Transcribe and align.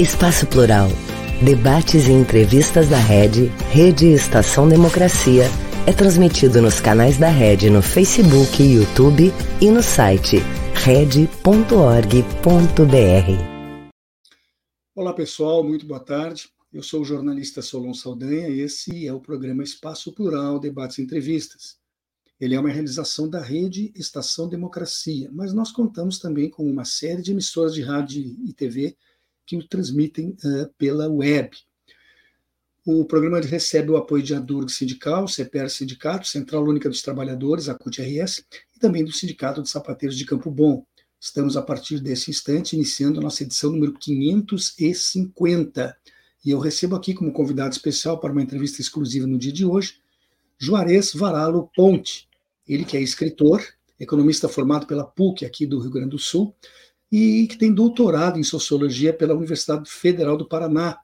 Espaço 0.00 0.46
Plural. 0.46 0.88
Debates 1.44 2.08
e 2.08 2.12
entrevistas 2.12 2.88
da 2.88 2.96
Rede, 2.96 3.48
Rede 3.70 4.06
Estação 4.06 4.66
Democracia, 4.66 5.44
é 5.86 5.92
transmitido 5.92 6.62
nos 6.62 6.80
canais 6.80 7.18
da 7.18 7.28
Rede 7.28 7.68
no 7.68 7.82
Facebook 7.82 8.62
YouTube 8.62 9.30
e 9.60 9.70
no 9.70 9.82
site 9.82 10.38
rede.org.br. 10.72 11.28
Olá 14.94 15.12
pessoal, 15.12 15.62
muito 15.62 15.84
boa 15.84 16.00
tarde. 16.00 16.48
Eu 16.72 16.82
sou 16.82 17.02
o 17.02 17.04
jornalista 17.04 17.60
Solon 17.60 17.92
Saldanha 17.92 18.48
e 18.48 18.60
esse 18.60 19.06
é 19.06 19.12
o 19.12 19.20
programa 19.20 19.62
Espaço 19.62 20.14
Plural, 20.14 20.58
Debates 20.58 20.96
e 20.96 21.02
Entrevistas. 21.02 21.76
Ele 22.40 22.54
é 22.54 22.58
uma 22.58 22.70
realização 22.70 23.28
da 23.28 23.42
rede 23.42 23.92
Estação 23.94 24.48
Democracia, 24.48 25.28
mas 25.30 25.52
nós 25.52 25.70
contamos 25.70 26.18
também 26.18 26.48
com 26.48 26.64
uma 26.64 26.86
série 26.86 27.20
de 27.20 27.32
emissoras 27.32 27.74
de 27.74 27.82
rádio 27.82 28.22
e 28.42 28.50
TV 28.54 28.96
que 29.50 29.56
o 29.56 29.66
transmitem 29.66 30.36
uh, 30.44 30.72
pela 30.78 31.08
web. 31.08 31.50
O 32.86 33.04
programa 33.04 33.40
recebe 33.40 33.90
o 33.90 33.96
apoio 33.96 34.22
de 34.22 34.32
Adurg 34.32 34.70
Sindical, 34.70 35.26
CPR 35.26 35.68
Sindicato, 35.68 36.28
Central 36.28 36.64
Única 36.64 36.88
dos 36.88 37.02
Trabalhadores, 37.02 37.68
a 37.68 37.74
CUT-RS, 37.74 38.44
e 38.76 38.78
também 38.78 39.04
do 39.04 39.12
Sindicato 39.12 39.60
de 39.60 39.68
Sapateiros 39.68 40.16
de 40.16 40.24
Campo 40.24 40.52
Bom. 40.52 40.86
Estamos, 41.18 41.56
a 41.56 41.62
partir 41.62 41.98
desse 41.98 42.30
instante, 42.30 42.76
iniciando 42.76 43.20
nossa 43.20 43.42
edição 43.42 43.72
número 43.72 43.94
550. 43.94 45.96
E 46.44 46.50
eu 46.50 46.60
recebo 46.60 46.94
aqui 46.94 47.12
como 47.12 47.32
convidado 47.32 47.72
especial 47.72 48.20
para 48.20 48.30
uma 48.30 48.42
entrevista 48.42 48.80
exclusiva 48.80 49.26
no 49.26 49.36
dia 49.36 49.52
de 49.52 49.64
hoje, 49.64 49.94
Juarez 50.58 51.12
Varalo 51.12 51.68
Ponte, 51.74 52.28
ele 52.68 52.84
que 52.84 52.96
é 52.96 53.00
escritor, 53.00 53.66
economista 53.98 54.48
formado 54.48 54.86
pela 54.86 55.04
PUC 55.04 55.44
aqui 55.44 55.66
do 55.66 55.80
Rio 55.80 55.90
Grande 55.90 56.10
do 56.10 56.20
Sul 56.20 56.54
e 57.10 57.46
que 57.46 57.56
tem 57.56 57.72
doutorado 57.72 58.38
em 58.38 58.42
sociologia 58.42 59.12
pela 59.12 59.34
Universidade 59.34 59.90
Federal 59.90 60.36
do 60.36 60.46
Paraná, 60.46 60.98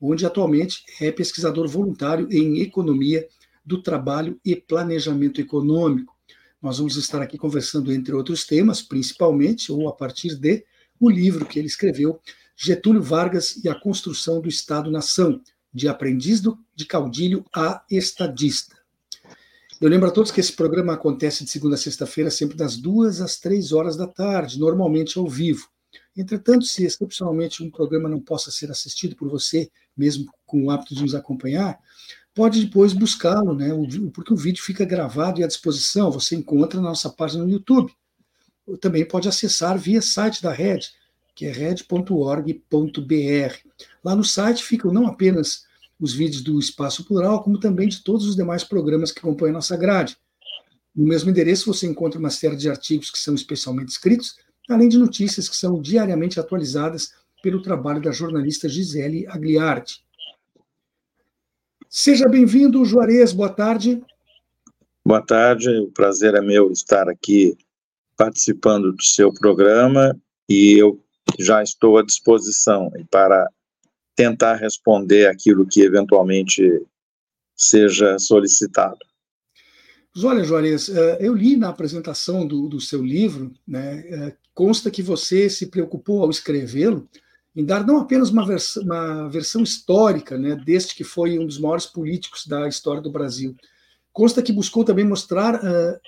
onde 0.00 0.26
atualmente 0.26 0.84
é 1.00 1.12
pesquisador 1.12 1.68
voluntário 1.68 2.26
em 2.30 2.60
economia 2.60 3.26
do 3.64 3.80
trabalho 3.80 4.40
e 4.44 4.56
planejamento 4.56 5.40
econômico. 5.40 6.16
Nós 6.60 6.78
vamos 6.78 6.96
estar 6.96 7.22
aqui 7.22 7.38
conversando 7.38 7.92
entre 7.92 8.14
outros 8.14 8.44
temas, 8.44 8.82
principalmente 8.82 9.70
ou 9.70 9.88
a 9.88 9.92
partir 9.92 10.34
de 10.36 10.64
o 10.98 11.08
livro 11.08 11.46
que 11.46 11.58
ele 11.58 11.66
escreveu, 11.66 12.20
Getúlio 12.56 13.02
Vargas 13.02 13.56
e 13.64 13.68
a 13.68 13.74
construção 13.74 14.40
do 14.40 14.48
Estado-nação, 14.48 15.40
de 15.72 15.88
aprendiz 15.88 16.40
do, 16.40 16.58
de 16.74 16.84
caudilho 16.84 17.44
a 17.54 17.82
estadista. 17.90 18.81
Eu 19.82 19.88
lembro 19.88 20.08
a 20.08 20.12
todos 20.12 20.30
que 20.30 20.38
esse 20.38 20.52
programa 20.52 20.92
acontece 20.92 21.42
de 21.42 21.50
segunda 21.50 21.74
a 21.74 21.78
sexta-feira, 21.78 22.30
sempre 22.30 22.56
das 22.56 22.76
duas 22.76 23.20
às 23.20 23.36
três 23.36 23.72
horas 23.72 23.96
da 23.96 24.06
tarde, 24.06 24.60
normalmente 24.60 25.18
ao 25.18 25.28
vivo. 25.28 25.68
Entretanto, 26.16 26.64
se 26.66 26.84
excepcionalmente 26.84 27.64
um 27.64 27.70
programa 27.70 28.08
não 28.08 28.20
possa 28.20 28.52
ser 28.52 28.70
assistido 28.70 29.16
por 29.16 29.28
você, 29.28 29.68
mesmo 29.96 30.32
com 30.46 30.62
o 30.62 30.70
hábito 30.70 30.94
de 30.94 31.02
nos 31.02 31.16
acompanhar, 31.16 31.76
pode 32.32 32.64
depois 32.64 32.92
buscá-lo, 32.92 33.56
né? 33.56 33.70
Porque 34.14 34.32
o 34.32 34.36
vídeo 34.36 34.62
fica 34.62 34.84
gravado 34.84 35.40
e 35.40 35.44
à 35.44 35.48
disposição, 35.48 36.12
você 36.12 36.36
encontra 36.36 36.80
na 36.80 36.90
nossa 36.90 37.10
página 37.10 37.42
no 37.42 37.50
YouTube. 37.50 37.92
Também 38.80 39.04
pode 39.04 39.26
acessar 39.26 39.76
via 39.76 40.00
site 40.00 40.40
da 40.40 40.52
Red, 40.52 40.82
que 41.34 41.44
é 41.44 41.50
red.org.br. 41.50 42.54
Lá 44.04 44.14
no 44.14 44.22
site 44.22 44.62
ficam 44.62 44.92
não 44.92 45.08
apenas 45.08 45.64
os 46.02 46.12
vídeos 46.12 46.42
do 46.42 46.58
Espaço 46.58 47.04
Plural, 47.04 47.44
como 47.44 47.60
também 47.60 47.86
de 47.86 48.02
todos 48.02 48.26
os 48.26 48.34
demais 48.34 48.64
programas 48.64 49.12
que 49.12 49.20
compõem 49.20 49.50
a 49.50 49.52
nossa 49.52 49.76
grade. 49.76 50.16
No 50.92 51.06
mesmo 51.06 51.30
endereço 51.30 51.72
você 51.72 51.86
encontra 51.86 52.18
uma 52.18 52.28
série 52.28 52.56
de 52.56 52.68
artigos 52.68 53.08
que 53.08 53.18
são 53.20 53.36
especialmente 53.36 53.90
escritos, 53.90 54.34
além 54.68 54.88
de 54.88 54.98
notícias 54.98 55.48
que 55.48 55.56
são 55.56 55.80
diariamente 55.80 56.40
atualizadas 56.40 57.12
pelo 57.40 57.62
trabalho 57.62 58.02
da 58.02 58.10
jornalista 58.10 58.68
Gisele 58.68 59.28
Agliardi. 59.28 60.04
Seja 61.88 62.28
bem-vindo, 62.28 62.84
Juarez, 62.84 63.32
boa 63.32 63.50
tarde. 63.50 64.02
Boa 65.04 65.24
tarde, 65.24 65.70
o 65.70 65.92
prazer 65.92 66.34
é 66.34 66.40
meu 66.40 66.72
estar 66.72 67.08
aqui 67.08 67.56
participando 68.16 68.92
do 68.92 69.04
seu 69.04 69.32
programa 69.32 70.20
e 70.48 70.72
eu 70.80 71.00
já 71.38 71.62
estou 71.62 71.96
à 71.96 72.02
disposição 72.02 72.90
para 73.08 73.48
tentar 74.14 74.56
responder 74.56 75.26
aquilo 75.26 75.66
que 75.66 75.80
eventualmente 75.80 76.82
seja 77.54 78.18
solicitado. 78.18 78.98
Olha, 80.22 80.44
Juarez, 80.44 80.90
eh, 80.90 81.18
eu 81.20 81.34
li 81.34 81.56
na 81.56 81.70
apresentação 81.70 82.46
do, 82.46 82.68
do 82.68 82.80
seu 82.80 83.02
livro, 83.02 83.50
né, 83.66 84.04
eh, 84.06 84.36
consta 84.52 84.90
que 84.90 85.02
você 85.02 85.48
se 85.48 85.68
preocupou 85.68 86.22
ao 86.22 86.30
escrevê-lo 86.30 87.08
em 87.56 87.64
dar 87.64 87.86
não 87.86 87.98
apenas 87.98 88.30
uma, 88.30 88.46
vers 88.46 88.76
uma 88.76 89.28
versão 89.28 89.62
histórica 89.62 90.38
né, 90.38 90.54
deste 90.56 90.94
que 90.94 91.04
foi 91.04 91.38
um 91.38 91.46
dos 91.46 91.58
maiores 91.58 91.86
políticos 91.86 92.46
da 92.46 92.68
história 92.68 93.00
do 93.00 93.10
Brasil. 93.10 93.54
Consta 94.12 94.42
que 94.42 94.52
buscou 94.52 94.84
também 94.84 95.04
mostrar 95.04 95.56
uh, 95.56 96.00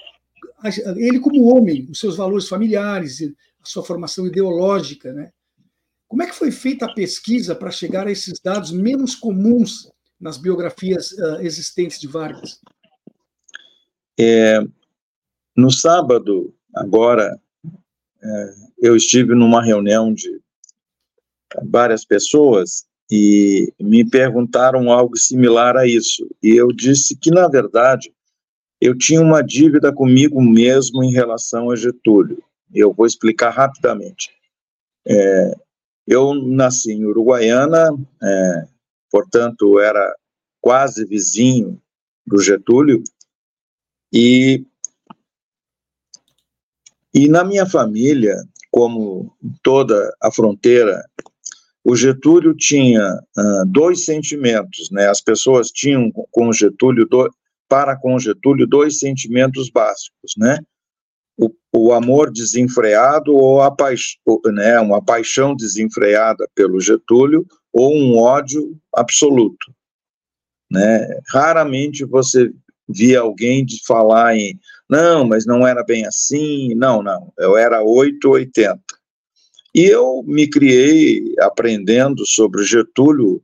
ele 0.97 1.21
como 1.21 1.45
homem, 1.45 1.87
os 1.91 1.99
seus 1.99 2.17
valores 2.17 2.49
familiares, 2.49 3.23
a 3.23 3.67
sua 3.67 3.85
formação 3.85 4.27
ideológica, 4.27 5.13
né? 5.13 5.31
Como 6.15 6.23
é 6.23 6.29
que 6.29 6.37
foi 6.37 6.53
feita 6.53 6.87
a 6.87 6.95
pesquisa 6.95 7.57
para 7.57 7.73
chegar 7.73 8.07
a 8.07 8.13
esses 8.13 8.39
dados 8.39 8.71
menos 8.71 9.17
comuns 9.17 9.91
nas 10.21 10.37
biografias 10.37 11.11
uh, 11.11 11.41
existentes 11.41 11.99
de 11.99 12.07
Vargas? 12.07 12.61
É, 14.17 14.61
no 15.57 15.73
sábado, 15.73 16.55
agora, 16.73 17.37
é, 18.23 18.55
eu 18.79 18.95
estive 18.95 19.35
numa 19.35 19.61
reunião 19.61 20.15
de 20.15 20.41
várias 21.65 22.05
pessoas 22.05 22.87
e 23.11 23.73
me 23.81 24.09
perguntaram 24.09 24.93
algo 24.93 25.17
similar 25.17 25.77
a 25.77 25.85
isso. 25.85 26.31
E 26.41 26.51
eu 26.51 26.69
disse 26.69 27.17
que, 27.17 27.33
na 27.33 27.49
verdade, 27.49 28.15
eu 28.81 28.97
tinha 28.97 29.21
uma 29.21 29.43
dívida 29.43 29.93
comigo 29.93 30.41
mesmo 30.41 31.03
em 31.03 31.11
relação 31.11 31.73
a 31.73 31.75
Getúlio. 31.75 32.41
Eu 32.73 32.93
vou 32.93 33.05
explicar 33.05 33.51
rapidamente. 33.51 34.31
É, 35.05 35.64
eu 36.07 36.35
nasci 36.35 36.93
em 36.93 37.05
Uruguaiana, 37.05 37.89
é, 38.23 38.67
portanto, 39.11 39.79
era 39.79 40.15
quase 40.61 41.05
vizinho 41.05 41.81
do 42.27 42.41
Getúlio, 42.41 43.03
e, 44.13 44.65
e 47.13 47.29
na 47.29 47.45
minha 47.45 47.67
família, 47.67 48.37
como 48.71 49.37
toda 49.63 50.15
a 50.23 50.31
fronteira, 50.31 51.05
o 51.85 51.95
Getúlio 51.95 52.55
tinha 52.55 53.21
uh, 53.37 53.67
dois 53.67 54.07
sentimentos, 54.07 54.91
né? 54.91 55.07
As 55.09 55.21
pessoas 55.21 55.69
tinham 55.69 56.11
com 56.11 56.53
Getúlio, 56.53 57.07
do, 57.07 57.31
para 57.69 57.95
com 57.95 58.19
Getúlio, 58.19 58.67
dois 58.67 58.99
sentimentos 58.99 59.69
básicos, 59.69 60.35
né? 60.39 60.59
O, 61.37 61.51
o 61.73 61.93
amor 61.93 62.31
desenfreado 62.31 63.35
ou 63.35 63.61
a 63.61 63.75
né, 64.53 64.79
uma 64.81 65.03
paixão 65.03 65.55
desenfreada 65.55 66.49
pelo 66.55 66.81
Getúlio 66.81 67.47
ou 67.73 67.95
um 67.95 68.19
ódio 68.19 68.77
absoluto. 68.95 69.73
Né? 70.71 71.21
Raramente 71.29 72.05
você 72.05 72.53
via 72.89 73.21
alguém 73.21 73.65
de 73.65 73.81
falar 73.87 74.37
em 74.37 74.59
não, 74.89 75.27
mas 75.27 75.47
não 75.47 75.67
era 75.67 75.83
bem 75.83 76.07
assim, 76.07 76.75
não, 76.75 77.03
não, 77.03 77.33
eu 77.39 77.57
era 77.57 77.83
880. 77.83 78.79
E 79.75 79.87
eu 79.87 80.23
me 80.25 80.49
criei 80.49 81.35
aprendendo 81.41 82.25
sobre 82.27 82.63
Getúlio 82.63 83.43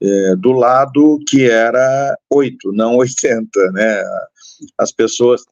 é, 0.00 0.36
do 0.36 0.52
lado 0.52 1.18
que 1.28 1.48
era 1.48 2.16
8, 2.30 2.70
não 2.72 2.96
80, 2.96 3.72
né? 3.72 4.04
As 4.78 4.92
pessoas 4.92 5.44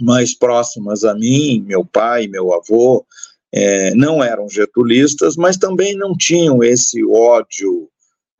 mais 0.00 0.34
próximas 0.34 1.04
a 1.04 1.14
mim, 1.14 1.64
meu 1.66 1.84
pai, 1.84 2.26
meu 2.26 2.52
avô, 2.52 3.04
é, 3.52 3.94
não 3.94 4.22
eram 4.22 4.48
getulistas, 4.48 5.36
mas 5.36 5.56
também 5.56 5.96
não 5.96 6.16
tinham 6.16 6.62
esse 6.62 7.04
ódio 7.04 7.88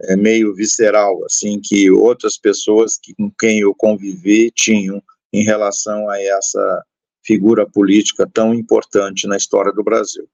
é, 0.03 0.17
meio 0.17 0.55
visceral, 0.55 1.25
assim, 1.25 1.61
que 1.63 1.91
outras 1.91 2.37
pessoas 2.37 2.99
que, 3.03 3.15
com 3.15 3.31
quem 3.39 3.61
eu 3.61 3.75
convivi 3.75 4.51
tinham 4.51 5.03
em 5.33 5.43
relação 5.43 6.09
a 6.09 6.21
essa 6.21 6.85
figura 7.25 7.69
política 7.69 8.29
tão 8.33 8.55
importante 8.55 9.27
na 9.27 9.37
história 9.37 9.73
do 9.73 9.83
Brasil. 9.83 10.29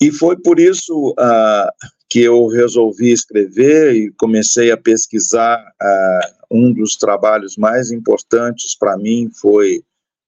E 0.00 0.10
foi 0.10 0.36
por 0.36 0.58
isso 0.58 1.14
ah, 1.18 1.70
que 2.10 2.20
eu 2.20 2.46
resolvi 2.48 3.12
escrever 3.12 3.94
e 3.94 4.12
comecei 4.12 4.70
a 4.70 4.76
pesquisar. 4.76 5.64
Ah, 5.80 6.32
um 6.54 6.72
dos 6.72 6.96
trabalhos 6.96 7.56
mais 7.56 7.90
importantes 7.90 8.76
para 8.78 8.96
mim 8.96 9.28
foi, 9.40 9.82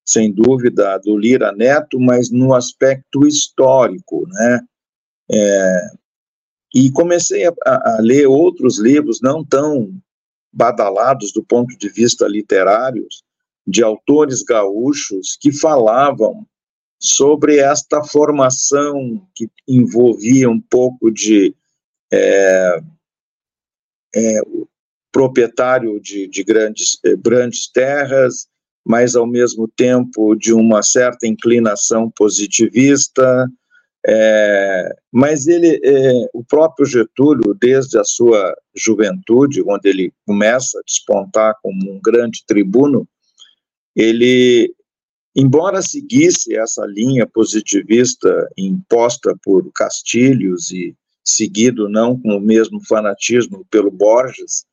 sem 0.05 0.33
dúvida, 0.33 0.99
do 0.99 1.17
Lira 1.17 1.53
Neto, 1.53 2.01
mas 2.01 2.31
no 2.31 2.55
aspecto 2.55 3.27
histórico, 3.27 4.27
né? 4.29 4.61
É, 5.31 5.91
e 6.75 6.91
comecei 6.91 7.47
a, 7.47 7.53
a, 7.65 7.99
ler 8.01 8.27
outros 8.27 8.79
livros 8.79 9.21
não 9.21 9.45
tão 9.45 9.99
badalados 10.53 11.33
do 11.33 11.43
ponto 11.43 11.77
de 11.79 11.89
vista 11.89 12.27
literário, 12.27 13.07
de 13.67 13.83
autores 13.83 14.43
gaúchos 14.43 15.37
que 15.41 15.53
falavam 15.53 16.47
sobre 16.99 17.59
esta 17.59 18.03
formação 18.03 19.27
que 19.35 19.49
envolvia 19.69 20.49
um 20.49 20.61
pouco 20.61 21.11
de 21.11 21.55
é, 22.13 22.81
é, 24.15 24.41
proprietário 25.17 25.99
de, 25.99 26.29
de 26.29 26.45
grandes, 26.45 26.99
eh, 27.03 27.17
grandes 27.17 27.73
terras, 27.73 28.47
mas 28.85 29.17
ao 29.17 29.27
mesmo 29.27 29.67
tempo 29.67 30.35
de 30.35 30.53
uma 30.53 30.83
certa 30.83 31.27
inclinação 31.27 32.11
positivista. 32.11 33.51
É, 34.07 34.95
mas 35.11 35.47
ele, 35.47 35.81
é, 35.83 36.13
o 36.35 36.45
próprio 36.45 36.85
Getúlio, 36.85 37.57
desde 37.59 37.99
a 37.99 38.05
sua 38.05 38.55
juventude, 38.75 39.65
onde 39.67 39.89
ele 39.89 40.13
começa 40.27 40.79
a 40.79 40.83
despontar 40.87 41.55
como 41.63 41.93
um 41.93 41.99
grande 41.99 42.45
tribuno, 42.47 43.09
ele, 43.97 44.71
embora 45.35 45.81
seguisse 45.81 46.55
essa 46.55 46.85
linha 46.85 47.27
positivista 47.27 48.51
imposta 48.55 49.35
por 49.43 49.73
Castilhos 49.75 50.71
e 50.71 50.95
seguido 51.25 51.89
não 51.89 52.21
com 52.21 52.37
o 52.37 52.41
mesmo 52.41 52.85
fanatismo 52.87 53.67
pelo 53.71 53.91
Borges, 53.91 54.67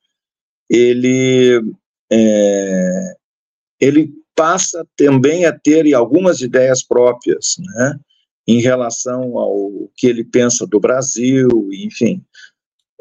ele 0.68 1.60
é, 2.10 3.14
ele 3.80 4.12
passa 4.34 4.86
também 4.96 5.44
a 5.44 5.52
ter 5.52 5.92
algumas 5.94 6.40
ideias 6.40 6.82
próprias, 6.82 7.56
né, 7.58 7.98
em 8.46 8.60
relação 8.60 9.38
ao 9.38 9.88
que 9.96 10.06
ele 10.06 10.24
pensa 10.24 10.66
do 10.66 10.80
Brasil, 10.80 11.48
enfim. 11.72 12.22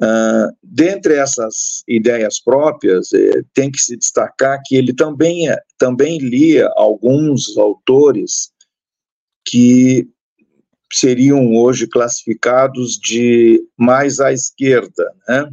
Uh, 0.01 0.51
dentre 0.61 1.15
essas 1.15 1.83
ideias 1.87 2.39
próprias, 2.39 3.13
eh, 3.13 3.43
tem 3.53 3.71
que 3.71 3.79
se 3.79 3.95
destacar 3.95 4.59
que 4.65 4.75
ele 4.75 4.93
também, 4.93 5.45
também 5.77 6.17
lia 6.17 6.67
alguns 6.75 7.55
autores 7.57 8.51
que 9.47 10.07
seriam 10.91 11.55
hoje 11.55 11.87
classificados 11.87 12.97
de 12.97 13.63
mais 13.77 14.19
à 14.19 14.33
esquerda, 14.33 15.13
né? 15.27 15.49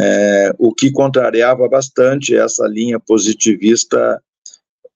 É, 0.00 0.52
o 0.58 0.72
que 0.72 0.92
contrariava 0.92 1.68
bastante 1.68 2.36
essa 2.36 2.66
linha 2.68 3.00
positivista 3.00 4.22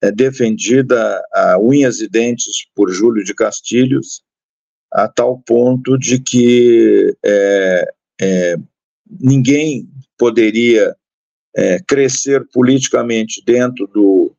é, 0.00 0.12
defendida 0.12 1.20
a 1.32 1.58
unhas 1.58 2.00
e 2.00 2.08
dentes 2.08 2.66
por 2.75 2.90
Júlio 2.93 3.25
de 3.25 3.34
Castilhos, 3.34 4.22
a 4.93 5.08
tal 5.08 5.40
ponto 5.40 5.99
de 5.99 6.20
que 6.20 7.16
é, 7.25 7.93
é 8.20 8.56
ninguém 9.20 9.88
poderia 10.16 10.94
é, 11.56 11.78
crescer 11.87 12.46
politicamente 12.52 13.43
dentro 13.44 13.87
do 13.87 14.32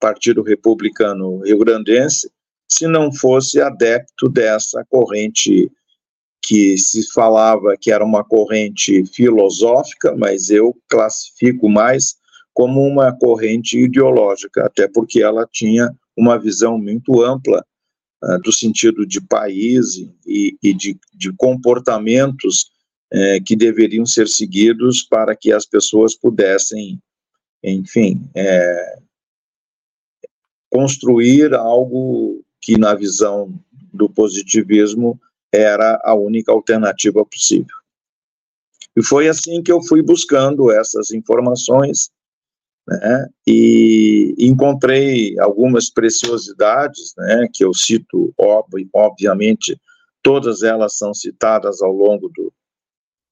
Partido 0.00 0.42
Republicano 0.42 1.42
Rio-Grandense 1.42 2.30
se 2.68 2.86
não 2.86 3.12
fosse 3.12 3.60
adepto 3.60 4.28
dessa 4.28 4.84
corrente 4.88 5.70
que 6.48 6.78
se 6.78 7.06
falava 7.12 7.76
que 7.78 7.92
era 7.92 8.02
uma 8.02 8.24
corrente 8.24 9.04
filosófica, 9.04 10.16
mas 10.16 10.48
eu 10.48 10.74
classifico 10.88 11.68
mais 11.68 12.16
como 12.54 12.80
uma 12.80 13.12
corrente 13.12 13.78
ideológica, 13.78 14.64
até 14.64 14.88
porque 14.88 15.22
ela 15.22 15.46
tinha 15.52 15.94
uma 16.16 16.38
visão 16.38 16.78
muito 16.78 17.22
ampla 17.22 17.62
uh, 18.24 18.40
do 18.40 18.50
sentido 18.50 19.04
de 19.06 19.20
país 19.20 19.96
e, 20.26 20.56
e 20.62 20.72
de, 20.72 20.98
de, 21.12 21.30
comportamentos 21.36 22.70
uh, 23.12 23.44
que 23.44 23.54
deveriam 23.54 24.06
ser 24.06 24.26
seguidos 24.26 25.02
para 25.02 25.36
que 25.36 25.52
as 25.52 25.66
pessoas 25.66 26.16
pudessem, 26.16 26.98
enfim, 27.62 28.22
uh, 28.34 29.02
construir 30.70 31.52
algo 31.52 32.42
que 32.58 32.78
na 32.78 32.94
visão 32.94 33.52
do 33.92 34.08
positivismo 34.08 35.20
era 35.52 36.00
a 36.04 36.14
única 36.14 36.52
alternativa 36.52 37.24
possível. 37.24 37.76
E 38.96 39.02
foi 39.02 39.28
assim 39.28 39.62
que 39.62 39.70
eu 39.70 39.82
fui 39.82 40.02
buscando 40.02 40.70
essas 40.70 41.10
informações, 41.10 42.10
né, 42.86 43.28
e 43.46 44.34
encontrei 44.38 45.38
algumas 45.38 45.90
preciosidades, 45.90 47.14
né, 47.16 47.48
que 47.52 47.64
eu 47.64 47.72
cito, 47.74 48.32
ob 48.36 48.88
obviamente, 48.92 49.78
todas 50.22 50.62
elas 50.62 50.96
são 50.96 51.12
citadas 51.14 51.82
ao 51.82 51.92
longo 51.92 52.28
do, 52.28 52.52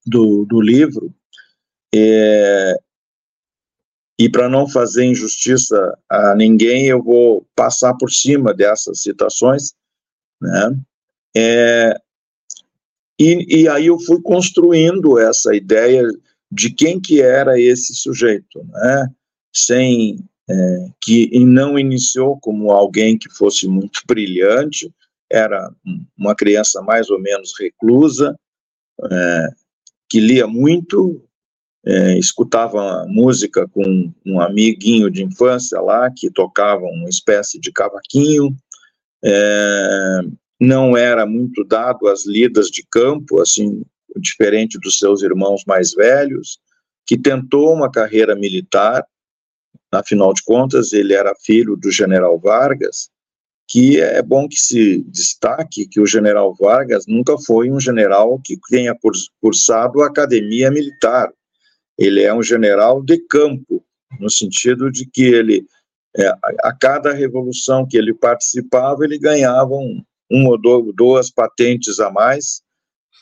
do, 0.07 0.45
do 0.45 0.61
livro, 0.61 1.13
é, 1.95 2.79
e 4.19 4.31
para 4.31 4.49
não 4.49 4.69
fazer 4.69 5.05
injustiça 5.05 5.99
a 6.09 6.35
ninguém, 6.35 6.87
eu 6.87 7.03
vou 7.03 7.47
passar 7.55 7.95
por 7.95 8.11
cima 8.11 8.55
dessas 8.55 9.03
citações, 9.03 9.75
né? 10.41 10.79
É, 11.37 12.01
e, 13.19 13.63
e, 13.63 13.69
aí 13.69 13.87
eu 13.87 13.99
fui 13.99 14.21
construindo 14.21 15.19
essa 15.19 15.55
ideia 15.55 16.03
de 16.51 16.71
quem 16.71 17.01
que 17.01 17.21
era 17.21 17.61
esse 17.61 17.95
sujeito, 17.95 18.63
né? 18.65 19.09
Sem 19.55 20.19
é, 20.49 20.89
que 21.03 21.29
e 21.33 21.45
não 21.45 21.79
iniciou 21.79 22.39
como 22.41 22.71
alguém 22.71 23.19
que 23.19 23.29
fosse 23.31 23.67
muito 23.67 24.03
brilhante, 24.07 24.93
era 25.31 25.71
uma 26.17 26.35
criança 26.35 26.81
mais 26.83 27.11
ou 27.11 27.19
menos 27.19 27.53
reclusa, 27.59 28.39
é, 29.11 29.49
que 30.09 30.21
lia 30.21 30.47
muito, 30.47 31.23
é, 31.85 32.19
escutava 32.19 33.05
música 33.09 33.67
com 33.69 34.13
um 34.25 34.41
amiguinho 34.41 35.11
de 35.11 35.25
infância 35.25 35.81
lá, 35.81 36.11
que 36.15 36.31
tocava 36.31 36.85
uma 36.85 37.09
espécie 37.09 37.59
de 37.59 37.73
cavaquinho, 37.73 38.57
é, 39.25 40.21
não 40.61 40.97
era 40.97 41.27
muito 41.27 41.65
dado 41.65 42.09
às 42.09 42.27
lidas 42.27 42.69
de 42.69 42.85
campo, 42.91 43.41
assim, 43.41 43.83
diferente 44.17 44.79
dos 44.79 44.99
seus 44.99 45.23
irmãos 45.23 45.63
mais 45.67 45.93
velhos, 45.93 46.59
que 47.07 47.19
tentou 47.19 47.73
uma 47.73 47.91
carreira 47.91 48.35
militar, 48.35 49.05
afinal 49.93 50.33
de 50.33 50.43
contas, 50.43 50.93
ele 50.93 51.15
era 51.15 51.35
filho 51.45 51.77
do 51.77 51.91
general 51.91 52.39
Vargas, 52.39 53.11
que 53.69 54.01
é 54.01 54.23
bom 54.23 54.49
que 54.49 54.57
se 54.57 55.03
destaque 55.09 55.87
que 55.89 56.01
o 56.01 56.07
general 56.07 56.55
Vargas 56.55 57.05
nunca 57.07 57.37
foi 57.39 57.71
um 57.71 57.81
general 57.81 58.41
que 58.43 58.59
tenha 58.71 58.97
cursado 59.41 60.03
a 60.03 60.07
academia 60.07 60.71
militar. 60.71 61.33
Ele 61.99 62.23
é 62.23 62.33
um 62.33 62.43
general 62.43 63.03
de 63.03 63.19
campo, 63.19 63.85
no 64.21 64.31
sentido 64.31 64.91
de 64.91 65.07
que 65.07 65.25
ele, 65.25 65.67
é, 66.17 66.29
a 66.63 66.73
cada 66.73 67.13
revolução 67.13 67.87
que 67.87 67.97
ele 67.97 68.15
participava, 68.15 69.05
ele 69.05 69.19
ganhava 69.19 69.75
um, 69.75 70.03
um 70.31 70.47
ou 70.49 70.59
duas 70.93 71.31
patentes 71.31 72.01
a 72.01 72.11
mais, 72.11 72.63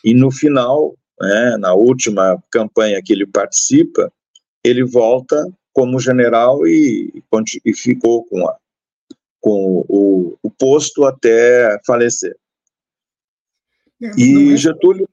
e 0.05 0.15
no 0.15 0.31
final, 0.31 0.95
né, 1.21 1.57
na 1.59 1.75
última 1.75 2.43
campanha 2.51 3.03
que 3.03 3.13
ele 3.13 3.27
participa, 3.27 4.13
ele 4.63 4.85
volta 4.85 5.37
como 5.73 6.01
general 6.01 6.67
e, 6.67 7.23
e 7.65 7.75
ficou 7.75 8.25
com, 8.25 8.47
a, 8.49 8.57
com 9.41 9.85
o, 9.89 10.39
o 10.43 10.51
posto 10.51 11.05
até 11.05 11.79
falecer. 11.87 12.37
É, 14.03 14.11
e 14.19 14.53
é... 14.53 14.57
Getúlio 14.57 15.09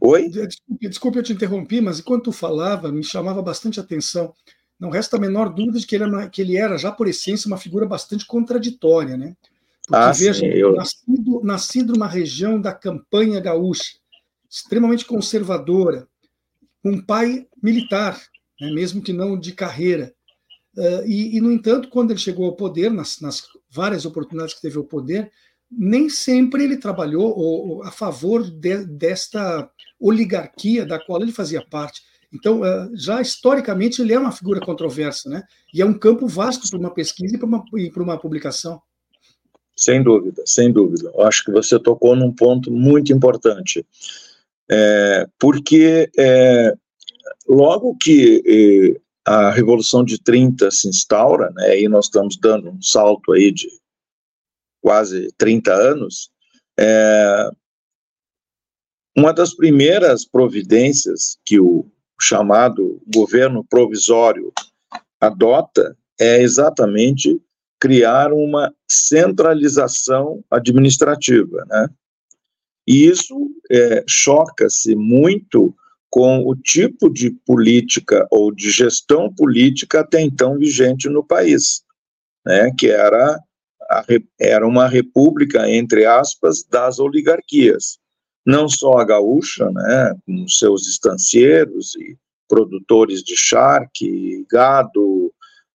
Oi? 0.00 0.28
Desculpe, 0.28 0.88
desculpe, 0.88 1.18
eu 1.18 1.22
te 1.22 1.32
interrompi, 1.32 1.80
mas 1.80 2.00
enquanto 2.00 2.24
tu 2.24 2.32
falava, 2.32 2.90
me 2.90 3.04
chamava 3.04 3.42
bastante 3.42 3.78
atenção. 3.78 4.32
Não 4.78 4.90
resta 4.90 5.16
a 5.16 5.20
menor 5.20 5.52
dúvida 5.52 5.78
de 5.78 5.86
que 5.86 5.94
ele, 5.94 6.04
era, 6.04 6.28
que 6.28 6.40
ele 6.40 6.56
era, 6.56 6.78
já 6.78 6.90
por 6.90 7.08
essência, 7.08 7.46
uma 7.46 7.58
figura 7.58 7.86
bastante 7.86 8.26
contraditória, 8.26 9.16
né? 9.16 9.34
Porque, 9.86 10.02
ah, 10.02 10.12
veja, 10.12 10.40
sim, 10.40 10.46
eu... 10.46 10.74
nascido, 10.74 11.40
nascido 11.44 11.92
numa 11.92 12.08
região 12.08 12.60
da 12.60 12.72
campanha 12.72 13.40
gaúcha, 13.40 13.94
extremamente 14.48 15.04
conservadora, 15.04 16.08
com 16.82 16.90
um 16.90 17.00
pai 17.00 17.46
militar, 17.62 18.20
né, 18.60 18.70
mesmo 18.72 19.00
que 19.00 19.12
não 19.12 19.38
de 19.38 19.52
carreira. 19.52 20.12
Uh, 20.76 21.06
e, 21.06 21.36
e, 21.36 21.40
no 21.40 21.52
entanto, 21.52 21.88
quando 21.88 22.10
ele 22.10 22.20
chegou 22.20 22.46
ao 22.46 22.56
poder, 22.56 22.90
nas, 22.90 23.20
nas 23.20 23.44
várias 23.70 24.04
oportunidades 24.04 24.54
que 24.54 24.60
teve 24.60 24.76
ao 24.76 24.84
poder, 24.84 25.30
nem 25.70 26.08
sempre 26.08 26.64
ele 26.64 26.76
trabalhou 26.76 27.36
ou, 27.36 27.82
a 27.82 27.90
favor 27.90 28.42
de, 28.48 28.84
desta 28.84 29.70
oligarquia 29.98 30.84
da 30.84 30.98
qual 30.98 31.22
ele 31.22 31.32
fazia 31.32 31.64
parte. 31.64 32.02
Então, 32.32 32.64
eh, 32.64 32.90
já 32.94 33.20
historicamente, 33.20 34.02
ele 34.02 34.12
é 34.12 34.18
uma 34.18 34.32
figura 34.32 34.60
controversa, 34.60 35.28
né? 35.28 35.42
E 35.72 35.80
é 35.80 35.86
um 35.86 35.98
campo 35.98 36.26
vasto 36.26 36.68
para 36.68 36.78
uma 36.78 36.92
pesquisa 36.92 37.36
e 37.36 37.38
para 37.38 37.46
uma, 37.46 37.64
e 37.76 37.90
para 37.90 38.02
uma 38.02 38.18
publicação. 38.18 38.80
Sem 39.76 40.02
dúvida, 40.02 40.42
sem 40.46 40.72
dúvida. 40.72 41.10
Eu 41.14 41.22
acho 41.22 41.44
que 41.44 41.50
você 41.50 41.78
tocou 41.78 42.16
num 42.16 42.32
ponto 42.32 42.70
muito 42.70 43.12
importante. 43.12 43.84
É, 44.70 45.28
porque 45.38 46.10
é, 46.18 46.74
logo 47.46 47.96
que 47.96 48.42
é, 48.46 49.00
a 49.24 49.50
Revolução 49.50 50.04
de 50.04 50.18
30 50.22 50.70
se 50.70 50.88
instaura, 50.88 51.50
né, 51.54 51.80
e 51.80 51.88
nós 51.88 52.06
estamos 52.06 52.36
dando 52.36 52.70
um 52.70 52.80
salto 52.80 53.32
aí 53.32 53.52
de 53.52 53.68
quase 54.80 55.32
30 55.36 55.72
anos, 55.72 56.30
é, 56.78 57.50
uma 59.16 59.32
das 59.32 59.54
primeiras 59.54 60.24
providências 60.24 61.38
que 61.44 61.58
o 61.58 61.86
chamado 62.20 63.00
governo 63.12 63.64
provisório 63.64 64.52
adota 65.20 65.96
é 66.18 66.40
exatamente 66.40 67.40
criar 67.86 68.32
uma 68.32 68.74
centralização 68.88 70.42
administrativa, 70.50 71.64
né? 71.68 71.88
E 72.84 73.06
isso 73.06 73.48
é, 73.70 74.02
choca-se 74.08 74.96
muito 74.96 75.72
com 76.10 76.44
o 76.44 76.56
tipo 76.56 77.08
de 77.08 77.30
política 77.46 78.26
ou 78.28 78.52
de 78.52 78.72
gestão 78.72 79.32
política 79.32 80.00
até 80.00 80.20
então 80.20 80.58
vigente 80.58 81.08
no 81.08 81.24
país, 81.24 81.84
né, 82.44 82.72
que 82.76 82.88
era, 82.88 83.38
a, 83.88 84.04
era 84.40 84.66
uma 84.66 84.88
república, 84.88 85.68
entre 85.70 86.06
aspas, 86.06 86.64
das 86.64 86.98
oligarquias. 86.98 87.98
Não 88.44 88.68
só 88.68 88.94
a 88.94 89.04
gaúcha, 89.04 89.70
né, 89.70 90.14
com 90.26 90.48
seus 90.48 90.88
estancieiros 90.88 91.94
e 91.96 92.16
produtores 92.48 93.22
de 93.22 93.36
charque, 93.36 94.44
gado, 94.50 95.15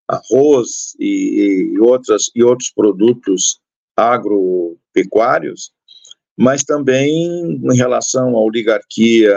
arroz 0.10 0.96
e, 1.00 1.72
e, 1.74 1.80
outras, 1.80 2.32
e 2.36 2.44
outros 2.44 2.72
produtos 2.72 3.60
agropecuários, 3.96 5.72
mas 6.38 6.64
também 6.64 7.60
em 7.64 7.76
relação 7.76 8.36
à 8.36 8.42
oligarquia 8.42 9.36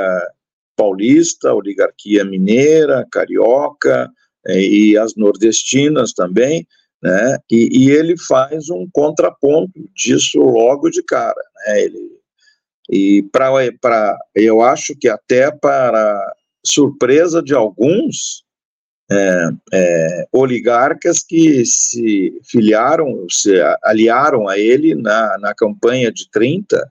paulista, 0.76 1.52
oligarquia 1.52 2.24
mineira, 2.24 3.06
carioca 3.12 4.10
eh, 4.46 4.60
e 4.60 4.96
as 4.96 5.14
nordestinas 5.14 6.12
também, 6.12 6.66
né? 7.02 7.36
E, 7.50 7.68
e, 7.72 7.90
ele 7.90 8.16
faz 8.16 8.70
um 8.70 8.88
contraponto 8.92 9.72
disso 9.94 10.38
logo 10.38 10.88
de 10.88 11.02
cara, 11.02 11.42
né? 11.66 11.82
Ele, 11.82 12.12
e 12.90 13.22
para 13.32 14.18
eu 14.34 14.62
acho 14.62 14.94
que 14.98 15.08
até 15.08 15.50
para 15.50 16.34
surpresa 16.64 17.42
de 17.42 17.54
alguns 17.54 18.44
é, 19.12 19.50
é, 19.72 20.26
oligarcas 20.32 21.18
que 21.22 21.64
se 21.66 22.40
filiaram, 22.44 23.26
se 23.30 23.52
aliaram 23.82 24.48
a 24.48 24.58
ele 24.58 24.94
na, 24.94 25.38
na 25.38 25.54
campanha 25.54 26.10
de 26.10 26.30
30, 26.30 26.90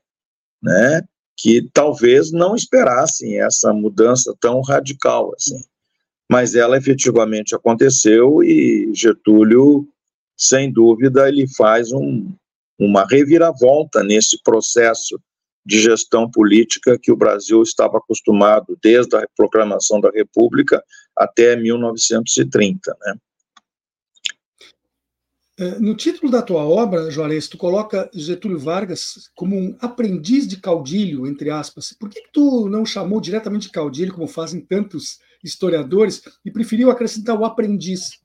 né? 0.61 1.01
que 1.37 1.67
talvez 1.73 2.31
não 2.31 2.55
esperassem 2.55 3.41
essa 3.41 3.73
mudança 3.73 4.35
tão 4.39 4.61
radical 4.61 5.33
assim. 5.35 5.63
Mas 6.29 6.53
ela 6.53 6.77
efetivamente 6.77 7.55
aconteceu 7.55 8.43
e 8.43 8.91
Getúlio, 8.93 9.87
sem 10.37 10.71
dúvida, 10.71 11.27
ele 11.27 11.47
faz 11.57 11.91
um, 11.91 12.31
uma 12.79 13.05
reviravolta 13.05 14.03
nesse 14.03 14.41
processo 14.43 15.19
de 15.65 15.79
gestão 15.79 16.29
política 16.29 16.97
que 16.99 17.11
o 17.11 17.15
Brasil 17.15 17.61
estava 17.61 17.97
acostumado 17.97 18.77
desde 18.81 19.15
a 19.15 19.27
proclamação 19.35 19.99
da 20.01 20.09
República 20.09 20.83
até 21.15 21.55
1930, 21.55 22.95
né? 22.99 23.15
É, 25.59 25.79
no 25.79 25.93
título 25.95 26.31
da 26.31 26.41
tua 26.41 26.63
obra, 26.63 27.11
Juarez, 27.11 27.47
tu 27.47 27.55
coloca 27.55 28.09
Getúlio 28.13 28.57
Vargas 28.57 29.29
como 29.35 29.55
um 29.55 29.77
aprendiz 29.79 30.47
de 30.47 30.57
caudilho, 30.57 31.27
entre 31.27 31.51
aspas. 31.51 31.93
Por 31.93 32.09
que, 32.09 32.19
que 32.21 32.31
tu 32.31 32.67
não 32.67 32.83
chamou 32.83 33.21
diretamente 33.21 33.67
de 33.67 33.71
caudilho, 33.71 34.11
como 34.11 34.27
fazem 34.27 34.59
tantos 34.59 35.19
historiadores, 35.43 36.23
e 36.43 36.49
preferiu 36.49 36.89
acrescentar 36.89 37.39
o 37.39 37.45
aprendiz? 37.45 38.19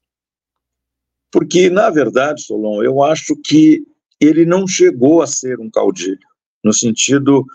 Porque, 1.30 1.68
na 1.68 1.90
verdade, 1.90 2.42
Solon, 2.42 2.82
eu 2.82 3.02
acho 3.02 3.36
que 3.44 3.84
ele 4.18 4.46
não 4.46 4.66
chegou 4.66 5.20
a 5.20 5.26
ser 5.26 5.60
um 5.60 5.70
caudilho, 5.70 6.26
no 6.66 6.73
sentido 6.73 7.46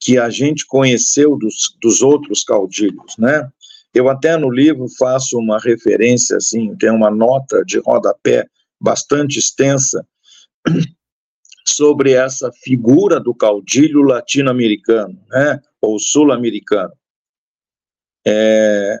que 0.00 0.18
a 0.18 0.30
gente 0.30 0.66
conheceu 0.66 1.36
dos, 1.36 1.76
dos 1.82 2.00
outros 2.00 2.42
caudilhos, 2.42 3.16
né? 3.18 3.46
Eu 3.92 4.08
até 4.08 4.36
no 4.36 4.50
livro 4.50 4.86
faço 4.98 5.38
uma 5.38 5.60
referência, 5.60 6.38
assim, 6.38 6.74
tem 6.76 6.90
uma 6.90 7.10
nota 7.10 7.62
de 7.64 7.78
rodapé 7.78 8.48
bastante 8.80 9.38
extensa 9.38 10.04
sobre 11.68 12.12
essa 12.12 12.50
figura 12.52 13.20
do 13.20 13.34
caudilho 13.34 14.02
latino-americano, 14.02 15.18
né, 15.28 15.60
ou 15.80 15.98
sul-americano. 15.98 16.92
É, 18.26 18.98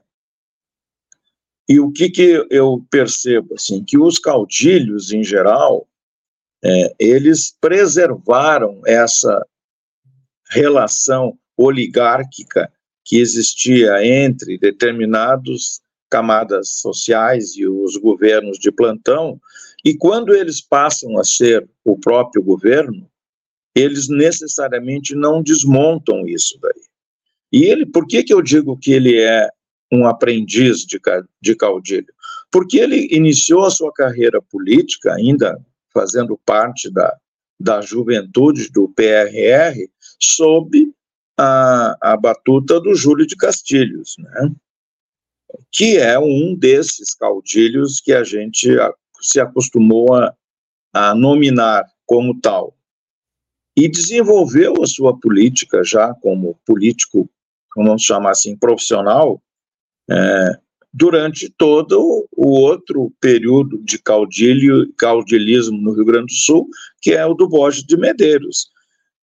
e 1.68 1.80
o 1.80 1.90
que, 1.90 2.10
que 2.10 2.46
eu 2.50 2.86
percebo, 2.90 3.54
assim, 3.54 3.82
que 3.82 3.98
os 3.98 4.18
caudilhos, 4.18 5.12
em 5.12 5.24
geral, 5.24 5.88
é, 6.64 6.94
eles 6.98 7.54
preservaram 7.60 8.80
essa 8.86 9.44
relação 10.54 11.36
oligárquica 11.56 12.70
que 13.04 13.18
existia 13.18 14.04
entre 14.06 14.56
determinados 14.56 15.80
camadas 16.08 16.76
sociais 16.80 17.56
e 17.56 17.66
os 17.66 17.96
governos 17.96 18.56
de 18.58 18.70
plantão, 18.70 19.40
e 19.84 19.96
quando 19.96 20.32
eles 20.32 20.60
passam 20.60 21.18
a 21.18 21.24
ser 21.24 21.68
o 21.84 21.98
próprio 21.98 22.40
governo, 22.40 23.10
eles 23.74 24.08
necessariamente 24.08 25.14
não 25.16 25.42
desmontam 25.42 26.26
isso 26.26 26.56
daí. 26.62 26.82
E 27.52 27.64
ele, 27.64 27.84
por 27.84 28.06
que, 28.06 28.22
que 28.22 28.32
eu 28.32 28.40
digo 28.40 28.78
que 28.78 28.92
ele 28.92 29.20
é 29.20 29.48
um 29.92 30.06
aprendiz 30.06 30.84
de, 30.84 31.00
de 31.42 31.56
caudilho? 31.56 32.14
Porque 32.50 32.78
ele 32.78 33.08
iniciou 33.10 33.66
a 33.66 33.70
sua 33.70 33.92
carreira 33.92 34.40
política, 34.40 35.12
ainda 35.14 35.60
fazendo 35.92 36.38
parte 36.46 36.88
da, 36.90 37.16
da 37.58 37.80
juventude 37.80 38.70
do 38.70 38.88
PRR, 38.88 39.88
sob 40.18 40.92
a, 41.38 41.96
a 42.00 42.16
batuta 42.16 42.80
do 42.80 42.94
Júlio 42.94 43.26
de 43.26 43.36
Castilhos, 43.36 44.16
né? 44.18 44.50
que 45.70 45.96
é 45.96 46.18
um 46.18 46.54
desses 46.54 47.14
caudilhos 47.14 48.00
que 48.00 48.12
a 48.12 48.24
gente 48.24 48.68
se 49.20 49.40
acostumou 49.40 50.14
a, 50.14 50.34
a 50.92 51.14
nominar 51.14 51.84
como 52.06 52.38
tal. 52.40 52.76
E 53.76 53.88
desenvolveu 53.88 54.82
a 54.82 54.86
sua 54.86 55.18
política 55.18 55.82
já 55.82 56.14
como 56.14 56.58
político, 56.64 57.28
vamos 57.76 58.02
chamar 58.02 58.30
assim, 58.30 58.56
profissional, 58.56 59.42
é, 60.08 60.58
durante 60.92 61.52
todo 61.58 62.28
o 62.30 62.48
outro 62.50 63.12
período 63.20 63.82
de 63.82 63.98
caudilho, 63.98 64.92
caudilismo 64.96 65.76
no 65.76 65.92
Rio 65.92 66.04
Grande 66.04 66.32
do 66.32 66.38
Sul, 66.38 66.68
que 67.02 67.12
é 67.12 67.26
o 67.26 67.34
do 67.34 67.48
Borges 67.48 67.82
de 67.82 67.96
Medeiros. 67.96 68.68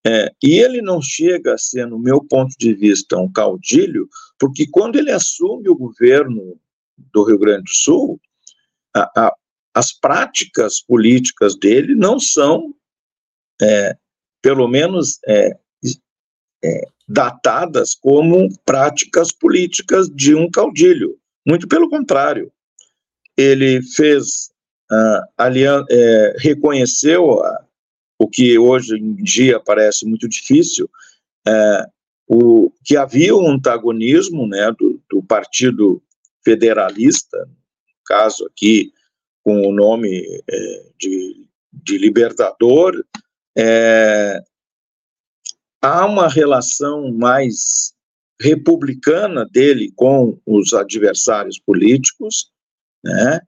É, 0.05 0.31
e 0.41 0.59
ele 0.59 0.81
não 0.81 1.01
chega 1.01 1.53
a 1.53 1.57
ser, 1.57 1.85
no 1.85 1.99
meu 1.99 2.23
ponto 2.23 2.55
de 2.57 2.73
vista, 2.73 3.17
um 3.17 3.31
caudilho, 3.31 4.09
porque 4.39 4.65
quando 4.67 4.97
ele 4.97 5.11
assume 5.11 5.69
o 5.69 5.75
governo 5.75 6.59
do 7.13 7.23
Rio 7.23 7.37
Grande 7.37 7.63
do 7.63 7.69
Sul, 7.69 8.19
a, 8.95 9.01
a, 9.15 9.35
as 9.75 9.93
práticas 9.93 10.81
políticas 10.81 11.55
dele 11.55 11.93
não 11.93 12.19
são, 12.19 12.73
é, 13.61 13.95
pelo 14.41 14.67
menos, 14.67 15.19
é, 15.27 15.55
é, 16.63 16.87
datadas 17.07 17.93
como 17.93 18.49
práticas 18.65 19.31
políticas 19.31 20.09
de 20.09 20.33
um 20.33 20.49
caudilho. 20.49 21.17
Muito 21.45 21.67
pelo 21.67 21.89
contrário. 21.89 22.51
Ele 23.37 23.81
fez, 23.81 24.51
alian 25.37 25.85
é, 25.89 26.35
reconheceu 26.39 27.43
a, 27.43 27.65
o 28.21 28.27
que 28.27 28.55
hoje 28.59 28.95
em 28.97 29.15
dia 29.15 29.59
parece 29.59 30.05
muito 30.05 30.29
difícil, 30.29 30.87
é, 31.47 31.85
o, 32.27 32.71
que 32.85 32.95
havia 32.95 33.35
um 33.35 33.49
antagonismo 33.49 34.45
né, 34.45 34.71
do, 34.77 35.01
do 35.09 35.23
Partido 35.23 35.99
Federalista, 36.45 37.37
no 37.39 38.03
caso 38.05 38.45
aqui 38.45 38.93
com 39.43 39.67
o 39.67 39.71
nome 39.71 40.23
é, 40.47 40.85
de, 40.99 41.47
de 41.73 41.97
Libertador, 41.97 43.03
é, 43.57 44.39
há 45.81 46.05
uma 46.05 46.29
relação 46.29 47.11
mais 47.11 47.95
republicana 48.39 49.47
dele 49.51 49.91
com 49.95 50.39
os 50.45 50.75
adversários 50.75 51.57
políticos, 51.57 52.51
né, 53.03 53.39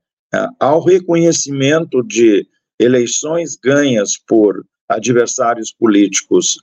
ao 0.60 0.84
reconhecimento 0.84 2.02
de 2.02 2.48
eleições 2.84 3.56
ganhas 3.56 4.18
por 4.28 4.66
adversários 4.88 5.72
políticos 5.72 6.58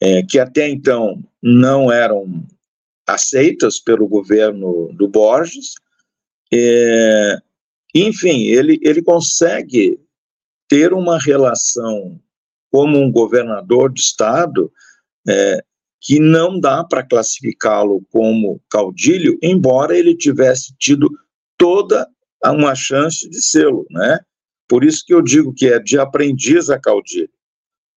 é, 0.00 0.22
que 0.22 0.38
até 0.38 0.68
então 0.68 1.22
não 1.42 1.90
eram 1.90 2.46
aceitas 3.06 3.78
pelo 3.80 4.08
governo 4.08 4.92
do 4.94 5.08
Borges, 5.08 5.74
é, 6.52 7.38
enfim, 7.94 8.44
ele, 8.44 8.78
ele 8.82 9.02
consegue 9.02 10.00
ter 10.68 10.92
uma 10.92 11.18
relação 11.18 12.20
como 12.70 12.98
um 12.98 13.10
governador 13.10 13.92
de 13.92 14.00
Estado 14.00 14.72
é, 15.28 15.62
que 16.00 16.18
não 16.18 16.58
dá 16.58 16.84
para 16.84 17.06
classificá-lo 17.06 18.04
como 18.10 18.60
caudilho, 18.70 19.38
embora 19.42 19.96
ele 19.96 20.16
tivesse 20.16 20.74
tido 20.78 21.10
toda 21.56 22.06
uma 22.44 22.74
chance 22.74 23.28
de 23.28 23.40
sê-lo, 23.42 23.86
né? 23.90 24.18
Por 24.74 24.82
isso 24.82 25.04
que 25.06 25.14
eu 25.14 25.22
digo 25.22 25.54
que 25.54 25.68
é 25.68 25.78
de 25.78 26.00
aprendiz 26.00 26.68
a 26.68 26.76
caudilho. 26.76 27.30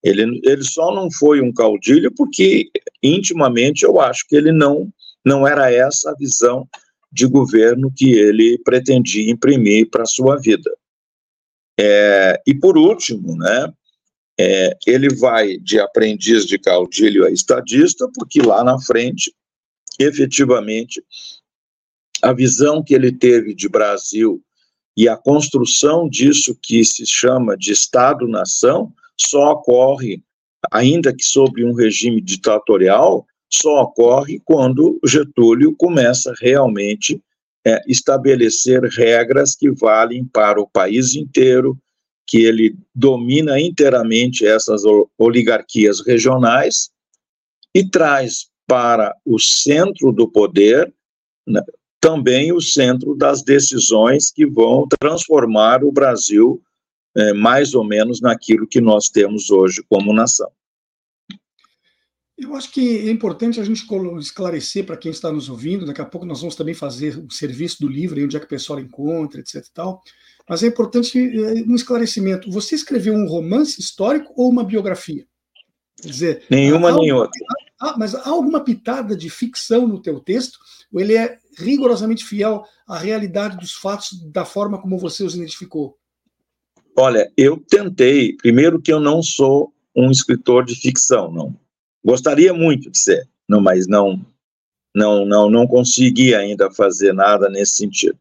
Ele, 0.03 0.39
ele 0.43 0.63
só 0.63 0.93
não 0.93 1.09
foi 1.09 1.41
um 1.41 1.51
caudilho 1.51 2.13
porque 2.13 2.69
intimamente 3.01 3.83
eu 3.83 3.99
acho 3.99 4.27
que 4.27 4.35
ele 4.35 4.51
não 4.51 4.93
não 5.25 5.47
era 5.47 5.73
essa 5.73 6.11
a 6.11 6.13
visão 6.13 6.69
de 7.11 7.25
governo 7.25 7.91
que 7.97 8.11
ele 8.11 8.59
pretendia 8.59 9.31
imprimir 9.31 9.89
para 9.89 10.03
a 10.03 10.05
sua 10.05 10.37
vida. 10.37 10.71
É, 11.79 12.39
e 12.45 12.53
por 12.53 12.77
último, 12.77 13.35
né, 13.35 13.73
é, 14.39 14.77
ele 14.85 15.09
vai 15.15 15.57
de 15.57 15.79
aprendiz 15.79 16.45
de 16.45 16.59
caudilho 16.59 17.25
a 17.25 17.31
estadista, 17.31 18.07
porque 18.13 18.39
lá 18.39 18.63
na 18.63 18.79
frente 18.79 19.33
efetivamente, 19.99 21.03
a 22.21 22.31
visão 22.33 22.83
que 22.83 22.93
ele 22.93 23.11
teve 23.11 23.55
de 23.55 23.67
Brasil 23.67 24.43
e 24.97 25.07
a 25.07 25.15
construção 25.15 26.09
disso 26.09 26.57
que 26.59 26.83
se 26.83 27.05
chama 27.05 27.55
de 27.55 27.71
Estado-nação 27.71 28.91
só 29.15 29.51
ocorre, 29.51 30.23
ainda 30.71 31.15
que 31.15 31.23
sob 31.23 31.63
um 31.63 31.73
regime 31.73 32.19
ditatorial, 32.19 33.25
só 33.47 33.83
ocorre 33.83 34.41
quando 34.43 34.99
Getúlio 35.05 35.75
começa 35.75 36.33
realmente 36.41 37.21
é, 37.65 37.79
estabelecer 37.87 38.81
regras 38.85 39.55
que 39.55 39.69
valem 39.69 40.25
para 40.25 40.59
o 40.59 40.67
país 40.67 41.15
inteiro, 41.15 41.77
que 42.25 42.43
ele 42.43 42.75
domina 42.93 43.59
inteiramente 43.59 44.45
essas 44.45 44.81
oligarquias 45.17 46.01
regionais 46.01 46.89
e 47.73 47.87
traz 47.87 48.47
para 48.65 49.15
o 49.23 49.39
centro 49.39 50.11
do 50.11 50.27
poder 50.27 50.91
né, 51.47 51.61
também 51.99 52.51
o 52.53 52.61
centro 52.61 53.15
das 53.15 53.43
decisões 53.43 54.31
que 54.31 54.45
vão 54.45 54.87
transformar 54.99 55.83
o 55.83 55.91
Brasil 55.91 56.61
é, 57.15 57.33
mais 57.33 57.73
ou 57.73 57.83
menos 57.83 58.21
naquilo 58.21 58.67
que 58.67 58.79
nós 58.79 59.09
temos 59.09 59.49
hoje 59.49 59.83
como 59.89 60.13
nação. 60.13 60.51
Eu 62.37 62.55
acho 62.55 62.71
que 62.71 63.09
é 63.09 63.11
importante 63.11 63.59
a 63.59 63.63
gente 63.63 63.83
esclarecer 64.19 64.85
para 64.85 64.95
quem 64.95 65.09
está 65.09 65.31
nos 65.31 65.49
ouvindo, 65.49 65.87
daqui 65.87 66.01
a 66.01 66.05
pouco 66.05 66.25
nós 66.25 66.41
vamos 66.41 66.55
também 66.55 66.75
fazer 66.75 67.17
o 67.17 67.31
serviço 67.31 67.81
do 67.81 67.87
livro, 67.87 68.23
onde 68.23 68.37
é 68.37 68.39
que 68.39 68.45
o 68.45 68.49
pessoal 68.49 68.79
encontra, 68.79 69.39
etc 69.41 69.55
e 69.55 69.73
tal, 69.73 70.03
mas 70.47 70.61
é 70.61 70.67
importante 70.67 71.17
é, 71.17 71.53
um 71.67 71.73
esclarecimento. 71.73 72.51
Você 72.51 72.75
escreveu 72.75 73.15
um 73.15 73.27
romance 73.27 73.81
histórico 73.81 74.31
ou 74.37 74.51
uma 74.51 74.63
biografia? 74.63 75.25
Quer 75.99 76.09
dizer, 76.09 76.43
nenhuma 76.51 76.91
nem 76.91 77.11
outra. 77.11 77.31
Ah, 77.79 77.95
mas 77.97 78.15
há 78.15 78.29
alguma 78.29 78.59
pitada 78.63 79.15
de 79.15 79.29
ficção 79.29 79.87
no 79.87 80.01
teu 80.01 80.19
texto? 80.19 80.59
Ou 80.91 80.99
ele 80.99 81.15
é 81.15 81.37
rigorosamente 81.57 82.25
fiel 82.25 82.63
à 82.87 82.97
realidade 82.97 83.57
dos 83.57 83.73
fatos 83.73 84.19
da 84.31 84.45
forma 84.45 84.81
como 84.81 84.97
você 84.97 85.23
os 85.23 85.35
identificou? 85.35 85.97
Olha, 86.95 87.31
eu 87.37 87.57
tentei. 87.57 88.35
Primeiro 88.37 88.81
que 88.81 88.91
eu 88.91 88.99
não 88.99 89.21
sou 89.21 89.71
um 89.95 90.09
escritor 90.09 90.65
de 90.65 90.75
ficção, 90.75 91.31
não. 91.31 91.55
Gostaria 92.03 92.53
muito 92.53 92.89
de 92.89 92.97
ser, 92.97 93.27
não, 93.47 93.61
mas 93.61 93.87
não, 93.87 94.25
não, 94.95 95.25
não, 95.25 95.49
não 95.49 95.67
consegui 95.67 96.33
ainda 96.33 96.71
fazer 96.71 97.13
nada 97.13 97.49
nesse 97.49 97.75
sentido. 97.75 98.17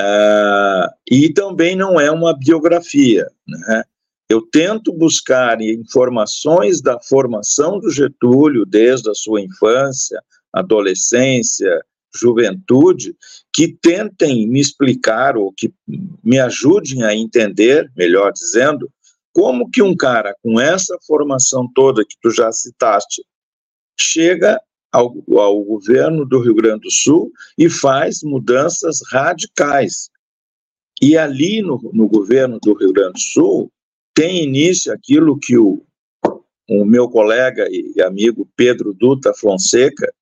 Uh, 0.00 0.88
e 1.10 1.32
também 1.32 1.74
não 1.74 2.00
é 2.00 2.10
uma 2.10 2.32
biografia, 2.32 3.30
né? 3.46 3.84
Eu 4.28 4.42
tento 4.42 4.92
buscar 4.92 5.60
informações 5.60 6.82
da 6.82 7.00
formação 7.00 7.78
do 7.78 7.90
Getúlio 7.90 8.66
desde 8.66 9.10
a 9.10 9.14
sua 9.14 9.40
infância, 9.40 10.22
adolescência, 10.52 11.82
juventude, 12.14 13.16
que 13.54 13.68
tentem 13.68 14.46
me 14.46 14.60
explicar 14.60 15.36
ou 15.36 15.52
que 15.52 15.72
me 16.22 16.38
ajudem 16.38 17.02
a 17.04 17.14
entender, 17.14 17.90
melhor 17.96 18.32
dizendo, 18.32 18.90
como 19.32 19.70
que 19.70 19.80
um 19.80 19.96
cara 19.96 20.34
com 20.42 20.60
essa 20.60 20.98
formação 21.06 21.70
toda 21.74 22.04
que 22.04 22.16
tu 22.20 22.30
já 22.30 22.50
citaste 22.52 23.22
chega 23.98 24.60
ao, 24.92 25.14
ao 25.38 25.62
governo 25.64 26.24
do 26.26 26.40
Rio 26.40 26.54
Grande 26.54 26.82
do 26.82 26.90
Sul 26.90 27.32
e 27.56 27.68
faz 27.70 28.22
mudanças 28.22 29.00
radicais. 29.10 30.10
E 31.00 31.16
ali 31.16 31.62
no, 31.62 31.78
no 31.92 32.08
governo 32.08 32.58
do 32.60 32.74
Rio 32.74 32.92
Grande 32.92 33.12
do 33.12 33.20
Sul, 33.20 33.72
tem 34.18 34.42
início 34.42 34.92
aquilo 34.92 35.38
que 35.38 35.56
o, 35.56 35.80
o 36.68 36.84
meu 36.84 37.08
colega 37.08 37.68
e 37.70 38.02
amigo 38.02 38.50
Pedro 38.56 38.92
Duta 38.92 39.32
Fonseca, 39.32 40.12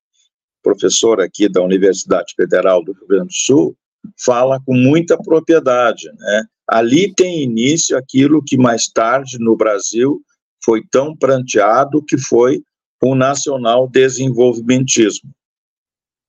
professor 0.61 1.19
aqui 1.19 1.49
da 1.49 1.63
Universidade 1.63 2.35
Federal 2.35 2.83
do 2.83 2.93
Rio 2.93 3.07
Grande 3.07 3.29
do 3.29 3.33
Sul, 3.33 3.75
fala 4.23 4.61
com 4.63 4.75
muita 4.75 5.17
propriedade. 5.17 6.11
Né? 6.13 6.43
Ali 6.69 7.11
tem 7.11 7.41
início 7.41 7.97
aquilo 7.97 8.43
que 8.45 8.55
mais 8.55 8.85
tarde 8.87 9.39
no 9.39 9.57
Brasil 9.57 10.21
foi 10.63 10.83
tão 10.91 11.17
pranteado, 11.17 12.05
que 12.05 12.19
foi 12.19 12.61
o 13.01 13.15
nacional 13.15 13.87
desenvolvimentismo. 13.87 15.31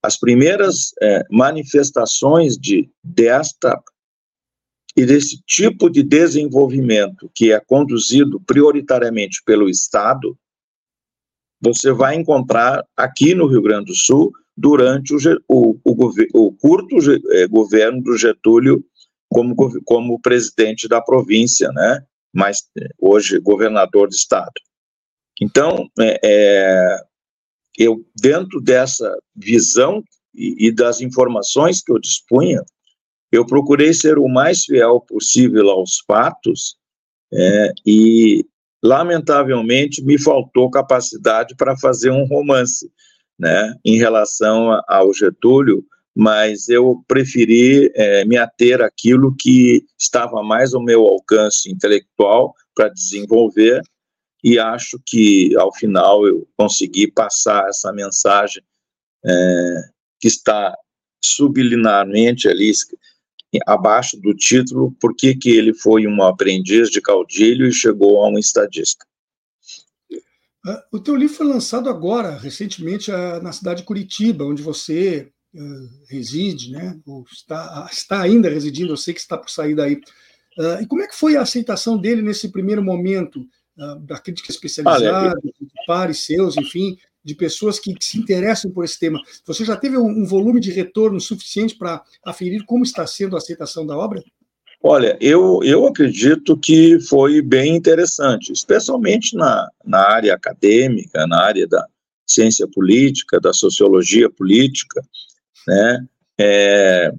As 0.01 0.17
primeiras 0.17 0.91
é, 1.03 1.23
manifestações 1.29 2.57
de, 2.57 2.89
desta 3.03 3.79
e 4.99 5.05
desse 5.05 5.41
tipo 5.47 5.89
de 5.89 6.03
desenvolvimento 6.03 7.31
que 7.33 7.53
é 7.53 7.59
conduzido 7.61 8.37
prioritariamente 8.41 9.41
pelo 9.45 9.69
Estado, 9.69 10.37
você 11.61 11.93
vai 11.93 12.15
encontrar 12.15 12.85
aqui 12.97 13.33
no 13.33 13.47
Rio 13.47 13.61
Grande 13.61 13.85
do 13.85 13.95
Sul 13.95 14.33
durante 14.57 15.13
o, 15.13 15.17
o, 15.47 15.79
o, 15.85 16.11
o 16.33 16.51
curto 16.51 16.97
é, 17.31 17.47
governo 17.47 18.03
do 18.03 18.17
Getúlio 18.17 18.83
como, 19.29 19.55
como 19.85 20.19
presidente 20.19 20.85
da 20.85 20.99
província, 20.99 21.71
né? 21.71 22.03
mas 22.33 22.69
é, 22.77 22.89
hoje 22.99 23.39
governador 23.39 24.09
do 24.09 24.13
estado. 24.13 24.51
Então, 25.41 25.87
é, 25.97 26.19
é, 26.21 27.03
eu 27.77 28.05
dentro 28.21 28.59
dessa 28.59 29.17
visão 29.33 30.03
e, 30.35 30.67
e 30.67 30.71
das 30.73 30.99
informações 30.99 31.81
que 31.81 31.89
eu 31.89 31.99
dispunha, 31.99 32.61
eu 33.31 33.45
procurei 33.45 33.93
ser 33.93 34.17
o 34.17 34.27
mais 34.27 34.63
fiel 34.65 34.99
possível 35.01 35.69
aos 35.69 35.99
fatos 36.07 36.75
é, 37.31 37.71
e, 37.85 38.45
lamentavelmente, 38.83 40.03
me 40.03 40.17
faltou 40.17 40.69
capacidade 40.69 41.55
para 41.55 41.77
fazer 41.77 42.11
um 42.11 42.25
romance 42.25 42.91
né, 43.37 43.75
em 43.85 43.97
relação 43.97 44.81
ao 44.87 45.13
Getúlio, 45.13 45.85
mas 46.15 46.67
eu 46.67 47.03
preferi 47.07 47.91
é, 47.95 48.25
me 48.25 48.37
ater 48.37 48.81
àquilo 48.81 49.35
que 49.37 49.85
estava 49.97 50.43
mais 50.43 50.73
ao 50.73 50.83
meu 50.83 51.05
alcance 51.05 51.71
intelectual 51.71 52.53
para 52.75 52.89
desenvolver 52.89 53.81
e 54.43 54.57
acho 54.57 54.99
que, 55.05 55.55
ao 55.57 55.73
final, 55.73 56.25
eu 56.25 56.47
consegui 56.57 57.11
passar 57.11 57.67
essa 57.67 57.91
mensagem 57.91 58.63
é, 59.25 59.29
que 60.19 60.27
está 60.27 60.75
subliminarmente 61.23 62.47
ali 62.47 62.71
abaixo 63.65 64.19
do 64.19 64.33
título 64.33 64.91
Por 64.99 65.15
que, 65.15 65.35
que 65.35 65.49
ele 65.49 65.73
foi 65.73 66.05
um 66.05 66.21
aprendiz 66.23 66.89
de 66.89 67.01
caudilho 67.01 67.67
e 67.67 67.73
chegou 67.73 68.23
a 68.23 68.29
um 68.29 68.37
estadista. 68.37 69.05
Ah, 70.65 70.83
o 70.91 70.99
teu 70.99 71.15
livro 71.15 71.35
foi 71.35 71.47
lançado 71.47 71.89
agora, 71.89 72.37
recentemente, 72.37 73.11
ah, 73.11 73.39
na 73.41 73.51
cidade 73.51 73.81
de 73.81 73.85
Curitiba, 73.85 74.45
onde 74.45 74.61
você 74.61 75.31
uh, 75.53 76.07
reside, 76.09 76.71
né? 76.71 76.99
Ou 77.05 77.23
está, 77.31 77.87
está 77.91 78.21
ainda 78.21 78.49
residindo, 78.49 78.91
eu 78.93 78.97
sei 78.97 79.13
que 79.13 79.19
está 79.21 79.37
por 79.37 79.49
sair 79.49 79.75
daí. 79.75 79.99
E 80.81 80.85
como 80.87 81.01
é 81.01 81.07
que 81.07 81.15
foi 81.15 81.37
a 81.37 81.41
aceitação 81.41 81.97
dele 81.97 82.21
nesse 82.21 82.49
primeiro 82.49 82.83
momento, 82.83 83.47
da 84.01 84.19
crítica 84.19 84.51
especializada, 84.51 85.29
Olha, 85.29 85.35
de 85.41 85.67
pares 85.87 86.25
seus, 86.25 86.57
enfim, 86.57 86.97
de 87.23 87.35
pessoas 87.35 87.79
que, 87.79 87.93
que, 87.93 88.05
se 88.05 88.17
interessam 88.17 88.71
por 88.71 88.85
esse 88.85 88.99
tema. 88.99 89.21
Você 89.45 89.65
já 89.65 89.75
teve 89.75 89.97
um, 89.97 90.07
um 90.07 90.25
volume 90.25 90.59
de 90.59 90.71
retorno 90.71 91.19
suficiente 91.19 91.75
para 91.75 92.03
aferir 92.25 92.65
como 92.65 92.83
está 92.83 93.05
sendo 93.05 93.35
a 93.35 93.39
aceitação 93.39 93.85
da 93.85 93.97
obra? 93.97 94.23
Olha, 94.81 95.17
eu, 95.19 95.59
eu 95.63 95.85
acredito 95.85 96.57
que 96.57 96.99
foi 97.01 97.41
bem 97.41 97.75
interessante, 97.75 98.53
especialmente 98.53 99.35
na, 99.35 99.69
na 99.83 99.99
área 99.99 100.33
acadêmica, 100.33 101.27
na 101.27 101.41
área 101.43 101.67
da 101.67 101.85
ciência 102.25 102.65
política, 102.67 103.41
da 103.41 103.51
sociologia 103.51 104.29
política, 104.29 105.01
né? 105.67 106.05
É, 106.39 107.11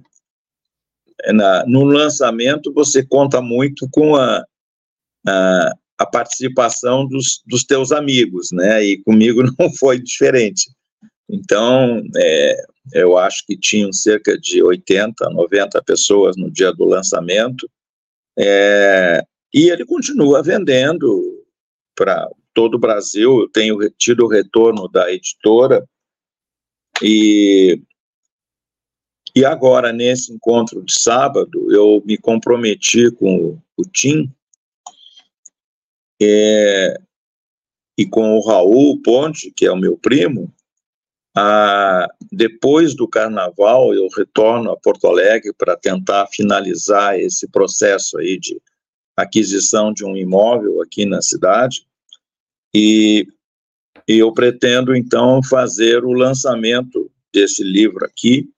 é 1.23 1.33
na, 1.33 1.63
no 1.67 1.83
lançamento 1.83 2.73
você 2.73 3.05
conta 3.05 3.39
muito 3.41 3.87
com 3.91 4.15
a, 4.15 4.43
a, 5.27 5.73
a 6.01 6.05
participação 6.05 7.07
dos, 7.07 7.41
dos 7.45 7.63
teus 7.63 7.91
amigos, 7.91 8.49
né? 8.51 8.83
E 8.83 8.97
comigo 9.03 9.43
não 9.59 9.71
foi 9.75 9.99
diferente. 9.99 10.71
Então, 11.29 12.01
é, 12.17 12.55
eu 12.93 13.17
acho 13.17 13.45
que 13.45 13.55
tinham 13.55 13.93
cerca 13.93 14.37
de 14.37 14.63
80, 14.63 15.29
90 15.29 15.81
pessoas 15.83 16.35
no 16.35 16.49
dia 16.49 16.73
do 16.73 16.85
lançamento, 16.85 17.69
é, 18.37 19.23
e 19.53 19.69
ele 19.69 19.85
continua 19.85 20.41
vendendo 20.41 21.43
para 21.95 22.27
todo 22.53 22.75
o 22.75 22.79
Brasil. 22.79 23.41
Eu 23.41 23.49
tenho 23.49 23.77
tido 23.97 24.25
o 24.25 24.29
retorno 24.29 24.87
da 24.87 25.11
editora, 25.11 25.85
e, 27.01 27.79
e 29.35 29.45
agora, 29.45 29.93
nesse 29.93 30.33
encontro 30.33 30.83
de 30.83 30.99
sábado, 30.99 31.71
eu 31.71 32.01
me 32.05 32.17
comprometi 32.17 33.11
com 33.11 33.57
o 33.77 33.83
Tim 33.83 34.31
é, 36.23 36.97
e 37.97 38.05
com 38.05 38.37
o 38.37 38.45
Raul 38.45 39.01
Ponte, 39.01 39.51
que 39.51 39.65
é 39.65 39.71
o 39.71 39.77
meu 39.77 39.97
primo, 39.97 40.53
a, 41.35 42.07
depois 42.31 42.93
do 42.93 43.07
carnaval 43.07 43.93
eu 43.93 44.07
retorno 44.15 44.71
a 44.71 44.77
Porto 44.77 45.07
Alegre 45.07 45.53
para 45.57 45.77
tentar 45.77 46.27
finalizar 46.27 47.19
esse 47.19 47.47
processo 47.47 48.17
aí 48.17 48.37
de 48.37 48.61
aquisição 49.15 49.93
de 49.93 50.03
um 50.03 50.17
imóvel 50.17 50.81
aqui 50.81 51.05
na 51.05 51.21
cidade 51.21 51.85
e 52.73 53.27
E 54.07 54.17
eu 54.17 54.33
pretendo, 54.33 54.95
então, 54.95 55.41
fazer 55.43 56.03
o 56.03 56.11
lançamento 56.11 57.09
desse 57.33 57.63
livro 57.63 58.05
aqui. 58.05 58.49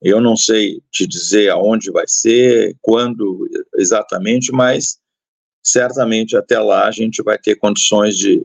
Eu 0.00 0.20
não 0.20 0.36
sei 0.36 0.80
te 0.90 1.06
dizer 1.06 1.50
aonde 1.50 1.90
vai 1.90 2.04
ser, 2.06 2.76
quando 2.80 3.48
exatamente, 3.76 4.52
mas 4.52 4.98
certamente 5.62 6.36
até 6.36 6.58
lá 6.58 6.86
a 6.86 6.90
gente 6.90 7.22
vai 7.22 7.38
ter 7.38 7.56
condições 7.56 8.16
de 8.16 8.44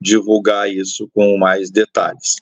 divulgar 0.00 0.70
isso 0.70 1.08
com 1.14 1.36
mais 1.38 1.70
detalhes. 1.70 2.36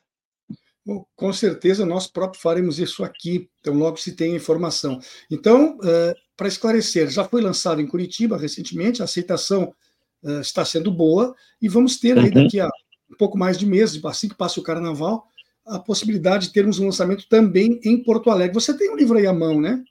Bom, 0.86 1.04
com 1.16 1.32
certeza 1.32 1.86
nós 1.86 2.06
próprios 2.06 2.42
faremos 2.42 2.78
isso 2.78 3.02
aqui, 3.02 3.48
então 3.60 3.74
logo 3.74 3.96
se 3.96 4.12
tem 4.12 4.36
informação. 4.36 5.00
Então, 5.30 5.78
uh, 5.78 6.14
para 6.36 6.48
esclarecer, 6.48 7.08
já 7.10 7.24
foi 7.24 7.40
lançado 7.40 7.80
em 7.80 7.86
Curitiba 7.86 8.36
recentemente, 8.36 9.00
a 9.00 9.06
aceitação 9.06 9.72
uh, 10.22 10.40
está 10.40 10.64
sendo 10.64 10.90
boa, 10.90 11.34
e 11.60 11.68
vamos 11.68 11.98
ter 11.98 12.18
aí 12.18 12.26
uhum. 12.26 12.44
daqui 12.44 12.60
a 12.60 12.68
um 13.10 13.16
pouco 13.16 13.38
mais 13.38 13.56
de 13.56 13.64
meses, 13.64 14.02
assim 14.04 14.28
que 14.28 14.34
passe 14.34 14.58
o 14.58 14.62
carnaval, 14.62 15.26
a 15.66 15.78
possibilidade 15.78 16.48
de 16.48 16.52
termos 16.52 16.78
um 16.78 16.86
lançamento 16.86 17.26
também 17.28 17.80
em 17.84 18.02
Porto 18.02 18.30
Alegre. 18.30 18.54
Você 18.54 18.76
tem 18.76 18.90
um 18.90 18.96
livro 18.96 19.16
aí 19.16 19.26
à 19.26 19.32
mão, 19.32 19.60
né? 19.60 19.82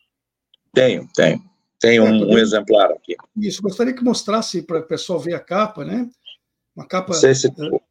Tenho, 0.74 1.08
tenho. 1.16 1.42
Tenho 1.84 2.08
é, 2.08 2.10
um, 2.10 2.32
um, 2.32 2.38
exemplar 2.38 2.90
aqui. 2.92 3.14
Isso, 3.36 3.62
gostaria 3.62 3.92
que 3.92 4.02
mostrasse 4.02 4.62
para 4.62 4.80
o 4.80 4.84
pessoal 4.84 5.20
ver 5.20 5.34
a 5.34 5.40
capa, 5.40 5.84
né? 5.84 6.10
Uma 6.74 6.88
capa. 6.88 7.12
Se... 7.14 7.48
Uh, 7.48 7.82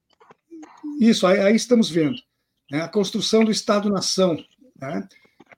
isso, 0.98 1.26
aí, 1.26 1.38
aí, 1.40 1.55
estamos 1.55 1.90
vendo. 1.90 2.16
Né? 2.70 2.81
A 2.81 2.88
construção 2.88 3.44
do 3.44 3.50
Estado-nação, 3.50 4.42
né? 4.81 5.07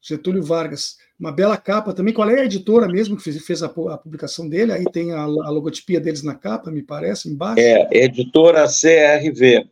Getúlio 0.03 0.43
Vargas. 0.43 0.97
Uma 1.17 1.31
bela 1.31 1.57
capa 1.57 1.93
também. 1.93 2.13
Qual 2.13 2.29
é 2.29 2.41
a 2.41 2.45
editora 2.45 2.89
mesmo 2.89 3.17
que 3.17 3.23
fez, 3.23 3.41
fez 3.47 3.63
a, 3.63 3.67
a, 3.67 3.99
publicação 3.99 4.49
dele? 4.49 4.73
Aí 4.73 4.85
tem 4.91 5.13
a, 5.13 5.21
a, 5.21 5.27
logotipia 5.27 6.01
deles 6.01 6.25
na 6.25 6.35
capa, 6.35 6.73
me 6.73 6.83
parece, 6.83 7.29
embaixo. 7.29 7.61
É, 7.61 7.89
editora 7.93 8.65
CRV. 8.67 9.71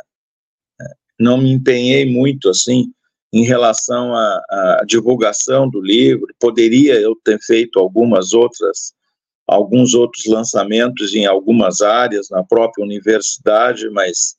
não 1.20 1.38
me 1.38 1.52
empenhei 1.52 2.06
muito 2.06 2.50
assim 2.50 2.92
em 3.34 3.44
relação 3.44 4.14
à 4.14 4.84
divulgação 4.86 5.70
do 5.70 5.82
livro. 5.82 6.28
Poderia 6.40 7.00
eu 7.00 7.16
ter 7.24 7.40
feito 7.40 7.80
algumas 7.80 8.34
outras, 8.34 8.94
alguns 9.52 9.94
outros 9.94 10.26
lançamentos 10.28 11.14
em 11.14 11.26
algumas 11.26 11.82
áreas 11.82 12.30
na 12.30 12.42
própria 12.42 12.86
universidade, 12.86 13.90
mas 13.90 14.38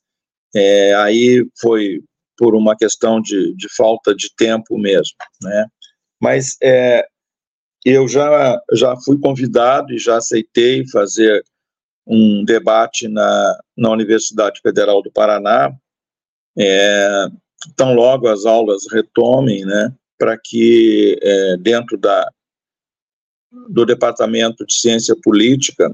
é, 0.55 0.95
aí 0.95 1.45
foi 1.61 2.01
por 2.35 2.55
uma 2.55 2.75
questão 2.75 3.21
de, 3.21 3.53
de 3.55 3.67
falta 3.75 4.15
de 4.15 4.33
tempo 4.35 4.75
mesmo, 4.75 5.15
né? 5.39 5.67
Mas 6.19 6.57
é, 6.63 7.05
eu 7.85 8.07
já 8.07 8.59
já 8.73 8.95
fui 9.05 9.19
convidado 9.19 9.93
e 9.93 9.99
já 9.99 10.17
aceitei 10.17 10.87
fazer 10.87 11.43
um 12.07 12.43
debate 12.43 13.07
na, 13.07 13.59
na 13.77 13.91
Universidade 13.91 14.59
Federal 14.61 15.03
do 15.03 15.11
Paraná, 15.11 15.71
é, 16.57 17.27
tão 17.75 17.93
logo 17.93 18.27
as 18.27 18.45
aulas 18.45 18.83
retomem, 18.91 19.63
né, 19.63 19.93
para 20.17 20.37
que 20.37 21.17
é, 21.21 21.57
dentro 21.57 21.97
da, 21.97 22.29
do 23.69 23.85
Departamento 23.85 24.65
de 24.65 24.73
Ciência 24.73 25.15
Política 25.21 25.93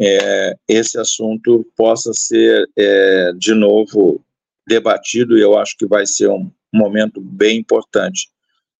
é, 0.00 0.56
esse 0.66 0.98
assunto 0.98 1.66
possa 1.76 2.12
ser 2.14 2.68
é, 2.76 3.32
de 3.34 3.52
novo 3.52 4.24
debatido 4.66 5.36
e 5.36 5.42
eu 5.42 5.58
acho 5.58 5.76
que 5.76 5.86
vai 5.86 6.06
ser 6.06 6.28
um 6.28 6.50
momento 6.72 7.20
bem 7.20 7.58
importante. 7.58 8.30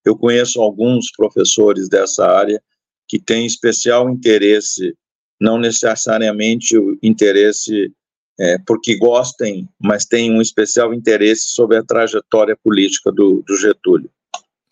Eu 0.05 0.17
conheço 0.17 0.63
alguns 0.63 1.11
professores 1.15 1.89
dessa 1.89 2.27
área 2.27 2.63
que 3.07 3.19
têm 3.19 3.45
especial 3.45 4.09
interesse 4.09 4.97
não 5.39 5.59
necessariamente 5.59 6.77
o 6.77 6.99
interesse 7.03 7.93
é, 8.39 8.57
porque 8.67 8.97
gostem, 8.97 9.69
mas 9.79 10.07
têm 10.07 10.31
um 10.33 10.41
especial 10.41 10.95
interesse 10.95 11.51
sobre 11.51 11.77
a 11.77 11.85
trajetória 11.85 12.57
política 12.63 13.13
do, 13.13 13.43
do 13.47 13.57
Getúlio. 13.57 14.11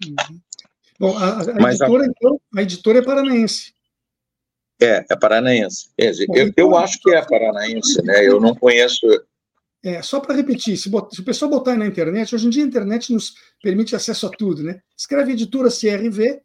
Uhum. 0.06 0.40
Bom, 0.98 1.16
a, 1.16 1.42
a 1.42 1.54
mas 1.60 1.80
editora, 1.80 2.04
a, 2.04 2.06
então, 2.06 2.40
a 2.56 2.62
editora 2.62 2.98
é 2.98 3.02
paranaense. 3.02 3.72
É, 4.80 5.04
é 5.10 5.16
paranaense. 5.16 5.90
É, 5.98 6.12
Bom, 6.26 6.36
eu, 6.36 6.46
então, 6.48 6.66
eu 6.66 6.76
acho 6.76 6.98
que 7.00 7.14
é 7.14 7.24
paranaense, 7.24 8.02
né? 8.02 8.26
Eu 8.26 8.40
não 8.40 8.54
conheço. 8.54 9.06
É, 9.84 10.02
só 10.02 10.18
para 10.20 10.34
repetir, 10.34 10.76
se, 10.76 10.88
bot, 10.88 11.14
se, 11.14 11.20
o 11.20 11.24
pessoal 11.24 11.50
botar 11.50 11.72
aí 11.72 11.78
na 11.78 11.86
internet, 11.86 12.34
hoje 12.34 12.46
em 12.46 12.50
dia 12.50 12.64
a 12.64 12.66
internet 12.66 13.12
nos 13.12 13.34
permite 13.62 13.94
acesso 13.94 14.26
a 14.26 14.30
tudo, 14.30 14.62
né? 14.62 14.80
Escreve 14.96 15.32
editora 15.32 15.68
CRV, 15.68 16.42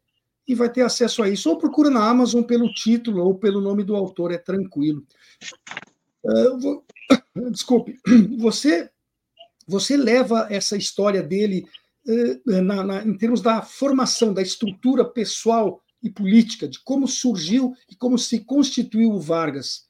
e 0.47 0.55
vai 0.55 0.69
ter 0.69 0.81
acesso 0.81 1.23
a 1.23 1.29
isso. 1.29 1.49
Ou 1.49 1.57
procura 1.57 1.89
na 1.89 2.07
Amazon 2.07 2.43
pelo 2.43 2.71
título 2.73 3.23
ou 3.23 3.35
pelo 3.35 3.61
nome 3.61 3.83
do 3.83 3.95
autor, 3.95 4.31
é 4.31 4.37
tranquilo. 4.37 5.03
Uh, 6.23 6.59
vou... 6.59 6.85
Desculpe, 7.51 7.97
você, 8.37 8.89
você 9.67 9.97
leva 9.97 10.47
essa 10.49 10.77
história 10.77 11.23
dele 11.23 11.65
na, 12.45 12.83
na, 12.83 13.03
em 13.03 13.17
termos 13.17 13.41
da 13.41 13.61
formação, 13.61 14.33
da 14.33 14.41
estrutura 14.41 15.05
pessoal 15.05 15.81
e 16.01 16.09
política, 16.09 16.67
de 16.67 16.79
como 16.83 17.07
surgiu 17.07 17.73
e 17.89 17.95
como 17.95 18.17
se 18.17 18.39
constituiu 18.43 19.11
o 19.11 19.19
Vargas. 19.19 19.85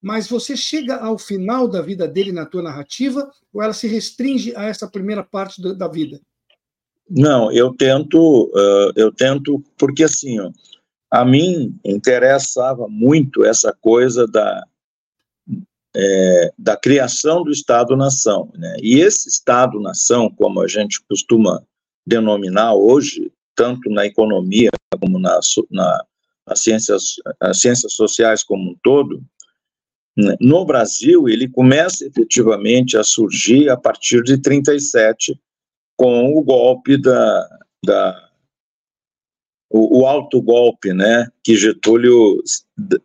Mas 0.00 0.28
você 0.28 0.56
chega 0.56 0.96
ao 0.96 1.18
final 1.18 1.66
da 1.66 1.82
vida 1.82 2.06
dele 2.06 2.30
na 2.30 2.46
tua 2.46 2.62
narrativa 2.62 3.28
ou 3.52 3.60
ela 3.60 3.72
se 3.72 3.88
restringe 3.88 4.54
a 4.54 4.64
essa 4.64 4.88
primeira 4.88 5.24
parte 5.24 5.60
da, 5.60 5.72
da 5.72 5.88
vida? 5.88 6.20
Não, 7.10 7.50
eu 7.50 7.74
tento, 7.74 8.44
uh, 8.54 8.92
eu 8.94 9.10
tento, 9.10 9.62
porque 9.76 10.04
assim, 10.04 10.38
ó, 10.38 10.52
a 11.10 11.24
mim 11.24 11.76
interessava 11.84 12.86
muito 12.88 13.44
essa 13.44 13.72
coisa 13.72 14.26
da, 14.26 14.62
é, 15.98 16.52
da 16.56 16.76
criação 16.76 17.42
do 17.42 17.50
Estado-nação. 17.50 18.52
Né? 18.54 18.76
E 18.80 19.00
esse 19.00 19.28
Estado-nação, 19.28 20.30
como 20.30 20.60
a 20.60 20.68
gente 20.68 21.02
costuma 21.08 21.60
denominar 22.06 22.74
hoje, 22.74 23.32
tanto 23.56 23.90
na 23.90 24.06
economia 24.06 24.70
como 25.00 25.18
na, 25.18 25.40
na 25.70 26.04
as 26.46 26.60
ciências, 26.60 27.16
as 27.40 27.60
ciências 27.60 27.92
sociais 27.92 28.42
como 28.42 28.70
um 28.70 28.76
todo, 28.82 29.22
né? 30.16 30.36
no 30.40 30.64
Brasil, 30.64 31.28
ele 31.28 31.48
começa 31.48 32.06
efetivamente 32.06 32.96
a 32.96 33.04
surgir 33.04 33.68
a 33.68 33.76
partir 33.76 34.22
de 34.22 34.38
37, 34.38 35.38
com 35.96 36.32
o 36.38 36.42
golpe 36.42 36.96
da, 36.96 37.58
da 37.84 38.28
o, 39.68 40.00
o 40.00 40.06
alto 40.06 40.40
golpe, 40.40 40.94
né, 40.94 41.28
que 41.44 41.56
Getúlio 41.56 42.42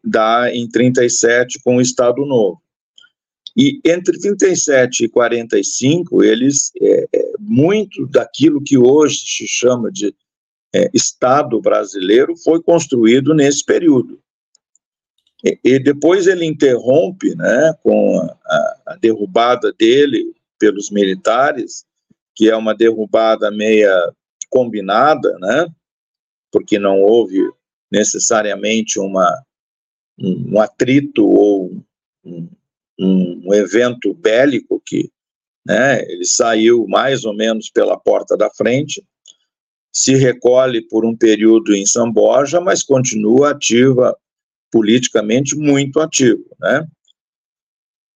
dá 0.04 0.50
em 0.54 0.70
37 0.70 1.60
com 1.62 1.78
o 1.78 1.82
Estado 1.82 2.26
Novo. 2.26 2.63
E 3.56 3.80
entre 3.86 4.20
37 4.20 5.06
e 5.06 5.10
45, 5.10 6.24
eles 6.24 6.72
é, 6.82 7.08
é, 7.14 7.34
muito 7.40 8.08
daquilo 8.08 8.64
que 8.64 8.78
hoje 8.78 9.20
se 9.20 9.48
chama 9.48 9.92
de 9.92 10.14
é, 10.74 10.90
Estado 10.94 11.62
brasileiro 11.62 12.36
foi 12.36 12.62
construído 12.62 13.34
nesse 13.34 13.64
período. 13.64 14.20
E, 15.44 15.60
e 15.64 15.80
depois 15.80 16.26
ele 16.26 16.46
interrompe, 16.46 17.36
né, 17.36 17.74
com 17.84 18.20
a, 18.44 18.82
a 18.88 18.96
derrubada 18.96 19.72
dele 19.72 20.34
pelos 20.58 20.90
militares, 20.90 21.86
que 22.36 22.50
é 22.50 22.56
uma 22.56 22.74
derrubada 22.74 23.52
meia 23.52 23.94
combinada, 24.50 25.38
né? 25.40 25.68
Porque 26.52 26.80
não 26.80 27.02
houve 27.02 27.40
necessariamente 27.92 29.00
uma, 29.00 29.44
um, 30.18 30.54
um 30.54 30.62
atrito 30.62 31.26
ou 31.26 31.84
um, 32.24 32.50
um, 33.06 33.54
evento 33.54 34.14
bélico 34.14 34.82
que, 34.86 35.10
né? 35.66 36.04
Ele 36.12 36.26
saiu 36.26 36.88
mais 36.88 37.26
ou 37.26 37.34
menos 37.34 37.70
pela 37.70 37.98
porta 37.98 38.38
da 38.38 38.50
frente 38.50 39.04
se 39.96 40.16
recolhe 40.16 40.82
por 40.82 41.06
um 41.06 41.16
período 41.16 41.76
em 41.76 41.86
São 41.86 42.12
Borja, 42.12 42.60
mas 42.60 42.82
continua 42.82 43.52
ativa 43.52 44.18
politicamente 44.72 45.56
muito 45.56 46.00
ativo, 46.00 46.44
né? 46.60 46.88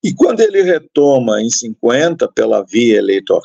E 0.04 0.13
quando 0.13 0.39
ele 0.39 0.63
retoma 0.63 1.41
em 1.41 1.50
50 1.50 2.28
pela 2.32 2.63
via 2.63 2.97
eleitor, 2.97 3.43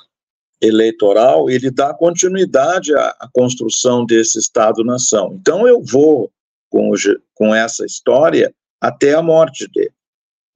eleitoral, 0.63 1.51
ele 1.51 1.71
dá 1.71 1.93
continuidade 1.93 2.95
à, 2.95 3.09
à 3.21 3.29
construção 3.33 4.07
desse 4.07 4.39
Estado-nação. 4.39 5.37
Então 5.41 5.67
eu 5.67 5.83
vou 5.83 6.31
com, 6.71 6.91
o, 6.91 6.95
com 7.35 7.55
essa 7.55 7.85
história 7.85 8.55
até 8.81 9.13
a 9.15 9.23
morte 9.23 9.69
dele. 9.69 9.93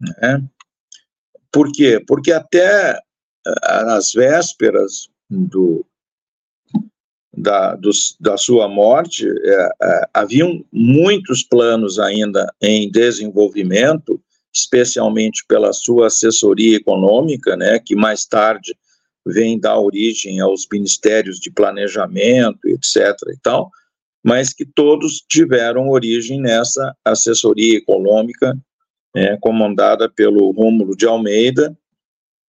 Né? 0.00 0.42
Por 1.56 1.72
quê? 1.72 1.98
Porque 2.06 2.32
até 2.32 3.00
as 3.62 4.12
vésperas 4.12 5.08
do, 5.30 5.86
da, 7.34 7.74
do, 7.74 7.88
da 8.20 8.36
sua 8.36 8.68
morte, 8.68 9.26
é, 9.26 9.70
é, 9.82 10.08
haviam 10.12 10.62
muitos 10.70 11.42
planos 11.42 11.98
ainda 11.98 12.46
em 12.60 12.90
desenvolvimento, 12.90 14.20
especialmente 14.54 15.46
pela 15.48 15.72
sua 15.72 16.08
assessoria 16.08 16.76
econômica, 16.76 17.56
né, 17.56 17.78
que 17.78 17.96
mais 17.96 18.26
tarde 18.26 18.76
vem 19.26 19.58
dar 19.58 19.80
origem 19.80 20.40
aos 20.40 20.66
ministérios 20.70 21.40
de 21.40 21.50
planejamento, 21.50 22.68
etc. 22.68 23.16
e 23.32 23.38
tal, 23.42 23.70
mas 24.22 24.52
que 24.52 24.66
todos 24.66 25.24
tiveram 25.26 25.88
origem 25.88 26.38
nessa 26.38 26.94
assessoria 27.02 27.78
econômica 27.78 28.54
é, 29.16 29.34
comandada 29.38 30.10
pelo 30.10 30.50
Rômulo 30.50 30.94
de 30.94 31.06
Almeida, 31.06 31.76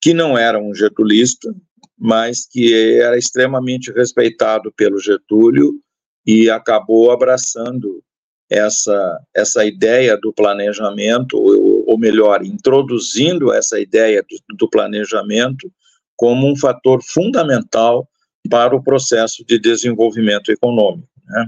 que 0.01 0.13
não 0.13 0.37
era 0.37 0.59
um 0.59 0.75
getulista, 0.75 1.55
mas 1.97 2.45
que 2.45 2.99
era 2.99 3.17
extremamente 3.17 3.89
respeitado 3.91 4.71
pelo 4.73 4.99
Getúlio 4.99 5.79
e 6.25 6.49
acabou 6.49 7.09
abraçando 7.09 8.03
essa, 8.49 9.19
essa 9.33 9.65
ideia 9.65 10.17
do 10.17 10.33
planejamento, 10.33 11.37
ou, 11.37 11.85
ou 11.87 11.97
melhor, 11.97 12.45
introduzindo 12.45 13.53
essa 13.53 13.79
ideia 13.79 14.21
do, 14.21 14.57
do 14.57 14.69
planejamento 14.69 15.71
como 16.17 16.51
um 16.51 16.55
fator 16.55 17.01
fundamental 17.01 18.07
para 18.49 18.75
o 18.75 18.83
processo 18.83 19.45
de 19.45 19.57
desenvolvimento 19.57 20.51
econômico. 20.51 21.07
Né? 21.25 21.47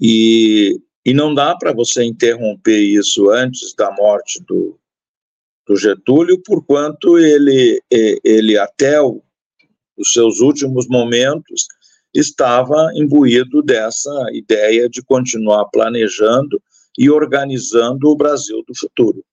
E, 0.00 0.80
e 1.04 1.12
não 1.12 1.34
dá 1.34 1.56
para 1.56 1.72
você 1.72 2.04
interromper 2.04 2.78
isso 2.78 3.30
antes 3.30 3.74
da 3.74 3.90
morte 3.92 4.42
do, 4.44 4.78
do 5.66 5.76
Getúlio, 5.76 6.40
porquanto 6.42 7.18
ele, 7.18 7.82
ele 7.90 8.56
até 8.56 9.00
o, 9.00 9.22
os 9.96 10.12
seus 10.12 10.40
últimos 10.40 10.86
momentos 10.88 11.66
estava 12.14 12.90
imbuído 12.94 13.62
dessa 13.62 14.10
ideia 14.32 14.88
de 14.88 15.02
continuar 15.02 15.64
planejando 15.66 16.62
e 16.98 17.10
organizando 17.10 18.08
o 18.08 18.16
Brasil 18.16 18.62
do 18.66 18.74
futuro. 18.76 19.24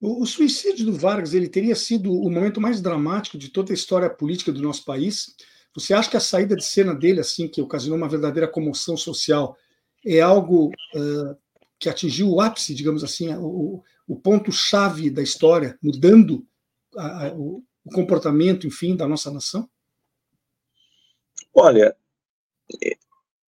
O, 0.00 0.26
suicídio 0.26 0.84
do 0.84 0.92
Vargas 0.92 1.32
ele 1.32 1.48
teria 1.48 1.74
sido 1.74 2.12
o 2.12 2.30
momento 2.30 2.60
mais 2.60 2.80
dramático 2.82 3.38
de 3.38 3.48
toda 3.48 3.72
a 3.72 3.74
história 3.74 4.10
política 4.10 4.52
do 4.52 4.60
nosso 4.60 4.84
país. 4.84 5.34
Você 5.74 5.94
acha 5.94 6.10
que 6.10 6.16
a 6.16 6.20
saída 6.20 6.54
de 6.54 6.64
cena 6.64 6.94
dele, 6.94 7.20
assim, 7.20 7.48
que 7.48 7.62
ocasionou 7.62 7.96
uma 7.96 8.08
verdadeira 8.08 8.46
comoção 8.46 8.98
social, 8.98 9.56
é 10.04 10.20
algo 10.20 10.68
uh, 10.68 11.36
que 11.78 11.88
atingiu 11.88 12.30
o 12.30 12.40
ápice, 12.40 12.74
digamos 12.74 13.02
assim, 13.02 13.32
o, 13.34 13.82
o 14.06 14.16
ponto-chave 14.16 15.10
da 15.10 15.22
história, 15.22 15.78
mudando 15.82 16.46
a, 16.96 17.26
a, 17.26 17.34
o, 17.34 17.62
o 17.84 17.90
comportamento, 17.90 18.66
enfim, 18.66 18.96
da 18.96 19.08
nossa 19.08 19.30
nação? 19.30 19.68
Olha, 21.52 21.96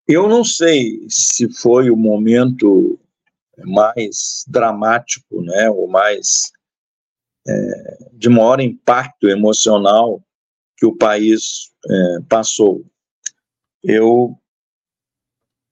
eu 0.06 0.28
não 0.28 0.44
sei 0.44 1.06
se 1.08 1.52
foi 1.52 1.90
o 1.90 1.96
momento 1.96 2.98
mais 3.64 4.44
dramático, 4.46 5.42
né, 5.42 5.68
ou 5.70 5.88
mais 5.88 6.52
é, 7.48 7.98
de 8.12 8.28
maior 8.28 8.60
impacto 8.60 9.28
emocional 9.28 10.22
que 10.76 10.84
o 10.86 10.94
país 10.94 11.72
é, 11.88 12.20
passou. 12.28 12.84
Eu, 13.82 14.38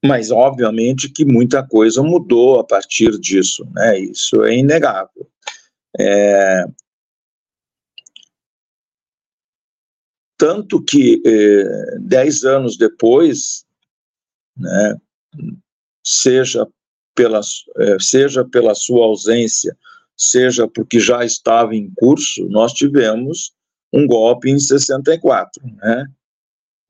mas 0.04 0.30
obviamente 0.30 1.08
que 1.08 1.24
muita 1.24 1.66
coisa 1.66 2.02
mudou 2.02 2.60
a 2.60 2.64
partir 2.64 3.18
disso, 3.18 3.66
né? 3.72 3.98
Isso 3.98 4.42
é 4.44 4.54
inegável. 4.54 5.28
É, 5.98 6.64
tanto 10.36 10.82
que 10.82 11.22
eh, 11.24 11.98
dez 12.00 12.44
anos 12.44 12.76
depois, 12.76 13.64
né, 14.54 14.96
seja, 16.04 16.66
pela, 17.14 17.40
eh, 17.78 17.96
seja 17.98 18.44
pela 18.44 18.74
sua 18.74 19.06
ausência, 19.06 19.74
seja 20.16 20.68
porque 20.68 21.00
já 21.00 21.24
estava 21.24 21.74
em 21.74 21.90
curso, 21.96 22.46
nós 22.48 22.74
tivemos 22.74 23.52
um 23.90 24.06
golpe 24.06 24.50
em 24.50 24.58
64, 24.58 25.64
né, 25.76 26.06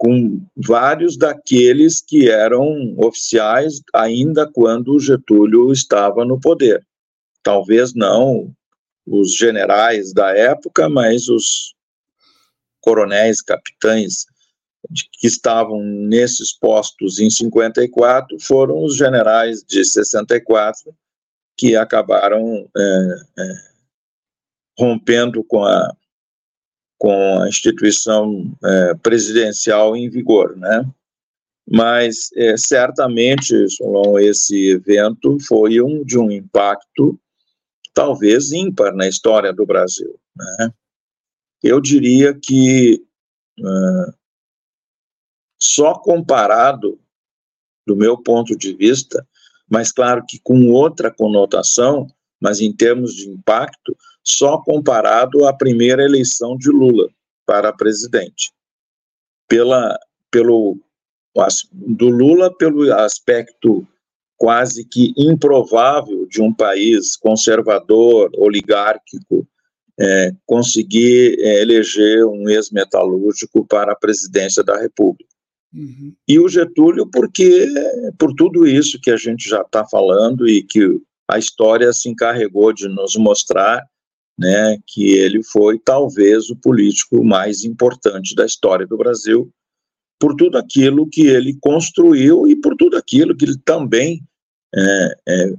com 0.04 0.46
vários 0.54 1.16
daqueles 1.16 2.02
que 2.02 2.28
eram 2.28 2.94
oficiais 2.98 3.80
ainda 3.94 4.46
quando 4.46 5.00
Getúlio 5.00 5.72
estava 5.72 6.26
no 6.26 6.38
poder. 6.38 6.86
Talvez 7.42 7.94
não 7.94 8.54
os 9.06 9.34
generais 9.34 10.12
da 10.12 10.36
época, 10.36 10.90
mas 10.90 11.30
os 11.30 11.74
coronéis, 12.82 13.40
capitães 13.40 14.26
que 15.18 15.26
estavam 15.26 15.82
nesses 15.82 16.52
postos 16.52 17.18
em 17.18 17.30
54 17.30 18.38
foram 18.40 18.84
os 18.84 18.98
generais 18.98 19.64
de 19.66 19.82
64 19.86 20.94
que 21.56 21.74
acabaram 21.76 22.68
é, 22.76 23.16
é, 23.38 23.54
rompendo 24.78 25.42
com 25.42 25.64
a 25.64 25.96
com 27.04 27.42
a 27.42 27.48
instituição 27.50 28.50
é, 28.64 28.94
presidencial 28.94 29.94
em 29.94 30.08
vigor, 30.08 30.56
né? 30.56 30.90
Mas 31.70 32.30
é, 32.34 32.56
certamente, 32.56 33.68
Solon, 33.68 34.18
esse 34.18 34.70
evento 34.70 35.38
foi 35.46 35.82
um 35.82 36.02
de 36.02 36.18
um 36.18 36.30
impacto 36.30 37.20
talvez 37.92 38.52
ímpar 38.52 38.94
na 38.94 39.06
história 39.06 39.52
do 39.52 39.66
Brasil, 39.66 40.18
né? 40.34 40.72
eu 41.62 41.78
diria 41.78 42.32
que 42.34 43.04
uh, 43.60 44.14
só 45.60 45.92
comparado, 45.98 46.98
do 47.86 47.94
meu 47.94 48.16
ponto 48.16 48.56
de 48.56 48.74
vista, 48.74 49.26
mas 49.70 49.92
claro 49.92 50.24
que 50.26 50.40
com 50.42 50.70
outra 50.70 51.10
conotação, 51.10 52.06
mas 52.40 52.60
em 52.60 52.72
termos 52.72 53.14
de 53.14 53.28
impacto, 53.28 53.94
só 54.24 54.58
comparado 54.58 55.46
à 55.46 55.52
primeira 55.52 56.02
eleição 56.02 56.56
de 56.56 56.70
Lula 56.70 57.08
para 57.46 57.72
presidente. 57.72 58.50
Pela, 59.48 59.98
pelo, 60.30 60.78
do 61.72 62.08
Lula, 62.08 62.54
pelo 62.56 62.92
aspecto 62.94 63.86
quase 64.36 64.84
que 64.84 65.12
improvável 65.16 66.26
de 66.26 66.42
um 66.42 66.52
país 66.52 67.16
conservador, 67.16 68.30
oligárquico, 68.34 69.46
é, 69.98 70.32
conseguir 70.44 71.38
é, 71.38 71.62
eleger 71.62 72.26
um 72.26 72.48
ex-metalúrgico 72.48 73.64
para 73.66 73.92
a 73.92 73.96
presidência 73.96 74.64
da 74.64 74.76
República. 74.76 75.30
Uhum. 75.72 76.14
E 76.26 76.38
o 76.38 76.48
Getúlio, 76.48 77.08
porque 77.10 77.66
por 78.18 78.32
tudo 78.34 78.66
isso 78.66 79.00
que 79.00 79.10
a 79.10 79.16
gente 79.16 79.48
já 79.48 79.60
está 79.60 79.84
falando 79.84 80.48
e 80.48 80.62
que 80.62 81.00
a 81.28 81.38
história 81.38 81.92
se 81.92 82.08
encarregou 82.08 82.72
de 82.72 82.88
nos 82.88 83.16
mostrar, 83.16 83.84
né, 84.38 84.78
que 84.86 85.12
ele 85.12 85.42
foi 85.42 85.78
talvez 85.78 86.50
o 86.50 86.56
político 86.56 87.24
mais 87.24 87.64
importante 87.64 88.34
da 88.34 88.44
história 88.44 88.86
do 88.86 88.96
Brasil, 88.96 89.50
por 90.18 90.34
tudo 90.34 90.58
aquilo 90.58 91.08
que 91.08 91.26
ele 91.26 91.56
construiu 91.60 92.46
e 92.46 92.56
por 92.56 92.76
tudo 92.76 92.96
aquilo 92.96 93.36
que 93.36 93.44
ele 93.44 93.58
também 93.64 94.22
é, 94.74 95.16
é, 95.28 95.54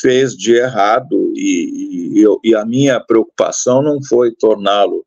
fez 0.00 0.36
de 0.36 0.52
errado. 0.52 1.32
E, 1.36 2.22
e, 2.22 2.50
e 2.50 2.54
a 2.54 2.64
minha 2.64 3.00
preocupação 3.00 3.82
não 3.82 4.02
foi 4.02 4.34
torná-lo 4.34 5.04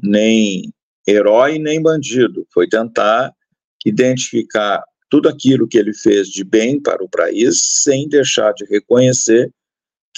nem 0.00 0.72
herói 1.06 1.58
nem 1.58 1.82
bandido, 1.82 2.46
foi 2.52 2.68
tentar 2.68 3.32
identificar 3.84 4.82
tudo 5.10 5.28
aquilo 5.28 5.66
que 5.66 5.78
ele 5.78 5.94
fez 5.94 6.28
de 6.28 6.44
bem 6.44 6.80
para 6.80 7.02
o 7.02 7.08
país, 7.08 7.60
sem 7.82 8.08
deixar 8.08 8.52
de 8.52 8.66
reconhecer 8.66 9.50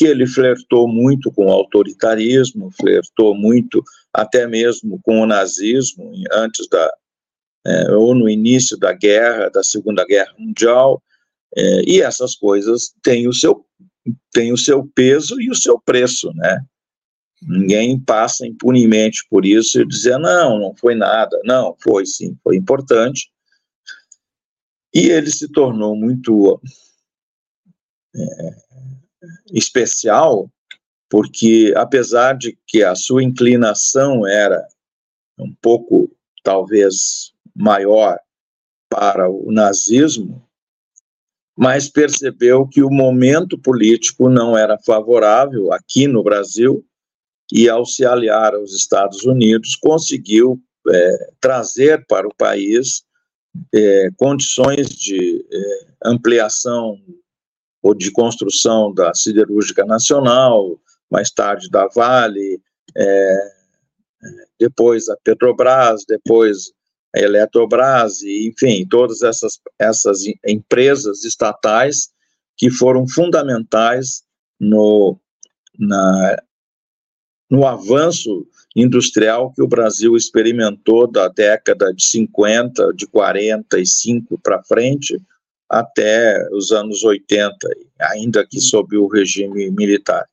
que 0.00 0.06
ele 0.06 0.26
flertou 0.26 0.88
muito 0.88 1.30
com 1.30 1.44
o 1.44 1.52
autoritarismo, 1.52 2.70
flertou 2.70 3.34
muito 3.34 3.84
até 4.14 4.46
mesmo 4.46 4.98
com 5.02 5.20
o 5.20 5.26
nazismo, 5.26 6.10
antes 6.32 6.66
da, 6.70 6.90
é, 7.66 7.92
ou 7.92 8.14
no 8.14 8.26
início 8.26 8.78
da 8.78 8.94
guerra, 8.94 9.50
da 9.50 9.62
Segunda 9.62 10.02
Guerra 10.06 10.34
Mundial, 10.38 11.02
é, 11.54 11.82
e 11.82 12.00
essas 12.00 12.34
coisas 12.34 12.94
têm 13.02 13.28
o 13.28 13.32
seu 13.34 13.66
tem 14.32 14.50
o 14.54 14.56
seu 14.56 14.90
peso 14.94 15.38
e 15.38 15.50
o 15.50 15.54
seu 15.54 15.78
preço, 15.78 16.32
né? 16.32 16.64
Ninguém 17.42 18.00
passa 18.00 18.46
impunemente 18.46 19.26
por 19.28 19.44
isso 19.44 19.82
e 19.82 19.86
dizer, 19.86 20.18
não, 20.18 20.58
não 20.58 20.74
foi 20.74 20.94
nada. 20.94 21.38
Não, 21.44 21.76
foi 21.78 22.06
sim, 22.06 22.38
foi 22.42 22.56
importante, 22.56 23.30
E 24.94 25.10
ele 25.10 25.30
se 25.30 25.46
tornou 25.52 25.94
muito 25.94 26.58
é, 28.16 28.69
especial, 29.52 30.50
porque 31.08 31.72
apesar 31.76 32.36
de 32.36 32.56
que 32.66 32.82
a 32.82 32.94
sua 32.94 33.22
inclinação 33.22 34.26
era 34.26 34.66
um 35.38 35.52
pouco, 35.60 36.10
talvez, 36.42 37.32
maior 37.54 38.18
para 38.88 39.28
o 39.28 39.50
nazismo, 39.50 40.44
mas 41.56 41.88
percebeu 41.88 42.66
que 42.66 42.82
o 42.82 42.90
momento 42.90 43.58
político 43.58 44.28
não 44.28 44.56
era 44.56 44.78
favorável 44.78 45.72
aqui 45.72 46.06
no 46.06 46.22
Brasil 46.22 46.84
e, 47.52 47.68
ao 47.68 47.84
se 47.84 48.04
aliar 48.04 48.54
aos 48.54 48.72
Estados 48.72 49.24
Unidos, 49.24 49.76
conseguiu 49.76 50.60
é, 50.88 51.30
trazer 51.40 52.06
para 52.06 52.26
o 52.26 52.34
país 52.34 53.02
é, 53.74 54.10
condições 54.16 54.88
de 54.90 55.44
é, 55.52 56.08
ampliação 56.08 56.98
ou 57.82 57.94
de 57.94 58.10
construção 58.10 58.92
da 58.92 59.14
siderúrgica 59.14 59.84
nacional, 59.84 60.80
mais 61.10 61.30
tarde 61.30 61.68
da 61.70 61.88
Vale, 61.88 62.60
é, 62.96 63.02
é 63.02 64.28
depois 64.58 65.08
a 65.08 65.16
Petrobras, 65.16 66.04
depois 66.06 66.72
a 67.14 67.20
Eletrobras, 67.20 68.22
enfim, 68.22 68.86
todas 68.88 69.22
essas, 69.22 69.58
essas 69.78 70.20
empresas 70.46 71.24
estatais 71.24 72.10
que 72.56 72.70
foram 72.70 73.08
fundamentais 73.08 74.22
no, 74.60 75.18
na, 75.78 76.36
no 77.50 77.66
avanço 77.66 78.46
industrial 78.76 79.52
que 79.52 79.62
o 79.62 79.66
Brasil 79.66 80.16
experimentou 80.16 81.10
da 81.10 81.26
década 81.28 81.92
de 81.92 82.04
50, 82.04 82.92
de 82.94 83.06
45 83.06 84.38
para 84.38 84.62
frente, 84.62 85.18
até 85.70 86.48
os 86.50 86.72
anos 86.72 87.04
80, 87.04 87.56
ainda 88.00 88.44
que 88.44 88.60
sob 88.60 88.96
o 88.96 89.06
regime 89.06 89.70
militar. 89.70 90.28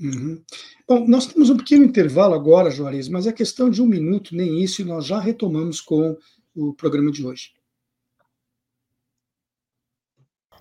Uhum. 0.00 0.40
Bom, 0.86 1.06
nós 1.08 1.26
temos 1.26 1.50
um 1.50 1.56
pequeno 1.56 1.84
intervalo 1.84 2.34
agora, 2.34 2.70
Juarez, 2.70 3.08
mas 3.08 3.26
é 3.26 3.32
questão 3.32 3.68
de 3.68 3.82
um 3.82 3.86
minuto, 3.86 4.36
nem 4.36 4.62
isso, 4.62 4.82
e 4.82 4.84
nós 4.84 5.04
já 5.04 5.18
retomamos 5.18 5.80
com 5.80 6.16
o 6.54 6.72
programa 6.74 7.10
de 7.10 7.26
hoje. 7.26 7.50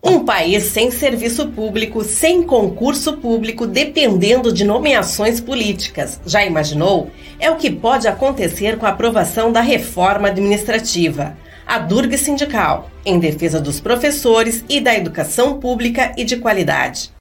Um 0.05 0.25
país 0.25 0.63
sem 0.63 0.91
serviço 0.91 1.47
público, 1.49 2.03
sem 2.03 2.43
concurso 2.43 3.17
público, 3.17 3.65
dependendo 3.65 4.51
de 4.51 4.65
nomeações 4.65 5.39
políticas. 5.39 6.19
Já 6.25 6.43
imaginou? 6.43 7.09
É 7.39 7.49
o 7.49 7.55
que 7.55 7.71
pode 7.71 8.07
acontecer 8.07 8.77
com 8.77 8.85
a 8.85 8.89
aprovação 8.89 9.51
da 9.51 9.61
reforma 9.61 10.27
administrativa. 10.27 11.37
A 11.65 11.79
Durga 11.79 12.17
Sindical, 12.17 12.91
em 13.05 13.19
defesa 13.19 13.59
dos 13.59 13.79
professores 13.79 14.63
e 14.69 14.81
da 14.81 14.93
educação 14.93 15.59
pública 15.59 16.13
e 16.17 16.23
de 16.23 16.37
qualidade. 16.37 17.11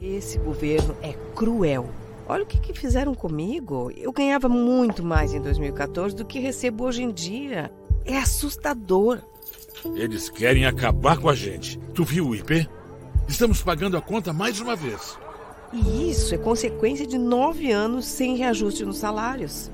Esse 0.00 0.38
governo 0.38 0.96
é 1.02 1.12
cruel. 1.34 1.90
Olha 2.26 2.44
o 2.44 2.46
que, 2.46 2.60
que 2.60 2.72
fizeram 2.72 3.14
comigo. 3.14 3.90
Eu 3.96 4.12
ganhava 4.12 4.48
muito 4.48 5.02
mais 5.02 5.34
em 5.34 5.40
2014 5.42 6.14
do 6.14 6.24
que 6.24 6.38
recebo 6.38 6.84
hoje 6.84 7.02
em 7.02 7.10
dia. 7.10 7.70
É 8.04 8.16
assustador. 8.16 9.20
Eles 9.96 10.30
querem 10.30 10.64
acabar 10.64 11.18
com 11.18 11.28
a 11.28 11.34
gente. 11.34 11.78
Tu 11.92 12.04
viu 12.04 12.28
o 12.28 12.34
IP? 12.36 12.68
Estamos 13.28 13.62
pagando 13.62 13.96
a 13.96 14.00
conta 14.00 14.32
mais 14.32 14.60
uma 14.60 14.76
vez. 14.76 15.18
E 15.72 16.10
isso 16.10 16.34
é 16.34 16.38
consequência 16.38 17.06
de 17.06 17.18
nove 17.18 17.70
anos 17.70 18.06
sem 18.06 18.36
reajuste 18.36 18.84
nos 18.84 18.98
salários. 18.98 19.70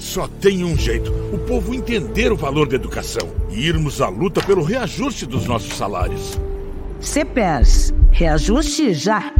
Só 0.00 0.26
tem 0.26 0.64
um 0.64 0.76
jeito: 0.76 1.12
o 1.32 1.38
povo 1.46 1.74
entender 1.74 2.32
o 2.32 2.36
valor 2.36 2.66
da 2.66 2.74
educação 2.74 3.30
e 3.50 3.66
irmos 3.66 4.00
à 4.00 4.08
luta 4.08 4.42
pelo 4.42 4.64
reajuste 4.64 5.26
dos 5.26 5.44
nossos 5.44 5.74
salários. 5.74 6.38
CPERS, 7.00 7.92
reajuste 8.10 8.94
já! 8.94 9.32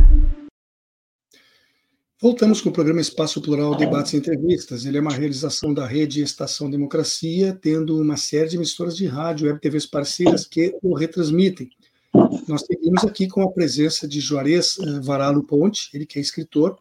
Voltamos 2.20 2.60
com 2.60 2.68
o 2.68 2.72
programa 2.72 3.00
Espaço 3.00 3.40
Plural 3.40 3.74
Debates 3.74 4.12
e 4.12 4.18
Entrevistas. 4.18 4.84
Ele 4.84 4.98
é 4.98 5.00
uma 5.00 5.14
realização 5.14 5.72
da 5.72 5.86
rede 5.86 6.22
Estação 6.22 6.70
Democracia, 6.70 7.58
tendo 7.60 7.98
uma 7.98 8.18
série 8.18 8.50
de 8.50 8.56
emissoras 8.56 8.94
de 8.94 9.06
rádio 9.06 9.46
e 9.46 9.48
web 9.48 9.58
TVs 9.58 9.86
parceiras 9.86 10.44
que 10.44 10.76
o 10.82 10.94
retransmitem. 10.94 11.70
Nós 12.46 12.62
seguimos 12.66 13.04
aqui 13.04 13.26
com 13.26 13.40
a 13.40 13.50
presença 13.50 14.06
de 14.06 14.20
Juarez 14.20 14.78
eh, 14.78 15.00
Varalo 15.00 15.42
Ponte, 15.42 15.88
ele 15.94 16.04
que 16.04 16.18
é 16.18 16.22
escritor, 16.22 16.76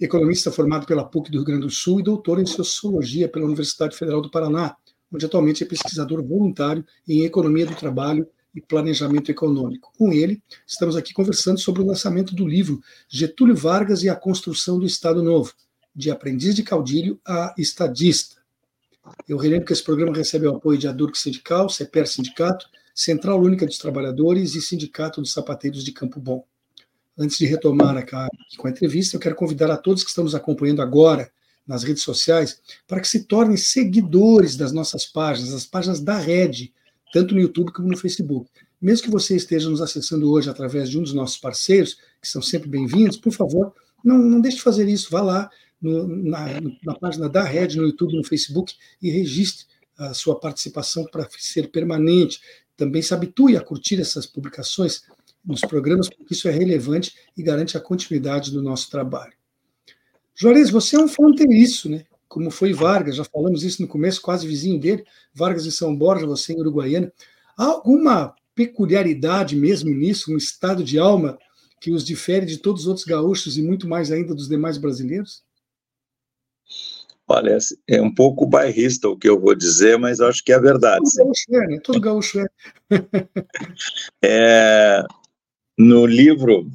economista 0.00 0.50
formado 0.50 0.86
pela 0.86 1.04
PUC 1.04 1.30
do 1.30 1.38
Rio 1.38 1.46
Grande 1.46 1.62
do 1.62 1.70
Sul 1.70 2.00
e 2.00 2.02
doutor 2.02 2.40
em 2.40 2.46
Sociologia 2.46 3.28
pela 3.28 3.44
Universidade 3.44 3.96
Federal 3.96 4.20
do 4.20 4.30
Paraná, 4.30 4.76
onde 5.12 5.26
atualmente 5.26 5.62
é 5.62 5.66
pesquisador 5.66 6.22
voluntário 6.22 6.84
em 7.08 7.24
Economia 7.24 7.66
do 7.66 7.74
Trabalho 7.74 8.28
e 8.54 8.60
planejamento 8.60 9.30
econômico. 9.30 9.92
Com 9.98 10.12
ele, 10.12 10.42
estamos 10.66 10.96
aqui 10.96 11.12
conversando 11.12 11.58
sobre 11.58 11.82
o 11.82 11.86
lançamento 11.86 12.34
do 12.34 12.48
livro 12.48 12.80
Getúlio 13.08 13.54
Vargas 13.54 14.02
e 14.02 14.08
a 14.08 14.16
Construção 14.16 14.78
do 14.78 14.86
Estado 14.86 15.22
Novo, 15.22 15.52
de 15.94 16.10
aprendiz 16.10 16.54
de 16.54 16.62
caudilho 16.62 17.20
a 17.26 17.54
estadista. 17.58 18.36
Eu 19.28 19.36
relembro 19.36 19.66
que 19.66 19.72
esse 19.72 19.84
programa 19.84 20.16
recebe 20.16 20.46
o 20.46 20.56
apoio 20.56 20.78
de 20.78 20.88
Adurc 20.88 21.16
Sindical, 21.16 21.68
CEPER 21.68 22.06
Sindicato, 22.08 22.66
Central 22.94 23.40
Única 23.40 23.66
dos 23.66 23.78
Trabalhadores 23.78 24.54
e 24.54 24.62
Sindicato 24.62 25.20
dos 25.20 25.32
Sapateiros 25.32 25.84
de 25.84 25.92
Campo 25.92 26.18
Bom. 26.18 26.44
Antes 27.18 27.38
de 27.38 27.46
retomar 27.46 27.96
aqui 27.96 28.12
com 28.58 28.66
a 28.66 28.70
entrevista, 28.70 29.16
eu 29.16 29.20
quero 29.20 29.34
convidar 29.34 29.70
a 29.70 29.76
todos 29.76 30.02
que 30.02 30.10
estão 30.10 30.24
nos 30.24 30.34
acompanhando 30.34 30.82
agora 30.82 31.30
nas 31.66 31.82
redes 31.82 32.02
sociais 32.02 32.60
para 32.86 33.00
que 33.00 33.08
se 33.08 33.24
tornem 33.24 33.56
seguidores 33.56 34.56
das 34.56 34.70
nossas 34.70 35.06
páginas, 35.06 35.54
as 35.54 35.64
páginas 35.64 36.00
da 36.00 36.18
Rede, 36.18 36.72
tanto 37.12 37.34
no 37.34 37.40
YouTube 37.40 37.72
como 37.72 37.88
no 37.88 37.96
Facebook. 37.96 38.50
Mesmo 38.80 39.06
que 39.06 39.10
você 39.10 39.34
esteja 39.34 39.70
nos 39.70 39.80
acessando 39.80 40.30
hoje 40.30 40.50
através 40.50 40.90
de 40.90 40.98
um 40.98 41.02
dos 41.02 41.14
nossos 41.14 41.38
parceiros, 41.38 41.96
que 42.20 42.28
são 42.28 42.42
sempre 42.42 42.68
bem-vindos, 42.68 43.16
por 43.16 43.32
favor, 43.32 43.74
não, 44.04 44.18
não 44.18 44.40
deixe 44.40 44.58
de 44.58 44.62
fazer 44.62 44.86
isso. 44.86 45.10
Vá 45.10 45.22
lá 45.22 45.50
no, 45.80 46.06
na, 46.06 46.46
na, 46.84 46.94
página 46.94 47.28
da 47.28 47.42
Rede, 47.42 47.78
no 47.78 47.84
YouTube, 47.84 48.14
no 48.14 48.24
Facebook, 48.24 48.74
e 49.00 49.10
registre 49.10 49.64
a 49.96 50.12
sua 50.12 50.38
participação 50.38 51.04
para 51.06 51.26
ser 51.38 51.70
permanente. 51.70 52.40
Também 52.76 53.00
se 53.00 53.14
habitue 53.14 53.56
a 53.56 53.62
curtir 53.62 53.98
essas 54.00 54.26
publicações 54.26 55.02
nos 55.46 55.60
programas, 55.60 56.08
porque 56.08 56.34
isso 56.34 56.48
é 56.48 56.50
relevante 56.50 57.14
e 57.36 57.42
garante 57.42 57.76
a 57.76 57.80
continuidade 57.80 58.50
do 58.50 58.62
nosso 58.62 58.90
trabalho. 58.90 59.32
Juarez, 60.34 60.68
você 60.68 60.96
é 60.96 60.98
um 60.98 61.08
fronteiriço, 61.08 61.88
né? 61.88 62.04
como 62.28 62.50
foi 62.50 62.72
Vargas, 62.72 63.16
já 63.16 63.24
falamos 63.24 63.62
isso 63.62 63.80
no 63.80 63.88
começo, 63.88 64.20
quase 64.20 64.46
vizinho 64.46 64.78
dele, 64.78 65.04
Vargas 65.32 65.66
em 65.66 65.70
São 65.70 65.96
Borja, 65.96 66.26
você 66.26 66.52
em 66.52 66.60
Uruguaiana. 66.60 67.12
Há 67.56 67.64
alguma 67.64 68.34
peculiaridade 68.54 69.56
mesmo 69.56 69.90
nisso, 69.90 70.32
um 70.32 70.36
estado 70.36 70.82
de 70.82 70.98
alma 70.98 71.38
que 71.80 71.90
os 71.90 72.04
difere 72.04 72.46
de 72.46 72.58
todos 72.58 72.82
os 72.82 72.88
outros 72.88 73.06
gaúchos 73.06 73.56
e 73.56 73.62
muito 73.62 73.88
mais 73.88 74.10
ainda 74.10 74.34
dos 74.34 74.48
demais 74.48 74.76
brasileiros? 74.76 75.42
Olha, 77.28 77.58
é 77.88 78.00
um 78.00 78.14
pouco 78.14 78.46
bairrista 78.46 79.08
o 79.08 79.16
que 79.16 79.28
eu 79.28 79.40
vou 79.40 79.54
dizer, 79.54 79.98
mas 79.98 80.20
acho 80.20 80.44
que 80.44 80.52
é 80.52 80.60
verdade. 80.60 81.02
Todo 81.02 81.24
gaúcho 81.24 81.44
é, 81.50 81.66
né? 81.66 81.80
Todo 81.82 82.00
gaúcho 82.00 82.40
é. 82.40 82.46
é. 84.22 85.02
No 85.78 86.06
livro 86.06 86.70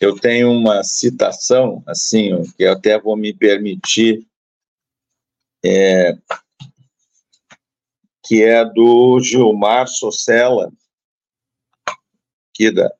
eu 0.00 0.18
tenho 0.18 0.50
uma 0.50 0.82
citação, 0.82 1.82
assim, 1.86 2.42
que 2.56 2.64
eu 2.64 2.72
até 2.72 3.00
vou 3.00 3.16
me 3.16 3.32
permitir, 3.32 4.26
é, 5.64 6.16
que 8.24 8.42
é 8.42 8.64
do 8.64 9.20
Gilmar 9.20 9.88
Socella, 9.88 10.72
que 12.52 12.70
da, 12.70 12.92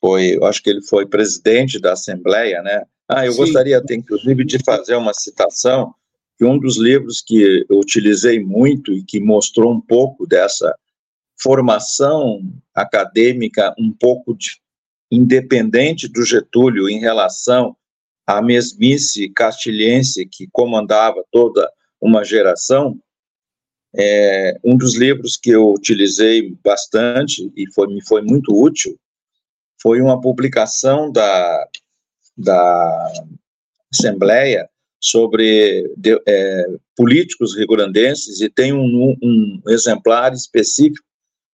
foi, 0.00 0.38
acho 0.44 0.62
que 0.62 0.70
ele 0.70 0.82
foi 0.82 1.06
presidente 1.06 1.78
da 1.78 1.92
Assembleia, 1.92 2.62
né? 2.62 2.84
Ah, 3.08 3.26
eu 3.26 3.32
Sim. 3.32 3.38
gostaria 3.38 3.78
até, 3.78 3.94
inclusive, 3.94 4.44
de 4.44 4.58
fazer 4.64 4.96
uma 4.96 5.12
citação, 5.12 5.94
que 6.38 6.44
um 6.44 6.58
dos 6.58 6.78
livros 6.78 7.20
que 7.20 7.66
eu 7.68 7.78
utilizei 7.78 8.42
muito 8.42 8.92
e 8.92 9.04
que 9.04 9.20
mostrou 9.20 9.72
um 9.72 9.80
pouco 9.80 10.26
dessa 10.26 10.74
formação 11.38 12.40
acadêmica 12.80 13.74
um 13.78 13.92
pouco 13.92 14.36
independente 15.10 16.08
do 16.08 16.24
Getúlio 16.24 16.88
em 16.88 16.98
relação 16.98 17.76
à 18.26 18.40
mesmice 18.40 19.28
castilhense 19.30 20.26
que 20.26 20.48
comandava 20.52 21.24
toda 21.32 21.70
uma 22.00 22.24
geração, 22.24 22.98
é, 23.96 24.56
um 24.64 24.76
dos 24.76 24.94
livros 24.94 25.36
que 25.36 25.50
eu 25.50 25.72
utilizei 25.72 26.56
bastante 26.62 27.52
e 27.56 27.70
foi, 27.72 27.88
me 27.88 28.04
foi 28.06 28.22
muito 28.22 28.54
útil 28.54 28.98
foi 29.82 30.00
uma 30.00 30.20
publicação 30.20 31.10
da, 31.10 31.68
da 32.36 33.12
Assembleia 33.92 34.68
sobre 35.00 35.90
de, 35.96 36.20
é, 36.28 36.66
políticos 36.94 37.56
rio-grandenses 37.56 38.40
e 38.40 38.50
tem 38.50 38.72
um, 38.72 39.16
um 39.22 39.62
exemplar 39.68 40.32
específico 40.34 41.04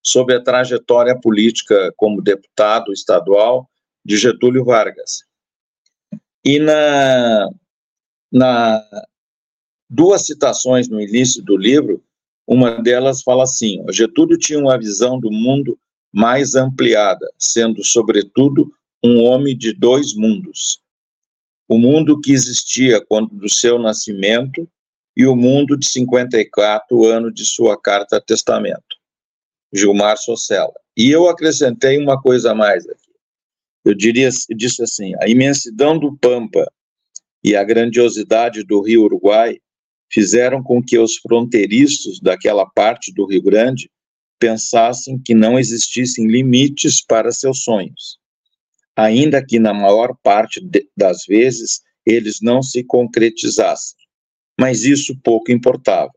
sobre 0.07 0.37
a 0.37 0.41
trajetória 0.41 1.19
política 1.19 1.93
como 1.97 2.23
deputado 2.23 2.93
estadual 2.93 3.69
de 4.05 4.17
Getúlio 4.17 4.65
Vargas. 4.65 5.25
E 6.45 6.61
na, 6.61 7.51
na 8.33 8.81
duas 9.91 10.25
citações 10.25 10.89
no 10.89 11.01
início 11.01 11.43
do 11.43 11.57
livro, 11.57 12.01
uma 12.47 12.81
delas 12.81 13.23
fala 13.23 13.43
assim: 13.43 13.85
Getúlio 13.91 14.39
tinha 14.39 14.61
uma 14.61 14.79
visão 14.79 15.19
do 15.19 15.31
mundo 15.33 15.77
mais 16.13 16.55
ampliada, 16.55 17.29
sendo, 17.37 17.83
sobretudo, 17.85 18.73
um 19.03 19.25
homem 19.25 19.57
de 19.59 19.73
dois 19.73 20.15
mundos. 20.15 20.81
O 21.69 21.79
mundo 21.79 22.21
que 22.21 22.33
existia 22.33 23.05
quando 23.05 23.35
do 23.35 23.49
seu 23.49 23.77
nascimento 23.77 24.69
e 25.17 25.27
o 25.27 25.35
mundo 25.35 25.77
de 25.77 25.89
54, 25.89 27.05
ano 27.07 27.33
de 27.33 27.45
sua 27.45 27.81
carta 27.81 28.21
testamento. 28.21 28.96
Gilmar 29.77 30.17
Socella. 30.17 30.75
E 30.97 31.11
eu 31.11 31.29
acrescentei 31.29 31.99
uma 31.99 32.21
coisa 32.21 32.53
a 32.53 32.55
mais 32.55 32.89
aqui. 32.89 33.11
Eu 33.85 33.95
diria, 33.95 34.29
eu 34.49 34.57
disse 34.57 34.83
assim, 34.83 35.13
a 35.21 35.29
imensidão 35.29 35.99
do 35.99 36.17
Pampa 36.17 36.67
e 37.45 37.55
a 37.55 37.63
grandiosidade 37.63 38.65
do 38.65 38.81
Rio 38.81 39.03
Uruguai 39.03 39.61
fizeram 40.11 40.63
com 40.63 40.83
que 40.83 40.99
os 40.99 41.17
fronteiriços 41.17 42.21
daquela 42.21 42.67
parte 42.67 43.13
do 43.13 43.27
Rio 43.27 43.43
Grande 43.43 43.91
pensassem 44.39 45.19
que 45.19 45.35
não 45.35 45.59
existissem 45.59 46.27
limites 46.27 47.05
para 47.05 47.33
seus 47.33 47.63
sonhos, 47.63 48.19
ainda 48.95 49.45
que 49.45 49.59
na 49.59 49.73
maior 49.73 50.17
parte 50.23 50.61
de, 50.61 50.89
das 50.97 51.25
vezes 51.27 51.81
eles 52.05 52.41
não 52.41 52.63
se 52.63 52.85
concretizassem. 52.85 53.97
Mas 54.59 54.85
isso 54.85 55.19
pouco 55.23 55.53
importava. 55.53 56.13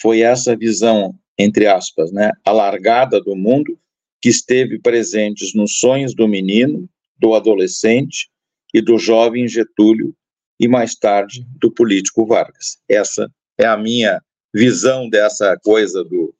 Foi 0.00 0.20
essa 0.20 0.56
visão, 0.56 1.14
entre 1.38 1.66
aspas, 1.66 2.10
né, 2.12 2.32
alargada 2.44 3.20
do 3.20 3.36
mundo 3.36 3.78
que 4.20 4.28
esteve 4.28 4.78
presente 4.78 5.56
nos 5.56 5.78
sonhos 5.78 6.14
do 6.14 6.26
menino, 6.26 6.88
do 7.18 7.34
adolescente 7.34 8.28
e 8.72 8.80
do 8.80 8.98
jovem 8.98 9.46
Getúlio 9.46 10.14
e 10.58 10.66
mais 10.66 10.94
tarde 10.94 11.46
do 11.60 11.70
político 11.70 12.26
Vargas. 12.26 12.78
Essa 12.88 13.30
é 13.58 13.66
a 13.66 13.76
minha 13.76 14.20
visão 14.54 15.08
dessa 15.08 15.56
coisa 15.62 16.02
do, 16.02 16.34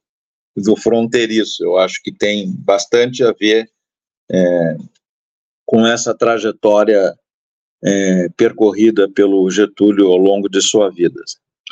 do 0.55 0.75
fronteiriço. 0.75 1.63
Eu 1.63 1.77
acho 1.77 2.01
que 2.01 2.11
tem 2.11 2.51
bastante 2.51 3.23
a 3.23 3.31
ver 3.31 3.69
é, 4.31 4.77
com 5.65 5.85
essa 5.85 6.15
trajetória 6.15 7.15
é, 7.83 8.29
percorrida 8.35 9.09
pelo 9.09 9.49
Getúlio 9.51 10.07
ao 10.07 10.17
longo 10.17 10.49
de 10.49 10.61
sua 10.61 10.89
vida. 10.89 11.21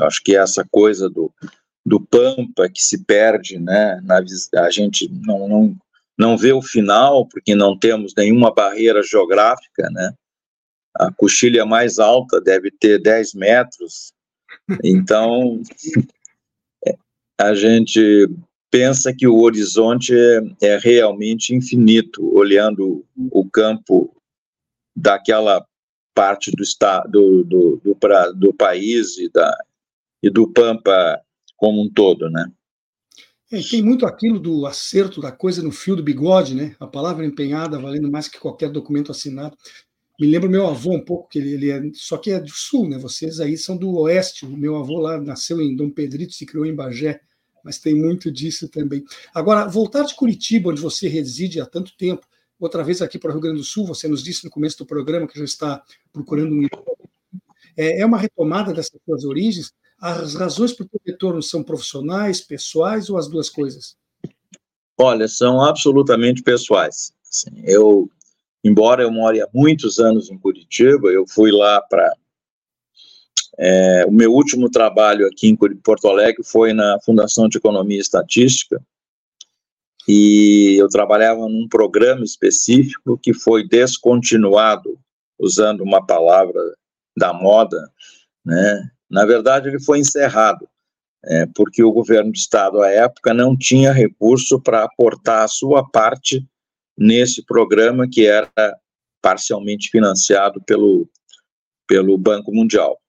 Acho 0.02 0.22
que 0.24 0.36
essa 0.36 0.66
coisa 0.70 1.10
do, 1.10 1.34
do 1.86 2.00
Pampa 2.00 2.68
que 2.68 2.82
se 2.82 3.04
perde, 3.04 3.60
né, 3.60 4.02
na, 4.04 4.22
a 4.64 4.70
gente 4.72 5.08
não, 5.26 5.48
não, 5.48 5.78
não 6.18 6.38
vê 6.38 6.52
o 6.52 6.62
final 6.62 7.28
porque 7.28 7.54
não 7.54 7.78
temos 7.78 8.14
nenhuma 8.18 8.54
barreira 8.54 9.04
geográfica, 9.04 9.90
né, 9.92 10.14
a 10.98 11.12
coxilha 11.12 11.66
mais 11.66 12.00
alta 12.00 12.42
deve 12.42 12.72
ter 12.72 13.00
10 13.02 13.34
metros, 13.36 14.14
então 14.84 15.62
a 17.40 17.54
gente 17.54 18.30
pensa 18.72 19.14
que 19.14 19.28
o 19.28 19.40
horizonte 19.40 20.14
é, 20.14 20.74
é 20.74 20.78
realmente 20.78 21.54
infinito, 21.54 22.34
olhando 22.36 23.06
o 23.32 23.50
campo 23.50 24.14
daquela 24.96 25.66
parte 26.14 26.50
do 26.52 26.64
estado 26.64 27.10
do, 27.10 27.44
do, 27.44 27.82
do, 27.84 28.34
do 28.34 28.54
país 28.54 29.18
e, 29.18 29.30
da, 29.30 29.58
e 30.24 30.30
do 30.30 30.48
Pampa 30.48 31.22
como 31.56 31.82
um 31.82 31.90
todo, 31.90 32.30
né? 32.30 32.52
É, 33.52 33.62
tem 33.62 33.82
muito 33.82 34.06
aquilo 34.06 34.40
do 34.40 34.66
acerto 34.66 35.22
da 35.22 35.32
coisa 35.32 35.62
no 35.62 35.72
fio 35.72 35.96
do 35.96 36.04
bigode, 36.04 36.56
né? 36.56 36.76
A 36.80 36.88
palavra 36.88 37.26
empenhada 37.26 37.80
valendo 37.80 38.12
mais 38.12 38.28
que 38.28 38.40
qualquer 38.40 38.70
documento 38.70 39.12
assinado. 39.12 39.56
Me 40.20 40.28
lembra 40.28 40.50
meu 40.50 40.66
avô 40.66 40.94
um 40.94 41.04
pouco, 41.04 41.30
que 41.30 41.38
ele, 41.38 41.54
ele 41.54 41.70
é, 41.70 41.82
só 41.94 42.18
que 42.18 42.32
é 42.32 42.40
do 42.40 42.50
sul, 42.50 42.90
né? 42.90 42.98
Vocês 42.98 43.40
aí 43.40 43.58
são 43.58 43.78
do 43.78 43.94
oeste. 44.00 44.46
O 44.46 44.58
meu 44.58 44.76
avô 44.78 45.00
lá 45.00 45.20
nasceu 45.22 45.62
em 45.62 45.76
Dom 45.76 45.90
Pedrito, 45.90 46.34
se 46.34 46.46
criou 46.46 46.66
em 46.66 46.74
Bagé, 46.74 47.20
mas 47.64 47.80
tem 47.80 47.94
muito 47.94 48.32
disso 48.32 48.68
também. 48.70 49.04
Agora, 49.34 49.68
voltar 49.68 50.04
de 50.04 50.16
Curitiba, 50.16 50.70
onde 50.70 50.82
você 50.82 51.08
reside 51.08 51.60
há 51.60 51.66
tanto 51.66 51.96
tempo, 51.98 52.26
outra 52.60 52.84
vez 52.84 53.02
aqui 53.02 53.20
para 53.20 53.30
o 53.30 53.34
Rio 53.34 53.42
Grande 53.42 53.58
do 53.58 53.64
Sul, 53.64 53.86
você 53.86 54.08
nos 54.08 54.24
disse 54.24 54.44
no 54.46 54.50
começo 54.50 54.78
do 54.78 54.86
programa 54.86 55.28
que 55.28 55.38
já 55.38 55.46
está 55.46 55.84
procurando 56.12 56.54
um 56.54 56.68
é, 57.78 58.02
é 58.02 58.06
uma 58.06 58.18
retomada 58.18 58.74
dessas 58.74 59.00
suas 59.06 59.26
origens. 59.26 59.74
As 60.00 60.36
razões 60.36 60.74
para 60.74 60.86
o 60.86 61.02
retorno 61.06 61.42
são 61.42 61.64
profissionais, 61.64 62.42
pessoais 62.42 63.10
ou 63.10 63.18
as 63.18 63.28
duas 63.28 63.50
coisas? 63.50 63.96
Olha, 64.98 65.28
são 65.28 65.62
absolutamente 65.62 66.44
pessoais. 66.44 67.14
Assim, 67.30 67.62
eu 67.66 68.10
embora 68.66 69.04
eu 69.04 69.12
more 69.12 69.40
há 69.40 69.48
muitos 69.54 70.00
anos 70.00 70.32
em 70.32 70.40
Curitiba, 70.40 71.10
eu 71.10 71.26
fui 71.28 71.52
lá 71.52 71.80
para. 71.82 72.12
É, 73.58 74.06
o 74.06 74.12
meu 74.12 74.34
último 74.34 74.70
trabalho 74.70 75.26
aqui 75.28 75.48
em 75.48 75.56
Porto 75.56 76.10
Alegre 76.10 76.44
foi 76.44 76.74
na 76.74 77.00
Fundação 77.06 77.48
de 77.48 77.58
Economia 77.58 77.98
e 77.98 78.02
Estatística, 78.02 78.84
e 80.08 80.76
eu 80.78 80.90
trabalhava 80.90 81.48
num 81.48 81.68
programa 81.70 82.24
específico 82.24 83.18
que 83.18 83.34
foi 83.34 83.66
descontinuado, 83.66 85.00
usando 85.40 85.82
uma 85.82 86.06
palavra 86.06 86.60
da 87.16 87.32
moda, 87.32 87.90
né? 88.44 88.92
Na 89.10 89.26
verdade, 89.26 89.70
ele 89.70 89.80
foi 89.80 90.00
encerrado, 90.00 90.68
é, 91.24 91.46
porque 91.56 91.84
o 91.84 91.92
governo 91.92 92.32
do 92.32 92.38
estado 92.38 92.82
à 92.82 92.90
época 92.90 93.34
não 93.34 93.56
tinha 93.58 93.92
recurso 93.92 94.60
para 94.60 94.84
aportar 94.84 95.44
a 95.44 95.48
sua 95.48 95.88
parte 95.88 96.46
nesse 96.98 97.44
programa 97.44 98.08
que 98.10 98.26
era 98.26 98.52
parcialmente 99.22 99.90
financiado 99.90 100.62
pelo, 100.64 101.10
pelo 101.88 102.18
Banco 102.18 102.54
Mundial. 102.54 103.00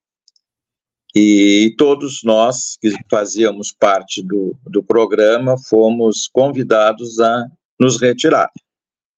E 1.14 1.74
todos 1.78 2.22
nós 2.22 2.76
que 2.78 2.92
fazíamos 3.11 3.72
parte 3.72 4.22
do, 4.22 4.55
do 4.66 4.82
programa 4.82 5.57
fomos 5.59 6.28
convidados 6.28 7.18
a 7.20 7.47
nos 7.80 8.01
retirar. 8.01 8.51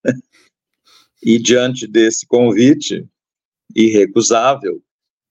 e 1.22 1.38
diante 1.38 1.88
desse 1.88 2.24
convite 2.26 3.04
irrecusável, 3.74 4.80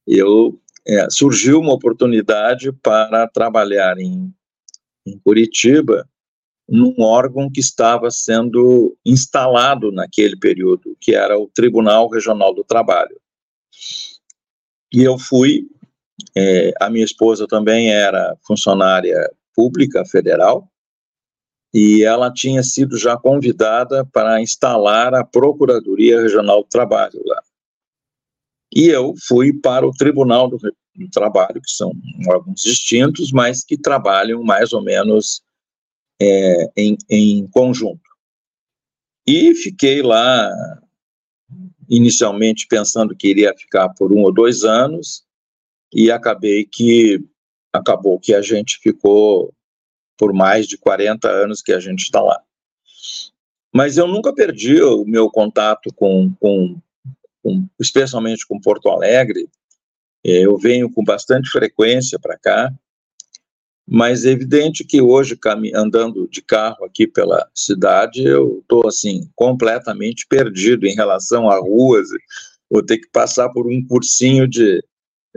eu 0.06 0.60
é, 0.88 1.10
surgiu 1.10 1.60
uma 1.60 1.74
oportunidade 1.74 2.72
para 2.72 3.28
trabalhar 3.28 3.98
em, 4.00 4.34
em 5.06 5.20
Curitiba 5.20 6.08
num 6.68 6.96
órgão 7.02 7.50
que 7.50 7.60
estava 7.60 8.10
sendo 8.12 8.96
instalado 9.06 9.92
naquele 9.92 10.38
período, 10.38 10.98
que 11.00 11.14
era 11.14 11.38
o 11.38 11.50
Tribunal 11.54 12.10
Regional 12.10 12.54
do 12.54 12.64
Trabalho. 12.64 13.20
E 14.94 15.04
eu 15.04 15.18
fui, 15.18 15.68
é, 16.36 16.74
a 16.80 16.90
minha 16.90 17.06
esposa 17.06 17.48
também 17.48 17.92
era 17.92 18.36
funcionária 18.46 19.32
pública 19.54 20.06
federal, 20.06 20.70
e 21.74 22.04
ela 22.04 22.32
tinha 22.32 22.64
sido 22.64 22.98
já 22.98 23.18
convidada 23.18 24.06
para 24.06 24.42
instalar 24.42 25.14
a 25.14 25.24
Procuradoria 25.24 26.22
Regional 26.22 26.64
do 26.64 26.70
Trabalho 26.70 27.22
lá. 27.26 27.42
E 28.78 28.90
eu 28.90 29.16
fui 29.28 29.52
para 29.52 29.88
o 29.88 29.92
Tribunal 29.92 30.48
do, 30.48 30.60
Trabalho, 31.12 31.60
que 31.60 31.72
são 31.72 31.92
órgãos 32.28 32.62
distintos, 32.62 33.32
mas 33.32 33.64
que 33.64 33.76
trabalham 33.76 34.44
mais 34.44 34.72
ou 34.72 34.84
menos 34.84 35.42
é, 36.22 36.70
em, 36.78 36.96
em 37.10 37.48
conjunto. 37.48 38.08
E 39.26 39.56
fiquei 39.56 40.04
lá, 40.04 40.48
inicialmente 41.90 42.68
pensando 42.68 43.16
que 43.16 43.28
iria 43.28 43.52
ficar 43.58 43.90
por 43.90 44.14
um 44.14 44.22
ou 44.22 44.32
dois 44.32 44.64
anos, 44.64 45.26
e 45.92 46.12
acabei 46.12 46.64
que 46.64 47.20
acabou 47.74 48.20
que 48.20 48.36
a 48.36 48.44
gente 48.44 48.78
ficou 48.78 49.52
por 50.20 50.32
mais 50.34 50.68
de 50.68 50.78
40 50.78 51.28
anos 51.28 51.64
que 51.64 51.74
a 51.74 51.80
gente 51.80 52.04
está 52.04 52.22
lá. 52.22 52.40
Mas 53.74 53.98
eu 53.98 54.08
nunca 54.08 54.32
perdi 54.32 54.80
o 54.84 55.04
meu 55.04 55.32
contato 55.32 55.92
com, 55.96 56.32
com, 56.40 56.80
com 57.48 57.66
especialmente 57.80 58.46
com 58.46 58.60
Porto 58.60 58.90
Alegre. 58.90 59.48
Eu 60.24 60.58
venho 60.58 60.92
com 60.92 61.04
bastante 61.04 61.50
frequência 61.50 62.20
para 62.20 62.38
cá 62.38 62.74
mas 63.90 64.26
é 64.26 64.32
evidente 64.32 64.84
que 64.84 65.02
hoje, 65.02 65.40
andando 65.74 66.28
de 66.30 66.42
carro 66.42 66.84
aqui 66.84 67.08
pela 67.08 67.48
cidade, 67.56 68.22
eu 68.22 68.60
estou, 68.60 68.86
assim, 68.86 69.30
completamente 69.34 70.28
perdido 70.28 70.86
em 70.86 70.94
relação 70.94 71.50
a 71.50 71.58
ruas, 71.58 72.10
vou 72.70 72.84
ter 72.84 72.98
que 72.98 73.08
passar 73.10 73.48
por 73.50 73.66
um 73.66 73.82
cursinho 73.88 74.46
de, 74.46 74.84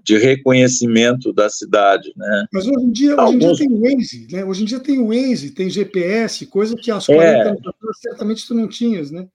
de 0.04 0.18
reconhecimento 0.18 1.32
da 1.32 1.48
cidade, 1.48 2.12
né? 2.16 2.46
Mas 2.52 2.66
hoje 2.66 2.86
em 2.86 2.90
dia, 2.90 3.14
Alguns... 3.14 3.44
hoje 3.44 3.64
em 3.64 3.68
dia 3.68 3.68
tem 3.68 3.78
o 3.78 3.80
Waze, 3.80 4.26
né? 4.32 4.44
Hoje 4.44 4.62
em 4.62 4.66
dia 4.66 4.80
tem 4.80 4.98
o 4.98 5.06
Waze, 5.06 5.50
tem 5.52 5.70
GPS, 5.70 6.46
coisa 6.46 6.74
que 6.74 6.90
40 6.90 7.12
é... 7.14 7.48
anos 7.50 7.60
certamente 8.00 8.48
tu 8.48 8.54
não 8.54 8.66
tinhas, 8.66 9.12
né? 9.12 9.28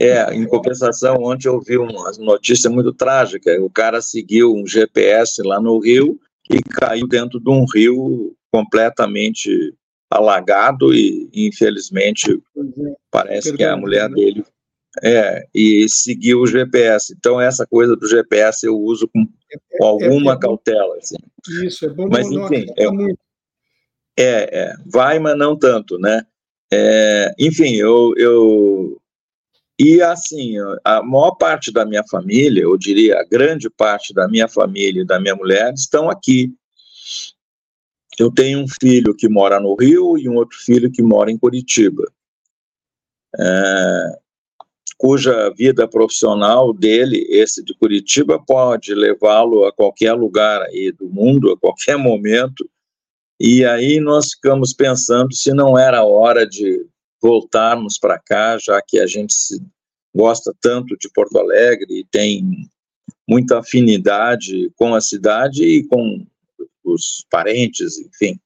É, 0.00 0.32
em 0.34 0.46
compensação, 0.46 1.16
ontem 1.22 1.48
eu 1.48 1.60
vi 1.60 1.76
uma 1.76 2.10
notícia 2.18 2.70
muito 2.70 2.92
trágica, 2.92 3.60
o 3.60 3.68
cara 3.68 4.00
seguiu 4.00 4.54
um 4.54 4.66
GPS 4.66 5.42
lá 5.42 5.60
no 5.60 5.78
Rio 5.78 6.18
e 6.50 6.62
caiu 6.62 7.06
dentro 7.06 7.40
de 7.40 7.50
um 7.50 7.64
rio 7.64 8.34
completamente 8.50 9.74
alagado 10.10 10.94
e 10.94 11.28
infelizmente 11.32 12.32
é, 12.32 12.94
parece 13.10 13.54
que 13.56 13.64
a 13.64 13.76
mulher 13.76 14.08
né? 14.10 14.14
dele 14.14 14.44
é 15.02 15.46
e 15.54 15.88
seguiu 15.88 16.40
o 16.40 16.46
GPS. 16.46 17.14
Então 17.16 17.40
essa 17.40 17.66
coisa 17.66 17.96
do 17.96 18.06
GPS 18.06 18.66
eu 18.66 18.78
uso 18.78 19.08
com, 19.08 19.24
com 19.24 19.32
é, 19.50 19.58
é, 19.80 19.86
alguma 19.86 20.34
é, 20.34 20.38
cautela. 20.38 20.96
Assim. 20.98 21.16
Isso 21.64 21.86
é 21.86 21.88
bom. 21.88 22.08
Mas 22.10 22.30
não, 22.30 22.44
enfim, 22.44 22.66
é. 22.76 22.86
É, 24.14 24.60
é, 24.60 24.74
vai, 24.84 25.18
mas 25.18 25.38
não 25.38 25.56
tanto, 25.56 25.98
né? 25.98 26.26
Enfim, 27.38 27.74
eu, 27.74 28.12
eu. 28.16 29.00
E 29.84 30.00
assim, 30.00 30.54
a 30.84 31.02
maior 31.02 31.32
parte 31.32 31.72
da 31.72 31.84
minha 31.84 32.04
família, 32.08 32.62
eu 32.62 32.78
diria 32.78 33.18
a 33.18 33.24
grande 33.24 33.68
parte 33.68 34.14
da 34.14 34.28
minha 34.28 34.46
família 34.46 35.02
e 35.02 35.04
da 35.04 35.18
minha 35.18 35.34
mulher 35.34 35.74
estão 35.74 36.08
aqui. 36.08 36.54
Eu 38.16 38.30
tenho 38.30 38.60
um 38.60 38.66
filho 38.80 39.12
que 39.12 39.28
mora 39.28 39.58
no 39.58 39.74
Rio 39.74 40.16
e 40.16 40.28
um 40.28 40.36
outro 40.36 40.56
filho 40.56 40.88
que 40.88 41.02
mora 41.02 41.32
em 41.32 41.36
Curitiba. 41.36 42.04
É, 43.36 44.18
cuja 44.96 45.50
vida 45.50 45.88
profissional 45.88 46.72
dele, 46.72 47.26
esse 47.28 47.60
de 47.64 47.74
Curitiba, 47.74 48.38
pode 48.38 48.94
levá-lo 48.94 49.64
a 49.64 49.72
qualquer 49.72 50.12
lugar 50.12 50.62
aí 50.62 50.92
do 50.92 51.08
mundo, 51.08 51.50
a 51.50 51.58
qualquer 51.58 51.98
momento. 51.98 52.70
E 53.40 53.64
aí 53.64 53.98
nós 53.98 54.34
ficamos 54.34 54.72
pensando 54.72 55.34
se 55.34 55.52
não 55.52 55.76
era 55.76 56.04
hora 56.04 56.46
de 56.46 56.86
voltarmos 57.22 57.98
para 57.98 58.18
cá, 58.18 58.58
já 58.58 58.82
que 58.82 58.98
a 58.98 59.06
gente 59.06 59.34
gosta 60.14 60.52
tanto 60.60 60.96
de 60.98 61.08
Porto 61.14 61.38
Alegre 61.38 62.00
e 62.00 62.04
tem 62.04 62.68
muita 63.28 63.60
afinidade 63.60 64.70
com 64.74 64.94
a 64.94 65.00
cidade 65.00 65.64
e 65.64 65.86
com 65.86 66.26
os 66.84 67.24
parentes, 67.30 67.98
enfim. 67.98 68.38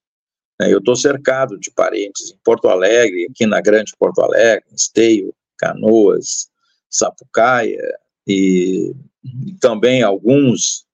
Eu 0.61 0.79
estou 0.79 0.95
cercado 0.95 1.59
de 1.59 1.71
parentes 1.71 2.31
em 2.31 2.39
Porto 2.45 2.69
Alegre, 2.69 3.27
aqui 3.31 3.47
na 3.47 3.61
Grande 3.61 3.93
Porto 3.99 4.21
Alegre, 4.21 4.65
Esteio, 4.75 5.35
Canoas, 5.59 6.49
Sapucaia 6.89 7.99
e, 8.27 8.95
e 9.25 9.55
também 9.61 10.03
alguns 10.03 10.87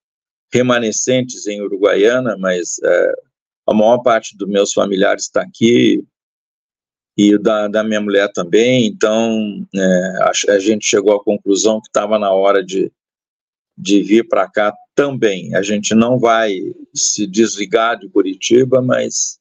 remanescentes 0.53 1.47
em 1.47 1.61
Uruguaiana, 1.63 2.37
mas 2.37 2.79
é, 2.83 3.13
a 3.69 3.75
maior 3.75 3.99
parte 3.99 4.37
dos 4.37 4.49
meus 4.49 4.73
familiares 4.73 5.25
está 5.25 5.43
aqui 5.43 6.05
e 7.17 7.37
da, 7.37 7.69
da 7.69 7.85
minha 7.85 8.01
mulher 8.01 8.31
também, 8.33 8.87
então 8.87 9.67
é, 9.75 10.13
a, 10.23 10.55
a, 10.55 10.59
gente 10.59 10.87
chegou 10.87 11.15
à 11.15 11.23
conclusão 11.23 11.81
que 11.81 11.89
estava 11.89 12.19
na 12.19 12.33
hora 12.33 12.65
de, 12.65 12.91
de 13.77 14.03
vir 14.03 14.27
para 14.27 14.49
cá 14.49 14.75
também. 14.95 15.55
A 15.55 15.63
gente 15.63 15.95
não 15.95 16.19
vai 16.19 16.59
se 16.95 17.27
desligar 17.27 17.99
de 17.99 18.09
Curitiba, 18.09 18.81
mas 18.81 19.39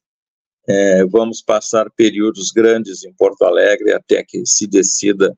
é, 0.67 1.05
vamos 1.05 1.41
passar 1.41 1.89
períodos 1.91 2.51
grandes 2.51 3.03
em 3.03 3.13
Porto 3.13 3.43
Alegre 3.43 3.93
até 3.93 4.23
que 4.23 4.45
se 4.45 4.67
decida 4.67 5.33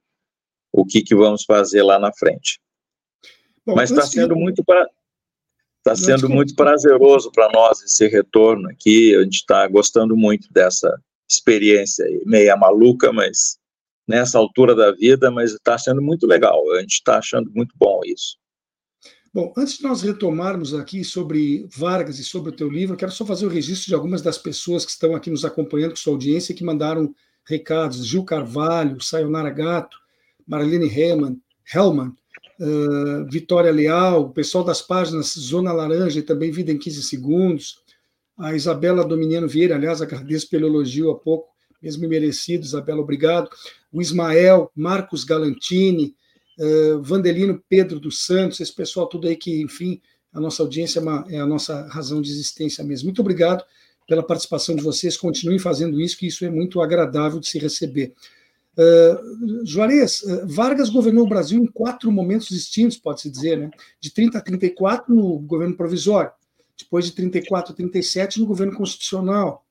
o 0.72 0.84
que, 0.84 1.04
que 1.04 1.16
vamos 1.16 1.44
fazer 1.44 1.84
lá 1.84 2.00
na 2.00 2.12
frente. 2.12 2.60
Bom, 3.66 3.76
Mas 3.76 3.92
está 3.92 4.06
sendo 4.06 4.36
muito 4.36 4.64
está 5.78 5.96
sendo 5.96 6.30
muito 6.30 6.56
prazeroso 6.56 7.32
para 7.32 7.50
nós 7.52 7.82
esse 7.82 8.08
retorno 8.08 8.70
aqui. 8.70 9.16
A 9.16 9.24
gente 9.24 9.36
está 9.36 9.68
gostando 9.68 10.16
muito 10.18 10.52
dessa 10.52 11.00
experiência 11.34 12.06
meia 12.26 12.56
maluca, 12.56 13.12
mas 13.12 13.58
nessa 14.08 14.38
altura 14.38 14.76
da 14.76 14.92
vida, 14.92 15.32
mas 15.32 15.54
está 15.54 15.78
sendo 15.78 16.02
muito 16.02 16.28
legal. 16.28 16.60
A 16.72 16.82
gente 16.82 16.94
está 16.94 17.18
achando 17.18 17.52
muito 17.54 17.74
bom 17.78 18.02
isso. 18.06 18.38
Bom, 19.34 19.52
antes 19.58 19.78
de 19.78 19.84
nós 19.84 20.04
retomarmos 20.04 20.76
aqui 20.76 21.04
sobre 21.04 21.66
Vargas 21.76 22.20
e 22.20 22.24
sobre 22.24 22.52
o 22.52 22.56
teu 22.56 22.70
livro, 22.70 22.96
quero 22.96 23.12
só 23.12 23.26
fazer 23.26 23.48
o 23.48 23.50
registro 23.50 23.88
de 23.88 23.96
algumas 23.96 24.22
das 24.22 24.38
pessoas 24.38 24.86
que 24.86 24.92
estão 24.92 25.16
aqui 25.16 25.32
nos 25.32 25.44
acompanhando 25.44 25.92
com 25.92 25.98
sua 25.98 26.14
audiência 26.14 26.54
que 26.54 26.64
mandaram 26.64 27.14
recados. 27.44 28.06
Gil 28.06 28.24
Carvalho, 28.24 29.02
Sayonara 29.02 29.50
Gato, 29.50 29.98
Marlene 30.46 30.88
Hellman, 30.88 31.42
Hellman 31.74 32.14
uh, 32.60 33.26
Vitória 33.28 33.72
Leal, 33.72 34.22
o 34.22 34.30
pessoal 34.30 34.64
das 34.64 34.84
páginas 34.84 35.34
Zona 35.34 35.74
Laranja 35.74 36.20
e 36.20 36.24
também 36.24 36.52
Vida 36.52 36.72
em 36.72 36.78
15 36.78 37.02
Segundos, 37.02 37.82
a 38.38 38.56
Isabela 38.56 39.06
Dominiano 39.06 39.48
Vieira, 39.48 39.76
aliás, 39.76 40.02
agradeço 40.02 40.50
pelo 40.50 40.68
elogio 40.68 41.12
há 41.12 41.16
pouco, 41.16 41.50
mesmo 41.82 42.08
merecido, 42.08 42.66
Isabela, 42.66 43.02
obrigado. 43.02 43.50
O 43.92 44.02
Ismael, 44.02 44.72
Marcos 44.76 45.24
Galantini, 45.24 46.16
uh, 46.60 47.02
Vandelino 47.02 47.62
Pedro 47.68 48.00
dos 48.00 48.26
Santos, 48.26 48.60
esse 48.60 48.74
pessoal 48.74 49.08
tudo 49.08 49.28
aí 49.28 49.36
que, 49.36 49.62
enfim, 49.62 50.02
a 50.34 50.40
nossa 50.40 50.64
audiência 50.64 51.00
é, 51.00 51.02
uma, 51.02 51.26
é 51.30 51.40
a 51.40 51.46
nossa 51.46 51.88
razão 51.88 52.22
de 52.22 52.32
existência 52.32 52.84
mesmo. 52.84 53.08
Muito 53.08 53.22
obrigado 53.22 53.64
pela 54.08 54.24
participação 54.24 54.76
de 54.76 54.82
vocês, 54.82 55.16
continuem 55.16 55.60
fazendo 55.60 56.00
isso, 56.02 56.18
que 56.18 56.28
isso 56.28 56.44
é 56.44 56.50
muito 56.50 56.82
agradável 56.82 57.40
de 57.40 57.48
se 57.48 57.60
receber. 57.60 58.14
Uh, 58.76 59.66
Juarez, 59.66 60.24
uh, 60.24 60.48
Vargas 60.48 60.90
governou 60.90 61.26
o 61.26 61.30
Brasil 61.30 61.62
em 61.62 61.68
quatro 61.68 62.12
momentos 62.12 62.50
distintos, 62.50 62.98
pode-se 62.98 63.30
dizer, 63.30 63.58
né? 63.60 63.70
de 64.00 64.12
30 64.12 64.40
a 64.40 64.42
34 64.42 65.14
no 65.14 65.38
governo 65.40 65.76
provisório, 65.76 66.32
depois 66.78 67.05
de 67.05 67.11
34 67.11 67.74
a 67.74 67.76
37 67.76 68.39
no 68.39 68.45
governo 68.45 68.76
constitucional, 68.76 69.65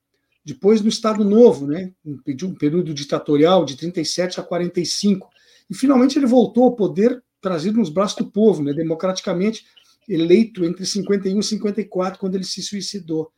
depois 0.44 0.80
no 0.80 0.88
Estado 0.88 1.24
Novo, 1.24 1.66
né? 1.66 1.92
um, 2.04 2.18
um 2.44 2.54
período 2.54 2.92
ditatorial 2.92 3.64
de 3.64 3.76
37 3.76 4.40
a 4.40 4.42
45, 4.42 5.28
e 5.70 5.74
finalmente 5.74 6.18
ele 6.18 6.26
voltou 6.26 6.64
ao 6.64 6.76
poder 6.76 7.22
trazido 7.40 7.78
nos 7.78 7.88
braços 7.88 8.16
do 8.18 8.30
povo, 8.30 8.62
né? 8.62 8.72
democraticamente 8.72 9.64
eleito 10.08 10.64
entre 10.64 10.84
51 10.84 11.38
e 11.38 11.42
54, 11.42 12.18
quando 12.18 12.34
ele 12.34 12.44
se 12.44 12.62
suicidou. 12.62 13.32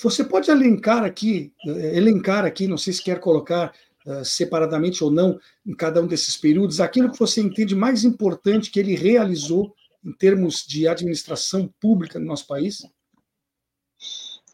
Você 0.00 0.24
pode 0.24 0.50
elencar 0.50 1.04
aqui, 1.04 1.52
eh, 1.66 1.96
elencar 1.96 2.44
aqui, 2.44 2.66
não 2.66 2.76
sei 2.76 2.92
se 2.92 3.02
quer 3.02 3.20
colocar 3.20 3.72
uh, 4.06 4.24
separadamente 4.24 5.02
ou 5.02 5.10
não, 5.10 5.38
em 5.64 5.74
cada 5.74 6.02
um 6.02 6.06
desses 6.06 6.36
períodos, 6.36 6.80
aquilo 6.80 7.10
que 7.10 7.18
você 7.18 7.40
entende 7.40 7.74
mais 7.74 8.04
importante 8.04 8.70
que 8.70 8.80
ele 8.80 8.94
realizou 8.94 9.74
em 10.04 10.12
termos 10.12 10.64
de 10.66 10.86
administração 10.86 11.72
pública 11.80 12.18
no 12.18 12.26
nosso 12.26 12.46
país? 12.46 12.82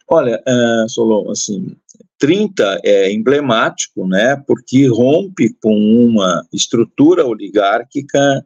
Olha, 0.08 0.42
uh, 0.46 0.88
Solon, 0.88 1.30
assim, 1.30 1.76
30 2.18 2.80
é 2.84 3.12
emblemático, 3.12 4.06
né, 4.06 4.36
porque 4.46 4.86
rompe 4.88 5.54
com 5.62 5.74
uma 5.74 6.46
estrutura 6.52 7.24
oligárquica 7.24 8.44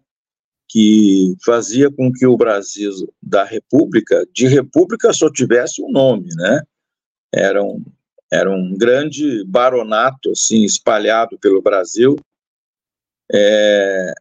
que 0.69 1.35
fazia 1.45 1.91
com 1.91 2.13
que 2.13 2.27
o 2.27 2.37
Brasil 2.37 2.93
da 3.23 3.45
República, 3.45 4.27
de 4.33 4.47
República 4.47 5.13
só 5.13 5.31
tivesse 5.31 5.83
um 5.83 5.91
nome, 5.91 6.29
né, 6.37 6.61
eram 7.33 7.83
era 8.33 8.51
um 8.51 8.77
grande 8.77 9.45
baronato 9.45 10.33
assim 10.33 10.65
espalhado 10.65 11.39
pelo 11.39 11.63
Brasil. 11.63 12.17
É... 13.33 14.13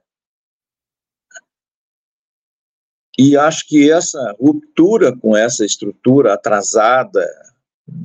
E 3.18 3.38
acho 3.38 3.68
que 3.68 3.92
essa 3.92 4.36
ruptura 4.40 5.16
com 5.18 5.36
essa 5.38 5.66
estrutura 5.66 6.34
atrasada, 6.34 7.26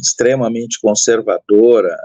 extremamente 0.01 0.79
conservadora 0.81 1.97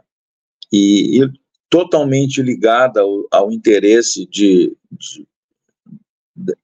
e, 0.71 1.21
e 1.21 1.31
totalmente 1.69 2.41
ligada 2.41 3.01
ao, 3.01 3.27
ao 3.31 3.51
interesse 3.51 4.25
de, 4.27 4.75
de, 4.91 5.27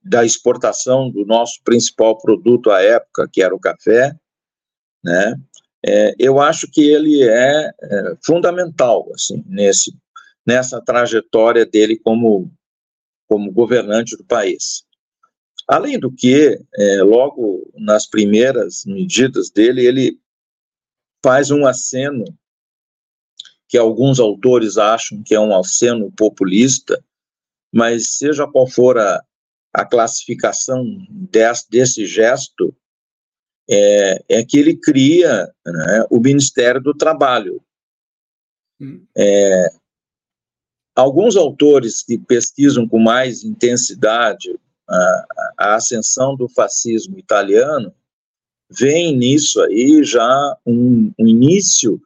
da 0.04 0.24
exportação 0.24 1.10
do 1.10 1.26
nosso 1.26 1.62
principal 1.64 2.18
produto 2.18 2.72
à 2.72 2.82
época, 2.82 3.28
que 3.32 3.42
era 3.42 3.54
o 3.54 3.60
café, 3.60 4.16
né? 5.04 5.36
é, 5.86 6.14
eu 6.20 6.40
acho 6.40 6.70
que 6.70 6.82
ele 6.82 7.24
é, 7.24 7.72
é, 7.82 8.18
fundamental 8.24 9.10
assim 9.14 9.44
nesse 9.48 9.94
nessa 10.46 10.82
trajetória 10.82 11.66
dele 11.66 11.98
como 11.98 12.52
como 13.28 13.52
governante 13.52 14.18
do 14.18 14.26
país. 14.26 14.84
Além 15.70 16.00
do 16.00 16.12
que, 16.12 16.60
é, 16.76 17.04
logo 17.04 17.72
nas 17.76 18.08
primeiras 18.08 18.84
medidas 18.86 19.52
dele, 19.52 19.86
ele 19.86 20.20
faz 21.24 21.52
um 21.52 21.64
aceno 21.64 22.26
que 23.68 23.78
alguns 23.78 24.20
autores 24.20 24.80
acham 24.80 25.22
que 25.22 25.36
é 25.36 25.40
um 25.40 25.56
aceno 25.56 26.12
populista, 26.14 27.00
mas 27.72 28.18
seja 28.18 28.48
qual 28.48 28.66
for 28.66 28.98
a, 28.98 29.24
a 29.72 29.86
classificação 29.86 30.84
desse, 31.12 31.70
desse 31.70 32.08
gesto, 32.08 32.76
é, 33.70 34.24
é 34.28 34.44
que 34.44 34.58
ele 34.58 34.76
cria 34.76 35.54
né, 35.64 36.06
o 36.10 36.20
Ministério 36.20 36.82
do 36.82 36.96
Trabalho. 36.96 37.64
Hum. 38.82 39.06
É, 39.16 39.70
alguns 40.96 41.36
autores 41.36 42.02
que 42.02 42.18
pesquisam 42.18 42.88
com 42.88 42.98
mais 42.98 43.44
intensidade 43.44 44.60
a, 45.58 45.76
ascensão 45.76 46.36
do 46.36 46.50
fascismo 46.50 47.18
italiano 47.18 47.94
veem 48.70 49.16
nisso 49.16 49.62
aí 49.62 50.04
já 50.04 50.58
um, 50.66 51.12
um 51.18 51.28
início 51.28 52.02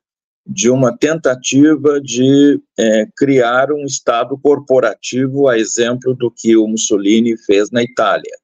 de 0.46 0.70
uma 0.70 0.96
tentativa 0.98 2.02
de 2.02 2.62
é, 2.78 3.08
criar 3.16 3.72
um 3.72 3.86
Estado 3.86 4.38
corporativo, 4.38 5.48
a 5.48 5.58
exemplo 5.58 6.14
do 6.14 6.30
que 6.30 6.58
o 6.58 6.68
Mussolini 6.68 7.38
fez 7.38 7.72
na 7.72 7.82
Itália. 7.82 8.38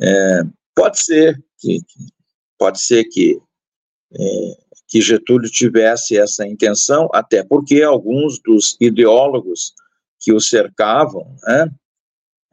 É, 0.00 0.42
pode 0.74 0.98
ser 0.98 1.40
que, 1.58 1.80
Pode 2.58 2.80
ser 2.80 3.04
que, 3.04 3.38
é, 4.14 4.56
que 4.88 5.00
Getúlio 5.00 5.50
tivesse 5.50 6.16
essa 6.16 6.46
intenção, 6.46 7.08
até 7.12 7.44
porque 7.44 7.82
alguns 7.82 8.40
dos 8.40 8.76
ideólogos 8.80 9.74
que 10.20 10.32
o 10.32 10.40
cercavam 10.40 11.36
né, 11.42 11.70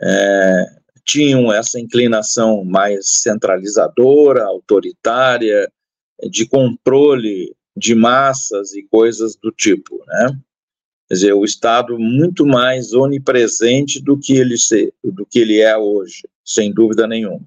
é, 0.02 0.81
tinham 1.12 1.52
essa 1.52 1.78
inclinação 1.78 2.64
mais 2.64 3.12
centralizadora, 3.22 4.46
autoritária, 4.46 5.70
de 6.30 6.48
controle 6.48 7.54
de 7.76 7.94
massas 7.94 8.74
e 8.74 8.84
coisas 8.84 9.36
do 9.36 9.52
tipo, 9.52 10.02
né? 10.08 10.40
Quer 11.10 11.16
dizer, 11.16 11.34
o 11.34 11.44
Estado 11.44 12.00
muito 12.00 12.46
mais 12.46 12.94
onipresente 12.94 14.02
do 14.02 14.18
que 14.18 14.38
ele, 14.38 14.58
se, 14.58 14.94
do 15.04 15.26
que 15.26 15.40
ele 15.40 15.60
é 15.60 15.78
hoje, 15.78 16.22
sem 16.46 16.74
dúvida 16.74 17.06
nenhuma. 17.06 17.42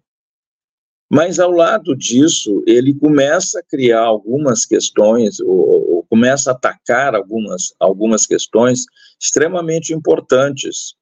Mas, 1.11 1.39
ao 1.39 1.51
lado 1.51 1.97
disso, 1.97 2.63
ele 2.67 2.93
começa 2.93 3.61
a 3.61 3.63
criar 3.63 4.03
algumas 4.03 4.67
questões, 4.67 5.41
ou, 5.41 5.95
ou 5.95 6.03
começa 6.11 6.51
a 6.51 6.55
atacar 6.55 7.15
algumas, 7.15 7.75
algumas 7.81 8.27
questões 8.27 8.85
extremamente 9.19 9.95
importantes. 9.95 10.95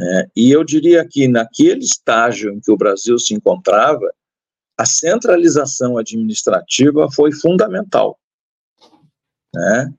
Né? 0.00 0.30
E 0.34 0.50
eu 0.50 0.64
diria 0.64 1.06
que, 1.06 1.28
naquele 1.28 1.84
estágio 1.84 2.50
em 2.54 2.58
que 2.58 2.72
o 2.72 2.76
Brasil 2.76 3.18
se 3.18 3.34
encontrava, 3.34 4.10
a 4.78 4.86
centralização 4.86 5.98
administrativa 5.98 7.06
foi 7.12 7.30
fundamental. 7.32 8.18
Né? 9.54 9.92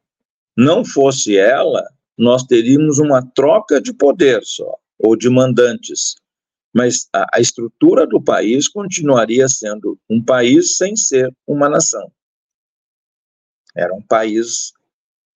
Não 0.58 0.84
fosse 0.84 1.38
ela, 1.38 1.88
nós 2.18 2.42
teríamos 2.42 2.98
uma 2.98 3.24
troca 3.36 3.80
de 3.80 3.94
poder 3.94 4.42
só, 4.44 4.76
ou 4.98 5.16
de 5.16 5.30
mandantes. 5.30 6.16
Mas 6.74 7.08
a, 7.14 7.38
a 7.38 7.40
estrutura 7.40 8.08
do 8.08 8.20
país 8.20 8.68
continuaria 8.68 9.48
sendo 9.48 10.00
um 10.10 10.24
país 10.24 10.78
sem 10.78 10.96
ser 10.96 11.32
uma 11.46 11.70
nação. 11.70 12.12
Era 13.76 13.94
um 13.94 14.02
país 14.02 14.74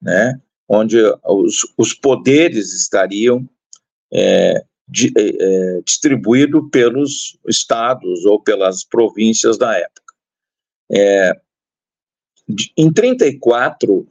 né, 0.01 0.41
onde 0.68 0.97
os, 1.24 1.72
os 1.78 1.93
poderes 1.93 2.74
estariam 2.74 3.47
é, 4.16 4.63
di, 4.88 5.11
é, 5.18 5.22
é 5.28 5.82
distribuídos 5.82 6.70
pelos 6.72 7.38
estados 7.47 8.26
ou 8.26 8.41
pelas 8.41 8.84
províncias 8.86 9.57
da 9.57 9.78
época. 9.78 10.13
É, 10.91 11.39
em 12.78 12.93
34, 12.93 14.07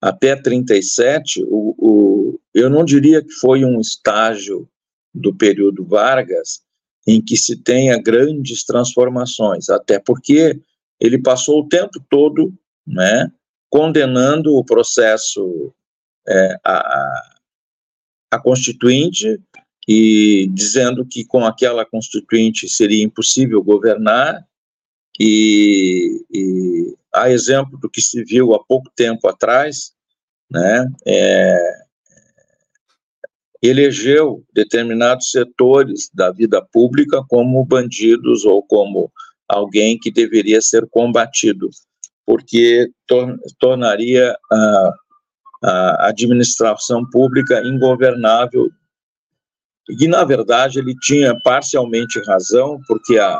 até 0.00 0.36
37, 0.36 1.44
o, 1.48 1.74
o, 1.78 2.40
eu 2.54 2.70
não 2.70 2.84
diria 2.84 3.22
que 3.22 3.32
foi 3.32 3.64
um 3.64 3.80
estágio 3.80 4.68
do 5.12 5.34
período 5.34 5.84
Vargas 5.84 6.62
em 7.06 7.22
que 7.22 7.36
se 7.36 7.56
tenha 7.56 8.00
grandes 8.00 8.64
transformações, 8.64 9.68
até 9.68 9.98
porque 9.98 10.58
ele 10.98 11.20
passou 11.20 11.60
o 11.60 11.68
tempo 11.68 12.02
todo 12.08 12.54
né, 12.86 13.30
condenando 13.68 14.54
o 14.54 14.64
processo 14.64 15.74
é, 16.26 16.58
a, 16.64 17.33
a 18.34 18.40
Constituinte 18.40 19.40
e 19.86 20.48
dizendo 20.52 21.06
que 21.06 21.24
com 21.24 21.44
aquela 21.44 21.84
Constituinte 21.84 22.68
seria 22.68 23.04
impossível 23.04 23.62
governar, 23.62 24.44
e, 25.20 26.24
e 26.30 26.94
a 27.14 27.30
exemplo 27.30 27.78
do 27.78 27.88
que 27.88 28.02
se 28.02 28.24
viu 28.24 28.54
há 28.54 28.64
pouco 28.64 28.90
tempo 28.96 29.28
atrás, 29.28 29.92
né, 30.50 30.88
é, 31.06 31.84
elegeu 33.62 34.44
determinados 34.52 35.30
setores 35.30 36.10
da 36.12 36.30
vida 36.32 36.60
pública 36.72 37.22
como 37.28 37.64
bandidos 37.64 38.44
ou 38.44 38.62
como 38.62 39.10
alguém 39.48 39.98
que 39.98 40.10
deveria 40.10 40.60
ser 40.60 40.86
combatido, 40.90 41.70
porque 42.26 42.90
tor 43.06 43.38
tornaria 43.58 44.36
a, 44.50 44.92
a 45.64 46.08
administração 46.08 47.08
pública 47.10 47.62
ingovernável. 47.64 48.70
E, 49.88 50.06
na 50.06 50.24
verdade, 50.24 50.78
ele 50.78 50.94
tinha 51.00 51.38
parcialmente 51.40 52.20
razão, 52.26 52.78
porque 52.86 53.18
a, 53.18 53.38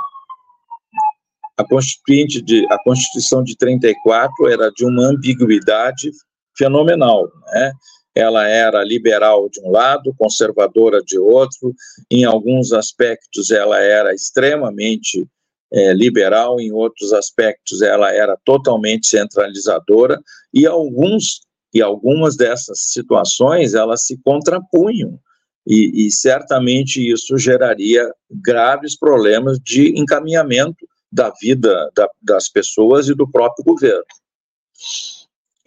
a, 1.58 1.64
Constituinte 1.64 2.40
de, 2.40 2.66
a 2.70 2.78
Constituição 2.82 3.42
de 3.42 3.56
34 3.56 4.48
era 4.48 4.70
de 4.70 4.84
uma 4.84 5.06
ambiguidade 5.06 6.10
fenomenal, 6.56 7.30
né? 7.52 7.72
Ela 8.16 8.46
era 8.46 8.84
liberal 8.84 9.48
de 9.50 9.60
um 9.60 9.70
lado, 9.72 10.14
conservadora 10.16 11.02
de 11.02 11.18
outro, 11.18 11.74
em 12.08 12.24
alguns 12.24 12.72
aspectos 12.72 13.50
ela 13.50 13.80
era 13.80 14.14
extremamente 14.14 15.26
é, 15.72 15.92
liberal, 15.92 16.60
em 16.60 16.70
outros 16.70 17.12
aspectos 17.12 17.82
ela 17.82 18.12
era 18.12 18.38
totalmente 18.44 19.08
centralizadora, 19.08 20.20
e 20.52 20.64
alguns 20.64 21.40
e 21.74 21.82
algumas 21.82 22.36
dessas 22.36 22.92
situações 22.92 23.74
elas 23.74 24.06
se 24.06 24.16
contrapunham, 24.22 25.18
e, 25.66 26.06
e 26.06 26.12
certamente 26.12 27.00
isso 27.00 27.36
geraria 27.36 28.08
graves 28.30 28.96
problemas 28.96 29.58
de 29.58 29.98
encaminhamento 29.98 30.86
da 31.10 31.32
vida 31.40 31.90
da, 31.94 32.08
das 32.22 32.48
pessoas 32.48 33.08
e 33.08 33.14
do 33.14 33.28
próprio 33.28 33.64
governo. 33.64 34.04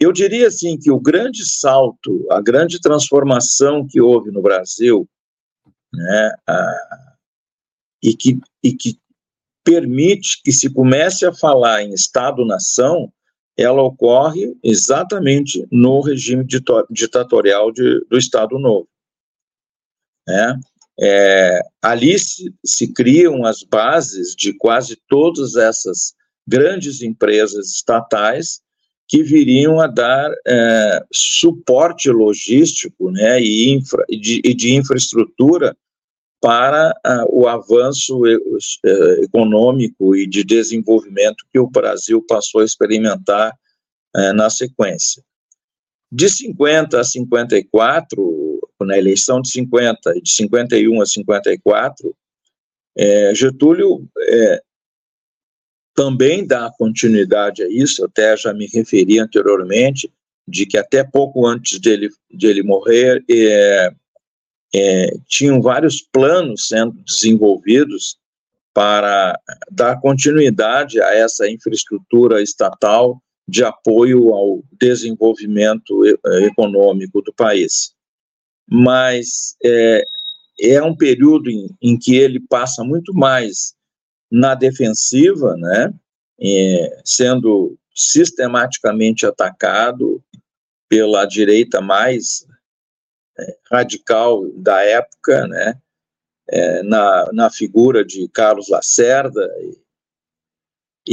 Eu 0.00 0.12
diria 0.12 0.46
assim 0.46 0.78
que 0.78 0.90
o 0.90 1.00
grande 1.00 1.44
salto, 1.44 2.26
a 2.30 2.40
grande 2.40 2.80
transformação 2.80 3.86
que 3.86 4.00
houve 4.00 4.30
no 4.30 4.40
Brasil, 4.40 5.08
né, 5.92 6.34
a, 6.46 7.16
e, 8.02 8.14
que, 8.14 8.38
e 8.62 8.72
que 8.72 8.98
permite 9.64 10.40
que 10.42 10.52
se 10.52 10.72
comece 10.72 11.26
a 11.26 11.34
falar 11.34 11.82
em 11.82 11.92
Estado-nação, 11.92 13.12
ela 13.58 13.82
ocorre 13.82 14.56
exatamente 14.62 15.66
no 15.70 16.00
regime 16.00 16.46
ditatorial 16.88 17.72
de, 17.72 18.06
do 18.08 18.16
Estado 18.16 18.56
Novo. 18.56 18.88
Né? 20.26 20.60
É, 21.00 21.60
ali 21.82 22.16
se, 22.18 22.54
se 22.64 22.92
criam 22.92 23.44
as 23.44 23.64
bases 23.64 24.34
de 24.36 24.52
quase 24.52 24.96
todas 25.08 25.56
essas 25.56 26.14
grandes 26.46 27.02
empresas 27.02 27.72
estatais 27.72 28.60
que 29.08 29.22
viriam 29.22 29.80
a 29.80 29.86
dar 29.86 30.30
é, 30.46 31.04
suporte 31.12 32.10
logístico 32.10 33.10
né, 33.10 33.40
e, 33.40 33.70
infra, 33.70 34.04
de, 34.08 34.40
e 34.44 34.54
de 34.54 34.74
infraestrutura 34.74 35.76
para 36.40 36.94
uh, 37.04 37.26
o 37.28 37.48
avanço 37.48 38.22
uh, 38.22 39.24
econômico 39.24 40.14
e 40.14 40.26
de 40.26 40.44
desenvolvimento 40.44 41.44
que 41.52 41.58
o 41.58 41.68
Brasil 41.68 42.24
passou 42.26 42.60
a 42.60 42.64
experimentar 42.64 43.52
uh, 44.16 44.32
na 44.32 44.48
sequência. 44.48 45.22
De 46.10 46.28
50 46.28 47.00
a 47.00 47.04
54, 47.04 48.60
na 48.82 48.96
eleição 48.96 49.40
de 49.42 49.50
50 49.50 50.16
e 50.16 50.22
de 50.22 50.30
51 50.30 51.02
a 51.02 51.06
54, 51.06 52.16
é, 52.96 53.34
Getúlio 53.34 54.08
é, 54.20 54.62
também 55.94 56.46
dá 56.46 56.70
continuidade 56.78 57.62
a 57.62 57.68
isso, 57.68 58.04
até 58.04 58.36
já 58.36 58.52
me 58.54 58.66
referi 58.66 59.18
anteriormente, 59.18 60.10
de 60.46 60.64
que 60.64 60.78
até 60.78 61.04
pouco 61.04 61.46
antes 61.46 61.78
dele, 61.78 62.08
dele 62.30 62.62
morrer, 62.62 63.22
é, 64.74 65.06
é, 65.06 65.10
tinham 65.26 65.60
vários 65.60 66.02
planos 66.02 66.68
sendo 66.68 66.92
desenvolvidos 67.04 68.16
para 68.74 69.38
dar 69.70 70.00
continuidade 70.00 71.00
a 71.00 71.14
essa 71.14 71.48
infraestrutura 71.48 72.42
estatal 72.42 73.20
de 73.48 73.64
apoio 73.64 74.32
ao 74.34 74.62
desenvolvimento 74.78 76.04
econômico 76.42 77.22
do 77.22 77.32
país. 77.32 77.92
Mas 78.70 79.56
é, 79.64 80.04
é 80.60 80.82
um 80.82 80.94
período 80.94 81.50
em, 81.50 81.68
em 81.80 81.98
que 81.98 82.14
ele 82.14 82.38
passa 82.38 82.84
muito 82.84 83.14
mais 83.14 83.74
na 84.30 84.54
defensiva, 84.54 85.56
né, 85.56 85.92
é, 86.40 87.00
sendo 87.04 87.76
sistematicamente 87.94 89.26
atacado 89.26 90.22
pela 90.88 91.24
direita 91.24 91.80
mais 91.80 92.46
é, 92.46 92.57
radical 93.70 94.48
da 94.52 94.82
época, 94.82 95.46
né, 95.46 95.80
é, 96.50 96.82
na, 96.82 97.30
na 97.32 97.50
figura 97.50 98.04
de 98.04 98.28
Carlos 98.28 98.68
Lacerda 98.68 99.46
e, 99.60 99.78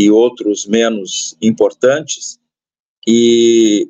e 0.06 0.12
outros 0.12 0.66
menos 0.66 1.36
importantes, 1.42 2.40
e, 3.08 3.88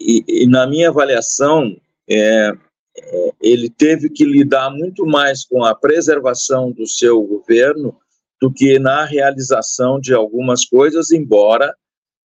e, 0.00 0.24
e 0.26 0.46
na 0.46 0.66
minha 0.66 0.88
avaliação, 0.88 1.76
é, 2.08 2.52
é, 2.98 3.32
ele 3.40 3.68
teve 3.68 4.08
que 4.08 4.24
lidar 4.24 4.70
muito 4.70 5.04
mais 5.04 5.44
com 5.44 5.64
a 5.64 5.74
preservação 5.74 6.72
do 6.72 6.86
seu 6.86 7.22
governo 7.22 7.98
do 8.40 8.52
que 8.52 8.78
na 8.78 9.04
realização 9.04 10.00
de 10.00 10.14
algumas 10.14 10.64
coisas, 10.64 11.10
embora 11.10 11.74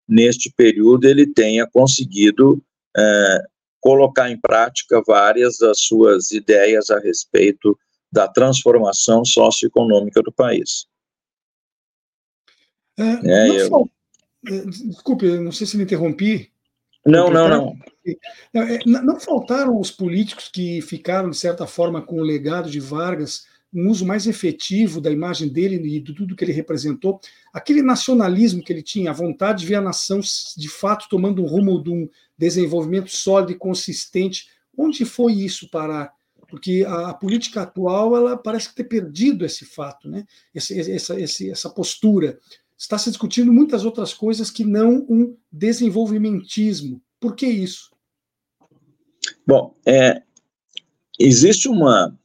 neste 0.08 0.52
período 0.52 1.06
ele 1.06 1.26
tenha 1.26 1.66
conseguido 1.68 2.62
é, 2.96 3.46
colocar 3.82 4.30
em 4.30 4.40
prática 4.40 5.02
várias 5.06 5.58
das 5.58 5.82
suas 5.82 6.32
ideias 6.32 6.90
a 6.90 7.00
respeito 7.00 7.78
da 8.12 8.28
transformação 8.28 9.26
socioeconômica 9.26 10.22
do 10.22 10.32
país. 10.32 10.86
É, 12.98 13.04
é, 13.04 13.48
não 13.48 13.56
eu... 13.56 13.70
fal... 13.70 13.90
É, 14.48 14.66
desculpe, 14.66 15.26
não 15.40 15.52
sei 15.52 15.68
se 15.68 15.78
me 15.78 15.84
interrompi. 15.84 16.52
Não, 17.06 17.32
não, 17.32 17.50
não. 17.50 17.76
Não, 18.54 18.62
é, 18.64 18.80
não 18.86 19.20
faltaram 19.20 19.80
os 19.80 19.92
políticos 19.92 20.48
que 20.48 20.82
ficaram, 20.82 21.30
de 21.30 21.38
certa 21.38 21.66
forma, 21.66 22.02
com 22.02 22.20
o 22.20 22.24
legado 22.24 22.70
de 22.70 22.80
Vargas 22.80 23.46
um 23.74 23.90
uso 23.90 24.06
mais 24.06 24.28
efetivo 24.28 25.00
da 25.00 25.10
imagem 25.10 25.48
dele 25.48 25.76
e 25.76 26.00
de 26.00 26.14
tudo 26.14 26.36
que 26.36 26.44
ele 26.44 26.52
representou, 26.52 27.20
aquele 27.54 27.82
nacionalismo 27.82 28.62
que 28.62 28.72
ele 28.72 28.82
tinha, 28.82 29.12
a 29.12 29.14
vontade 29.14 29.62
de 29.62 29.68
ver 29.68 29.76
a 29.76 29.82
nação 29.82 30.20
de 30.58 30.68
fato 30.68 31.08
tomando 31.10 31.42
um 31.42 31.48
rumo 31.48 31.82
de 31.82 31.90
um 31.90 32.10
desenvolvimento 32.42 33.12
sólido 33.12 33.52
e 33.52 33.56
consistente, 33.56 34.48
onde 34.76 35.06
foi 35.06 35.34
isso 35.34 35.70
parar? 35.70 36.12
Porque 36.50 36.84
a, 36.88 37.10
a 37.10 37.14
política 37.14 37.62
atual 37.62 38.16
ela 38.16 38.36
parece 38.36 38.74
ter 38.74 38.86
perdido 38.86 39.46
esse 39.46 39.64
fato, 39.64 40.10
né? 40.10 40.26
esse, 40.54 40.92
essa, 40.92 41.20
esse, 41.20 41.52
essa 41.52 41.70
postura. 41.70 42.40
Está 42.76 42.98
se 42.98 43.12
discutindo 43.12 43.54
muitas 43.54 43.86
outras 43.86 44.12
coisas 44.12 44.50
que 44.50 44.66
não 44.66 45.06
um 45.08 45.38
desenvolvimentismo. 45.52 47.00
Por 47.20 47.36
que 47.36 47.46
isso? 47.46 47.92
Bom, 49.46 49.76
é, 49.86 50.24
existe 51.20 51.70
uma 51.70 52.18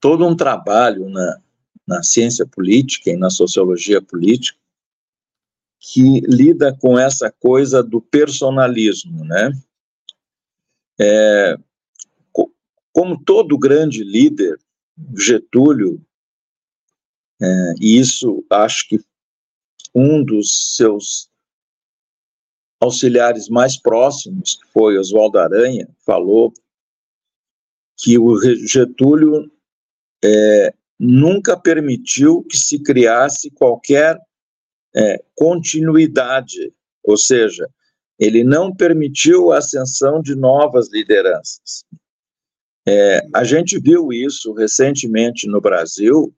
todo 0.00 0.26
um 0.26 0.36
trabalho 0.36 1.08
na, 1.08 1.40
na 1.86 2.02
ciência 2.02 2.44
política 2.44 3.10
e 3.10 3.16
na 3.16 3.30
sociologia 3.30 4.02
política 4.02 4.58
que 5.86 6.20
lida 6.20 6.74
com 6.80 6.98
essa 6.98 7.30
coisa 7.30 7.82
do 7.82 8.00
personalismo, 8.00 9.22
né? 9.22 9.50
É, 10.98 11.56
como 12.90 13.22
todo 13.22 13.58
grande 13.58 14.02
líder, 14.02 14.58
Getúlio, 15.14 16.00
é, 17.42 17.74
e 17.80 17.98
isso 17.98 18.42
acho 18.48 18.88
que 18.88 18.98
um 19.94 20.24
dos 20.24 20.74
seus 20.76 21.28
auxiliares 22.80 23.48
mais 23.50 23.76
próximos, 23.76 24.56
que 24.56 24.72
foi 24.72 24.96
Oswaldo 24.96 25.38
Aranha, 25.38 25.86
falou 26.06 26.52
que 27.98 28.18
o 28.18 28.40
Getúlio 28.66 29.52
é, 30.24 30.74
nunca 30.98 31.60
permitiu 31.60 32.42
que 32.44 32.56
se 32.56 32.82
criasse 32.82 33.50
qualquer 33.50 34.18
é, 34.96 35.22
continuidade, 35.34 36.72
ou 37.02 37.16
seja, 37.16 37.68
ele 38.18 38.44
não 38.44 38.74
permitiu 38.74 39.52
a 39.52 39.58
ascensão 39.58 40.22
de 40.22 40.34
novas 40.34 40.90
lideranças. 40.90 41.84
É, 42.86 43.26
a 43.34 43.44
gente 43.44 43.78
viu 43.78 44.12
isso 44.12 44.52
recentemente 44.52 45.48
no 45.48 45.60
Brasil, 45.60 46.34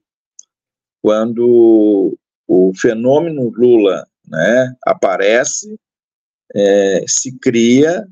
quando 1.01 2.17
o 2.47 2.71
fenômeno 2.75 3.49
Lula 3.49 4.07
né, 4.25 4.75
aparece, 4.85 5.77
é, 6.55 7.03
se 7.07 7.37
cria, 7.37 8.07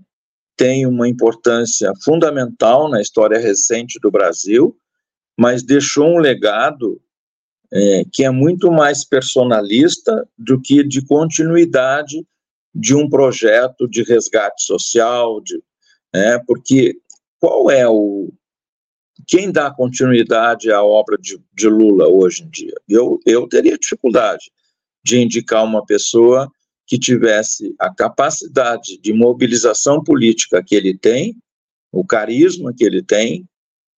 tem 0.57 0.85
uma 0.85 1.07
importância 1.07 1.91
fundamental 2.03 2.89
na 2.89 3.01
história 3.01 3.39
recente 3.39 3.99
do 3.99 4.11
Brasil, 4.11 4.77
mas 5.37 5.63
deixou 5.63 6.07
um 6.07 6.17
legado 6.17 7.01
é, 7.72 8.03
que 8.11 8.24
é 8.24 8.30
muito 8.30 8.72
mais 8.72 9.03
personalista 9.05 10.28
do 10.38 10.61
que 10.61 10.84
de 10.84 11.05
continuidade 11.05 12.26
de 12.74 12.93
um 12.93 13.09
projeto 13.09 13.88
de 13.88 14.03
resgate 14.03 14.63
social, 14.63 15.41
de, 15.41 15.61
é, 16.13 16.39
porque 16.39 16.97
qual 17.39 17.70
é 17.70 17.88
o 17.88 18.32
quem 19.28 19.51
dá 19.51 19.72
continuidade 19.72 20.72
à 20.72 20.84
obra 20.84 21.18
de, 21.18 21.39
de 21.53 21.68
Lula 21.68 22.07
hoje 22.07 22.43
em 22.43 22.49
dia? 22.49 22.74
Eu, 22.88 23.20
eu 23.26 23.47
teria 23.47 23.78
dificuldade 23.78 24.51
de 25.03 25.20
indicar 25.20 25.63
uma 25.63 25.86
pessoa 25.86 26.51
que 26.86 26.99
tivesse 26.99 27.74
a 27.80 27.93
capacidade 27.93 28.99
de 28.99 29.13
mobilização 29.13 30.03
política 30.03 30.63
que 30.63 30.76
ele 30.76 30.97
tem, 30.97 31.36
o 31.91 32.05
carisma 32.05 32.74
que 32.76 32.84
ele 32.84 33.01
tem, 33.01 33.47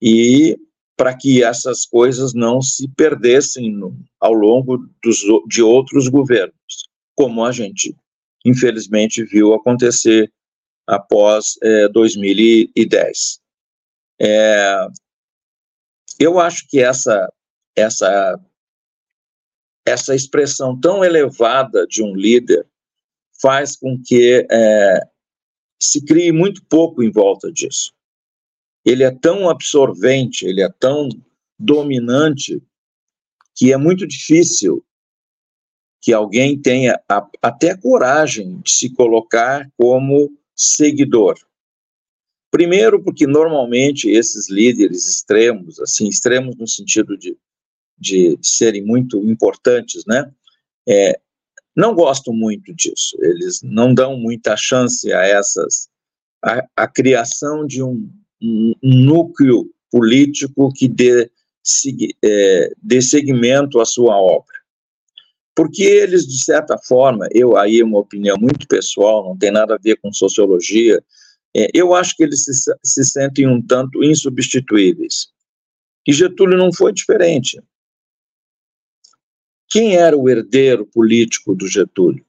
e 0.02 0.58
para 0.98 1.16
que 1.16 1.44
essas 1.44 1.86
coisas 1.86 2.34
não 2.34 2.60
se 2.60 2.88
perdessem 2.90 3.72
no, 3.72 3.96
ao 4.20 4.34
longo 4.34 4.78
dos, 5.04 5.20
de 5.48 5.62
outros 5.62 6.08
governos, 6.08 6.90
como 7.16 7.46
a 7.46 7.52
gente, 7.52 7.96
infelizmente, 8.44 9.24
viu 9.24 9.54
acontecer 9.54 10.34
após 10.88 11.58
é, 11.62 11.88
2010. 11.90 13.40
É, 14.20 14.88
eu 16.20 16.40
acho 16.40 16.68
que 16.68 16.80
essa, 16.80 17.32
essa, 17.76 18.40
essa 19.86 20.16
expressão 20.16 20.80
tão 20.80 21.06
elevada 21.06 21.86
de 21.86 22.02
um 22.02 22.16
líder 22.16 22.66
faz 23.40 23.76
com 23.76 24.02
que 24.04 24.48
é, 24.50 25.00
se 25.80 26.04
crie 26.04 26.32
muito 26.32 26.66
pouco 26.66 27.04
em 27.04 27.12
volta 27.12 27.52
disso 27.52 27.96
ele 28.88 29.04
é 29.04 29.12
tão 29.12 29.50
absorvente, 29.50 30.46
ele 30.46 30.62
é 30.62 30.70
tão 30.80 31.10
dominante, 31.60 32.64
que 33.54 33.74
é 33.74 33.78
muito 33.78 34.08
difícil 34.08 34.82
que 36.02 36.14
alguém 36.14 36.58
tenha 36.58 36.98
a, 37.10 37.28
até 37.42 37.76
coragem 37.76 38.62
de 38.62 38.72
se 38.72 38.90
colocar 38.94 39.70
como 39.76 40.32
seguidor. 40.56 41.36
Primeiro, 42.50 43.04
porque 43.04 43.28
normalmente 43.28 44.10
esses 44.10 44.50
líderes 44.50 45.06
extremos, 45.06 45.82
assim, 45.82 46.08
extremos 46.08 46.56
no 46.56 46.66
sentido 46.66 47.18
de, 47.18 47.38
de 47.98 48.40
serem 48.42 48.86
muito 48.86 49.18
importantes, 49.30 50.06
né? 50.06 50.32
É, 50.88 51.20
não 51.76 51.94
gostam 51.94 52.34
muito 52.34 52.74
disso. 52.74 53.18
Eles 53.20 53.62
não 53.62 53.94
dão 53.94 54.18
muita 54.18 54.56
chance 54.56 55.12
a 55.12 55.24
essas 55.24 55.90
a, 56.42 56.66
a 56.74 56.88
criação 56.88 57.68
de 57.68 57.84
um 57.84 58.10
um, 58.42 58.74
núcleo 58.82 59.70
político 59.92 60.72
que 60.74 60.88
dê, 60.88 61.30
é, 62.24 62.74
dê 62.82 63.02
segmento 63.02 63.80
à 63.80 63.86
sua 63.86 64.16
obra. 64.16 64.56
Porque 65.56 65.84
eles, 65.84 66.28
de 66.28 66.44
certa 66.44 66.78
forma, 66.78 67.28
eu 67.32 67.58
aí 67.58 67.80
é 67.80 67.84
uma 67.84 68.00
opinião 68.00 68.38
muito 68.40 68.68
pessoal, 68.68 69.24
não 69.24 69.38
tem 69.38 69.52
nada 69.52 69.76
a 69.76 69.80
ver 69.80 69.98
com 69.98 70.14
sociologia, 70.14 71.04
é, 71.56 71.68
eu 71.74 71.96
acho 71.96 72.16
que 72.16 72.24
eles 72.24 72.44
se, 72.44 72.54
se 72.84 73.04
sentem 73.04 73.48
um 73.48 73.62
tanto 73.62 74.04
insubstituíveis. 74.04 75.30
E 76.08 76.14
Getúlio 76.14 76.58
não 76.58 76.72
foi 76.72 76.94
diferente. 76.94 77.60
Quem 79.68 79.96
era 79.98 80.16
o 80.16 80.30
herdeiro 80.30 80.86
político 80.86 81.54
do 81.54 81.68
Getúlio? 81.68 82.26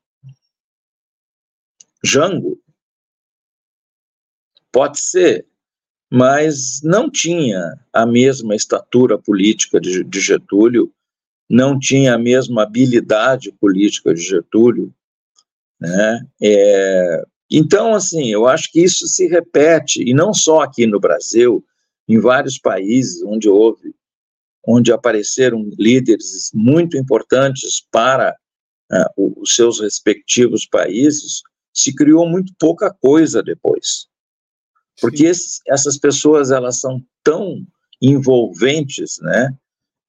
Jango? 2.03 2.61
Pode 4.73 5.01
ser, 5.01 5.47
mas 6.11 6.81
não 6.83 7.11
tinha 7.11 7.79
a 7.93 8.07
mesma 8.07 8.55
estatura 8.55 9.19
política 9.19 9.81
de, 9.81 10.03
de 10.03 10.21
Getúlio, 10.21 10.93
não 11.49 11.79
tinha 11.79 12.15
a 12.15 12.19
mesma 12.19 12.63
habilidade 12.63 13.53
política 13.53 14.15
de 14.15 14.21
Getúlio, 14.21 14.93
né? 15.81 16.27
É, 16.43 17.23
então, 17.51 17.95
assim, 17.95 18.31
eu 18.31 18.47
acho 18.47 18.71
que 18.71 18.83
isso 18.83 19.07
se 19.07 19.27
repete, 19.27 20.03
e 20.03 20.13
não 20.13 20.35
só 20.35 20.61
aqui 20.61 20.87
no 20.87 21.01
Brasil, 21.01 21.65
em 22.07 22.19
vários 22.19 22.59
países 22.59 23.23
onde 23.23 23.49
houve, 23.49 23.95
onde 24.67 24.93
apareceram 24.93 25.71
líderes 25.79 26.51
muito 26.53 26.97
importantes 26.97 27.87
para 27.91 28.37
uh, 28.93 29.41
os 29.41 29.55
seus 29.55 29.81
respectivos 29.81 30.67
países, 30.67 31.43
se 31.73 31.95
criou 31.95 32.29
muito 32.29 32.53
pouca 32.59 32.93
coisa 32.93 33.43
depois. 33.43 34.08
Porque 35.01 35.27
esses, 35.27 35.61
essas 35.69 35.99
pessoas, 35.99 36.51
elas 36.51 36.81
são 36.81 37.03
tão 37.23 37.65
envolventes, 38.01 39.19
né, 39.21 39.55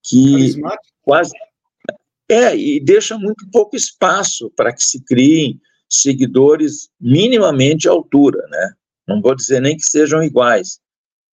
que 0.04 0.60
quase... 1.02 1.32
É, 2.32 2.56
e 2.56 2.80
deixa 2.80 3.18
muito 3.18 3.50
pouco 3.52 3.76
espaço 3.76 4.52
para 4.56 4.72
que 4.72 4.84
se 4.84 5.04
criem 5.04 5.60
seguidores 5.90 6.90
minimamente 7.02 7.88
à 7.88 7.92
altura, 7.92 8.46
né? 8.50 8.74
Não 9.08 9.20
vou 9.20 9.36
dizer 9.36 9.60
nem 9.60 9.76
que 9.76 9.84
sejam 9.84 10.24
iguais. 10.24 10.80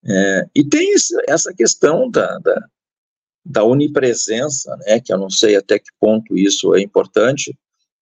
É, 0.03 0.47
e 0.55 0.65
tem 0.65 0.95
essa 1.29 1.53
questão 1.53 2.09
da, 2.11 2.39
da, 2.39 2.69
da 3.45 3.65
onipresença, 3.65 4.77
né, 4.79 5.01
que 5.01 5.13
eu 5.13 5.19
não 5.19 5.31
sei 5.31 5.57
até 5.57 5.79
que 5.79 5.91
ponto 6.01 6.37
isso 6.37 6.75
é 6.75 6.81
importante, 6.81 7.57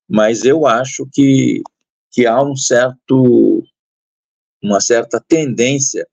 mas 0.08 0.44
eu 0.44 0.66
acho 0.66 1.08
que, 1.12 1.62
que 2.10 2.26
há 2.26 2.42
um 2.42 2.56
certo 2.56 3.53
uma 4.64 4.80
certa 4.80 5.20
tendência 5.20 6.08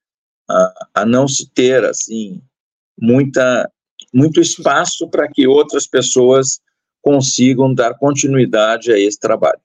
a, 0.50 0.88
a 0.96 1.06
não 1.06 1.26
se 1.28 1.50
ter 1.50 1.86
assim 1.86 2.42
muita 3.00 3.72
muito 4.14 4.42
espaço 4.42 5.10
para 5.10 5.30
que 5.32 5.48
outras 5.48 5.88
pessoas 5.88 6.60
consigam 7.02 7.74
dar 7.74 7.98
continuidade 7.98 8.92
a 8.92 9.00
esse 9.00 9.18
trabalho. 9.18 9.62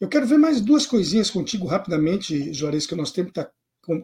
Eu 0.00 0.08
quero 0.08 0.26
ver 0.26 0.38
mais 0.38 0.60
duas 0.60 0.84
coisinhas 0.84 1.30
contigo 1.30 1.66
rapidamente, 1.66 2.52
Juarez, 2.52 2.84
que 2.84 2.94
o 2.94 2.96
nosso 2.96 3.14
tempo 3.14 3.28
está 3.28 3.48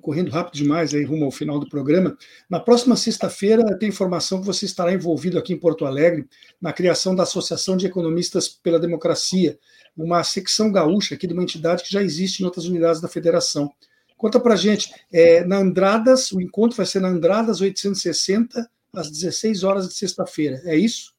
correndo 0.01 0.31
rápido 0.31 0.55
demais 0.55 0.95
aí 0.95 1.05
rumo 1.05 1.25
ao 1.25 1.31
final 1.31 1.59
do 1.59 1.69
programa. 1.69 2.17
Na 2.49 2.59
próxima 2.59 2.97
sexta-feira 2.97 3.77
tem 3.79 3.89
informação 3.89 4.41
que 4.41 4.47
você 4.47 4.65
estará 4.65 4.93
envolvido 4.93 5.39
aqui 5.39 5.53
em 5.53 5.59
Porto 5.59 5.85
Alegre 5.85 6.27
na 6.61 6.73
criação 6.73 7.15
da 7.15 7.23
Associação 7.23 7.77
de 7.77 7.87
Economistas 7.87 8.49
pela 8.49 8.79
Democracia, 8.79 9.59
uma 9.97 10.23
secção 10.25 10.73
gaúcha 10.73 11.15
aqui 11.15 11.27
de 11.27 11.33
uma 11.33 11.43
entidade 11.43 11.83
que 11.85 11.93
já 11.93 12.03
existe 12.03 12.41
em 12.43 12.47
outras 12.47 12.67
unidades 12.67 13.01
da 13.01 13.09
federação. 13.09 13.71
Conta 14.17 14.41
para 14.41 14.57
gente, 14.57 14.93
é, 15.13 15.45
na 15.45 15.59
Andradas, 15.59 16.33
o 16.33 16.41
encontro 16.41 16.77
vai 16.77 16.87
ser 16.87 17.01
na 17.01 17.09
Andradas 17.09 17.61
860, 17.61 18.69
às 18.93 19.11
16 19.11 19.65
horas 19.65 19.89
de 19.89 19.95
sexta-feira, 19.95 20.61
é 20.65 20.77
isso? 20.77 21.14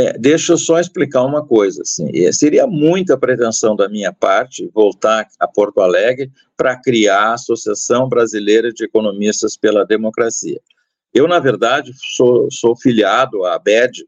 É, 0.00 0.16
deixa 0.16 0.54
eu 0.54 0.56
só 0.56 0.80
explicar 0.80 1.22
uma 1.24 1.44
coisa. 1.44 1.82
Assim, 1.82 2.08
é, 2.14 2.32
seria 2.32 2.66
muita 2.66 3.18
pretensão 3.18 3.76
da 3.76 3.86
minha 3.86 4.10
parte 4.10 4.70
voltar 4.74 5.28
a 5.38 5.46
Porto 5.46 5.82
Alegre 5.82 6.32
para 6.56 6.80
criar 6.80 7.20
a 7.20 7.34
Associação 7.34 8.08
Brasileira 8.08 8.72
de 8.72 8.84
Economistas 8.84 9.58
pela 9.58 9.84
Democracia. 9.84 10.58
Eu, 11.12 11.28
na 11.28 11.38
verdade, 11.38 11.92
sou, 12.16 12.48
sou 12.50 12.74
filiado 12.74 13.44
à 13.44 13.56
ABED 13.56 14.06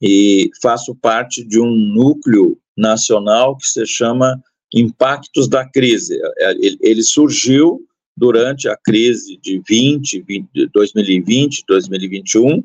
e 0.00 0.50
faço 0.62 0.94
parte 0.94 1.44
de 1.44 1.58
um 1.58 1.68
núcleo 1.68 2.56
nacional 2.76 3.56
que 3.56 3.66
se 3.66 3.84
chama 3.86 4.40
Impactos 4.72 5.48
da 5.48 5.68
Crise. 5.68 6.16
É, 6.38 6.52
ele, 6.52 6.78
ele 6.80 7.02
surgiu 7.02 7.84
durante 8.16 8.68
a 8.68 8.76
crise 8.76 9.36
de 9.42 9.60
20, 9.68 10.22
20 10.22 10.68
2020, 10.72 11.64
2021, 11.66 12.62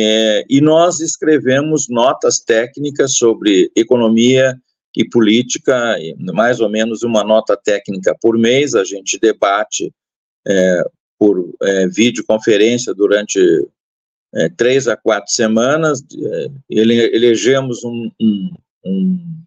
é, 0.00 0.44
e 0.48 0.60
nós 0.60 1.00
escrevemos 1.00 1.88
notas 1.88 2.40
técnicas 2.40 3.16
sobre 3.16 3.70
economia 3.76 4.56
e 4.96 5.08
política, 5.08 5.96
mais 6.32 6.60
ou 6.60 6.68
menos 6.68 7.02
uma 7.02 7.24
nota 7.24 7.56
técnica 7.56 8.16
por 8.20 8.38
mês. 8.38 8.74
A 8.74 8.84
gente 8.84 9.18
debate 9.18 9.92
é, 10.46 10.82
por 11.18 11.54
é, 11.62 11.88
videoconferência 11.88 12.94
durante 12.94 13.38
é, 14.34 14.48
três 14.50 14.86
a 14.86 14.96
quatro 14.96 15.32
semanas. 15.32 16.00
É, 16.00 16.48
ele, 16.70 16.94
elegemos 17.14 17.82
um, 17.84 18.10
um, 18.20 18.50
um, 18.84 19.42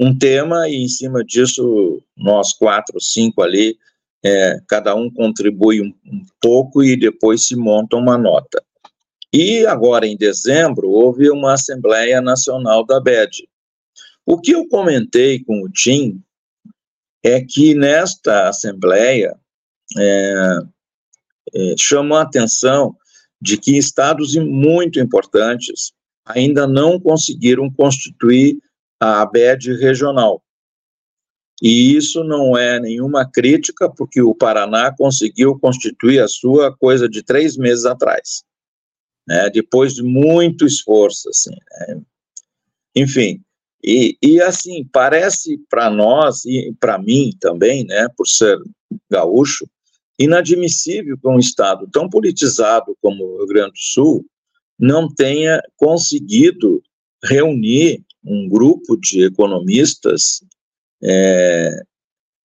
um, 0.00 0.18
tema 0.18 0.68
e, 0.68 0.76
em 0.76 0.88
cima 0.88 1.24
disso, 1.24 2.02
nós 2.16 2.52
quatro, 2.52 3.00
cinco 3.00 3.42
ali, 3.42 3.76
é, 4.24 4.60
cada 4.68 4.94
um 4.94 5.10
contribui 5.10 5.80
um, 5.80 5.92
um 6.06 6.24
pouco 6.40 6.82
e 6.82 6.96
depois 6.96 7.46
se 7.46 7.56
monta 7.56 7.96
uma 7.96 8.16
nota. 8.16 8.62
E 9.32 9.66
agora, 9.66 10.06
em 10.06 10.16
dezembro, 10.16 10.90
houve 10.90 11.30
uma 11.30 11.54
Assembleia 11.54 12.20
Nacional 12.20 12.84
da 12.84 13.00
BED. 13.00 13.48
O 14.26 14.38
que 14.38 14.52
eu 14.52 14.68
comentei 14.68 15.42
com 15.42 15.62
o 15.62 15.70
Tim 15.70 16.22
é 17.24 17.40
que 17.40 17.74
nesta 17.74 18.48
Assembleia 18.48 19.34
é, 19.98 20.58
é, 21.54 21.74
chamou 21.78 22.18
a 22.18 22.22
atenção 22.22 22.94
de 23.40 23.56
que 23.56 23.76
estados 23.76 24.36
muito 24.36 25.00
importantes 25.00 25.92
ainda 26.24 26.66
não 26.66 27.00
conseguiram 27.00 27.70
constituir 27.70 28.58
a 29.00 29.22
ABED 29.22 29.74
regional. 29.78 30.42
E 31.62 31.94
isso 31.94 32.24
não 32.24 32.58
é 32.58 32.80
nenhuma 32.80 33.24
crítica, 33.24 33.88
porque 33.88 34.20
o 34.20 34.34
Paraná 34.34 34.92
conseguiu 34.98 35.56
constituir 35.60 36.18
a 36.20 36.26
sua 36.26 36.76
coisa 36.76 37.08
de 37.08 37.22
três 37.22 37.56
meses 37.56 37.84
atrás, 37.84 38.42
né, 39.28 39.48
depois 39.48 39.94
de 39.94 40.02
muito 40.02 40.66
esforço. 40.66 41.28
Assim, 41.28 41.52
né. 41.52 42.00
Enfim, 42.96 43.40
e, 43.84 44.18
e 44.20 44.42
assim, 44.42 44.84
parece 44.92 45.56
para 45.70 45.88
nós, 45.88 46.44
e 46.44 46.74
para 46.80 46.98
mim 46.98 47.30
também, 47.38 47.84
né, 47.84 48.08
por 48.16 48.26
ser 48.26 48.58
gaúcho, 49.08 49.64
inadmissível 50.18 51.16
que 51.16 51.28
um 51.28 51.38
Estado 51.38 51.88
tão 51.92 52.08
politizado 52.08 52.96
como 53.00 53.24
o 53.24 53.38
Rio 53.38 53.46
Grande 53.46 53.72
do 53.72 53.78
Sul 53.78 54.26
não 54.76 55.08
tenha 55.08 55.62
conseguido 55.76 56.82
reunir 57.24 58.04
um 58.24 58.48
grupo 58.48 58.96
de 58.96 59.24
economistas 59.24 60.42
é, 61.02 61.82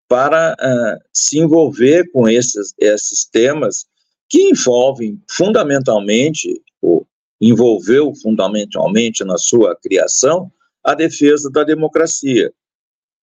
para 0.08 0.54
uh, 0.54 1.04
se 1.12 1.38
envolver 1.38 2.10
com 2.10 2.28
esses, 2.28 2.74
esses 2.78 3.24
temas 3.24 3.86
que 4.28 4.50
envolvem 4.50 5.20
fundamentalmente, 5.28 6.60
ou 6.80 7.06
envolveu 7.40 8.14
fundamentalmente 8.14 9.24
na 9.24 9.38
sua 9.38 9.76
criação, 9.76 10.50
a 10.82 10.94
defesa 10.94 11.50
da 11.50 11.62
democracia, 11.62 12.52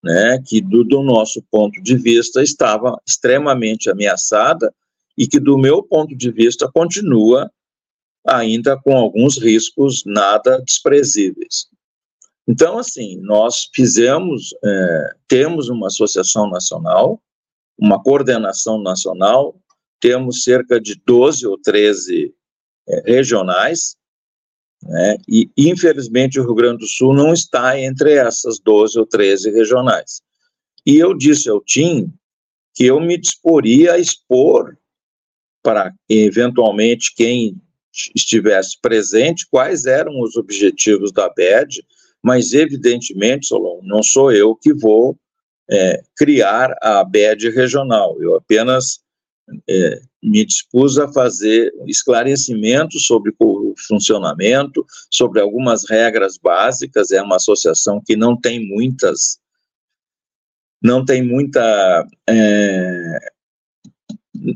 né, 0.04 0.42
que 0.46 0.62
do, 0.62 0.84
do 0.84 1.02
nosso 1.02 1.42
ponto 1.50 1.82
de 1.82 1.98
vista 1.98 2.44
estava 2.44 3.00
extremamente 3.08 3.90
ameaçada 3.90 4.74
e 5.18 5.28
que 5.28 5.40
do 5.40 5.58
meu 5.58 5.82
ponto 5.82 6.16
de 6.16 6.32
vista 6.32 6.70
continua 6.72 7.52
ainda 8.28 8.78
com 8.78 8.96
alguns 8.96 9.38
riscos 9.38 10.04
nada 10.06 10.62
desprezíveis. 10.62 11.68
Então, 12.48 12.78
assim, 12.78 13.20
nós 13.22 13.70
fizemos, 13.74 14.54
é, 14.64 15.16
temos 15.28 15.70
uma 15.70 15.88
associação 15.88 16.50
nacional, 16.50 17.22
uma 17.78 18.02
coordenação 18.02 18.82
nacional, 18.82 19.60
temos 20.00 20.44
cerca 20.44 20.80
de 20.80 20.96
12 21.06 21.48
ou 21.48 21.58
13 21.58 22.34
é, 22.88 23.12
regionais, 23.12 23.96
né, 24.84 25.18
e 25.28 25.50
infelizmente 25.58 26.40
o 26.40 26.44
Rio 26.44 26.54
Grande 26.54 26.80
do 26.80 26.88
Sul 26.88 27.14
não 27.14 27.34
está 27.34 27.80
entre 27.80 28.14
essas 28.14 28.60
12 28.60 29.00
ou 29.00 29.06
13 29.06 29.50
regionais. 29.50 30.22
E 30.86 30.98
eu 30.98 31.16
disse 31.16 31.50
ao 31.50 31.60
Tim 31.60 32.14
que 32.76 32.86
eu 32.86 33.00
me 33.00 33.18
disporia 33.18 33.94
a 33.94 33.98
expor 33.98 34.78
para 35.64 35.92
eventualmente 36.08 37.16
quem 37.16 37.60
estivesse 38.14 38.80
presente 38.80 39.48
quais 39.50 39.86
eram 39.86 40.22
os 40.22 40.36
objetivos 40.36 41.12
da 41.12 41.28
BED 41.30 41.84
mas 42.26 42.54
evidentemente, 42.54 43.46
Solon, 43.46 43.82
não 43.84 44.02
sou 44.02 44.32
eu 44.32 44.56
que 44.56 44.74
vou 44.74 45.16
é, 45.70 46.02
criar 46.18 46.76
a 46.82 47.04
BED 47.04 47.52
regional, 47.52 48.20
eu 48.20 48.36
apenas 48.36 49.00
é, 49.70 50.02
me 50.24 50.44
dispus 50.44 50.98
a 50.98 51.08
fazer 51.14 51.72
esclarecimentos 51.86 53.06
sobre 53.06 53.32
o 53.40 53.76
funcionamento, 53.88 54.84
sobre 55.12 55.40
algumas 55.40 55.88
regras 55.88 56.36
básicas, 56.36 57.12
é 57.12 57.22
uma 57.22 57.36
associação 57.36 58.02
que 58.04 58.16
não 58.16 58.36
tem 58.36 58.68
muitas, 58.68 59.38
não 60.82 61.06
tem 61.06 61.22
muita, 61.22 62.08
é, 62.28 63.20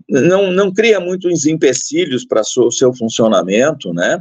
não, 0.09 0.51
não 0.51 0.73
cria 0.73 0.99
muitos 0.99 1.45
empecilhos 1.45 2.25
para 2.25 2.41
o 2.41 2.71
seu 2.71 2.91
funcionamento, 2.95 3.93
né, 3.93 4.19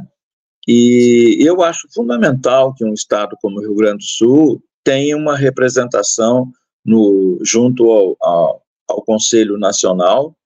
e 0.71 1.37
eu 1.39 1.63
acho 1.63 1.87
fundamental 1.91 2.75
que 2.75 2.85
um 2.85 2.93
estado 2.93 3.35
como 3.41 3.57
o 3.57 3.59
Rio 3.59 3.73
Grande 3.73 4.05
do 4.05 4.09
Sul 4.09 4.63
tenha 4.83 5.17
uma 5.17 5.35
representação 5.35 6.51
no, 6.85 7.39
junto 7.43 7.89
ao, 7.89 8.15
ao, 8.21 8.63
ao 8.87 9.01
Conselho 9.01 9.57
Nacional, 9.57 10.37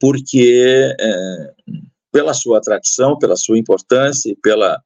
porque 0.00 0.96
é, 0.98 1.54
pela 2.10 2.32
sua 2.32 2.62
tradição, 2.62 3.18
pela 3.18 3.36
sua 3.36 3.58
importância 3.58 4.30
e 4.32 4.36
pela, 4.36 4.82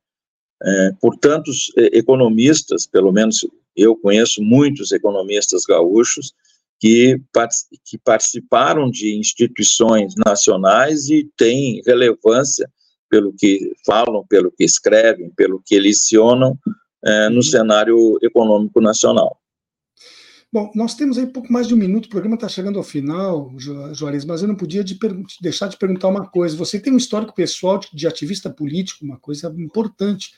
é, 0.64 0.92
por 1.00 1.16
tantos 1.16 1.70
economistas, 1.76 2.88
pelo 2.88 3.12
menos 3.12 3.46
eu 3.76 3.94
conheço 3.94 4.42
muitos 4.42 4.90
economistas 4.90 5.62
gaúchos, 5.64 6.34
que, 6.80 7.20
que 7.84 7.96
participaram 7.98 8.90
de 8.90 9.16
instituições 9.16 10.14
nacionais 10.26 11.08
e 11.08 11.30
têm 11.36 11.80
relevância 11.86 12.68
pelo 13.08 13.32
que 13.36 13.72
falam, 13.84 14.24
pelo 14.28 14.50
que 14.50 14.64
escrevem, 14.64 15.30
pelo 15.30 15.62
que 15.64 15.78
licionam 15.78 16.58
é, 17.04 17.28
no 17.28 17.36
uhum. 17.36 17.42
cenário 17.42 18.18
econômico 18.22 18.80
nacional. 18.80 19.38
Bom, 20.50 20.70
nós 20.74 20.94
temos 20.94 21.18
aí 21.18 21.26
pouco 21.26 21.52
mais 21.52 21.68
de 21.68 21.74
um 21.74 21.76
minuto, 21.76 22.06
o 22.06 22.10
programa 22.10 22.34
está 22.34 22.48
chegando 22.48 22.78
ao 22.78 22.82
final, 22.82 23.52
Juarez, 23.92 24.24
mas 24.24 24.40
eu 24.40 24.48
não 24.48 24.54
podia 24.54 24.82
de 24.82 24.98
deixar 25.42 25.68
de 25.68 25.76
perguntar 25.76 26.08
uma 26.08 26.26
coisa. 26.26 26.56
Você 26.56 26.80
tem 26.80 26.90
um 26.90 26.96
histórico 26.96 27.34
pessoal 27.34 27.78
de, 27.78 27.88
de 27.92 28.06
ativista 28.06 28.48
político, 28.48 29.04
uma 29.04 29.18
coisa 29.18 29.54
importante. 29.58 30.32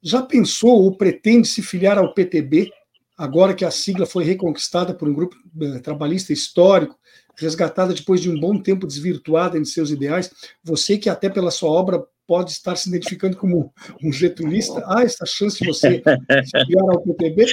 Já 0.00 0.22
pensou 0.22 0.84
ou 0.84 0.96
pretende 0.96 1.48
se 1.48 1.60
filiar 1.60 1.98
ao 1.98 2.14
PTB, 2.14 2.70
agora 3.16 3.52
que 3.52 3.64
a 3.64 3.70
sigla 3.72 4.06
foi 4.06 4.22
reconquistada 4.22 4.94
por 4.94 5.08
um 5.08 5.12
grupo 5.12 5.34
uh, 5.36 5.80
trabalhista 5.82 6.32
histórico, 6.32 6.96
resgatada 7.38 7.94
depois 7.94 8.20
de 8.20 8.30
um 8.30 8.38
bom 8.38 8.60
tempo 8.60 8.86
desvirtuada 8.86 9.56
em 9.56 9.64
seus 9.64 9.90
ideais, 9.90 10.30
você 10.62 10.98
que 10.98 11.08
até 11.08 11.30
pela 11.30 11.50
sua 11.50 11.70
obra 11.70 12.04
pode 12.26 12.50
estar 12.50 12.76
se 12.76 12.88
identificando 12.88 13.36
como 13.36 13.72
um 14.02 14.12
getulista, 14.12 14.82
há 14.86 15.02
essa 15.02 15.24
chance 15.24 15.58
de 15.58 15.66
você 15.66 16.02
se 16.02 16.78
ao 16.78 17.00
PTB? 17.00 17.46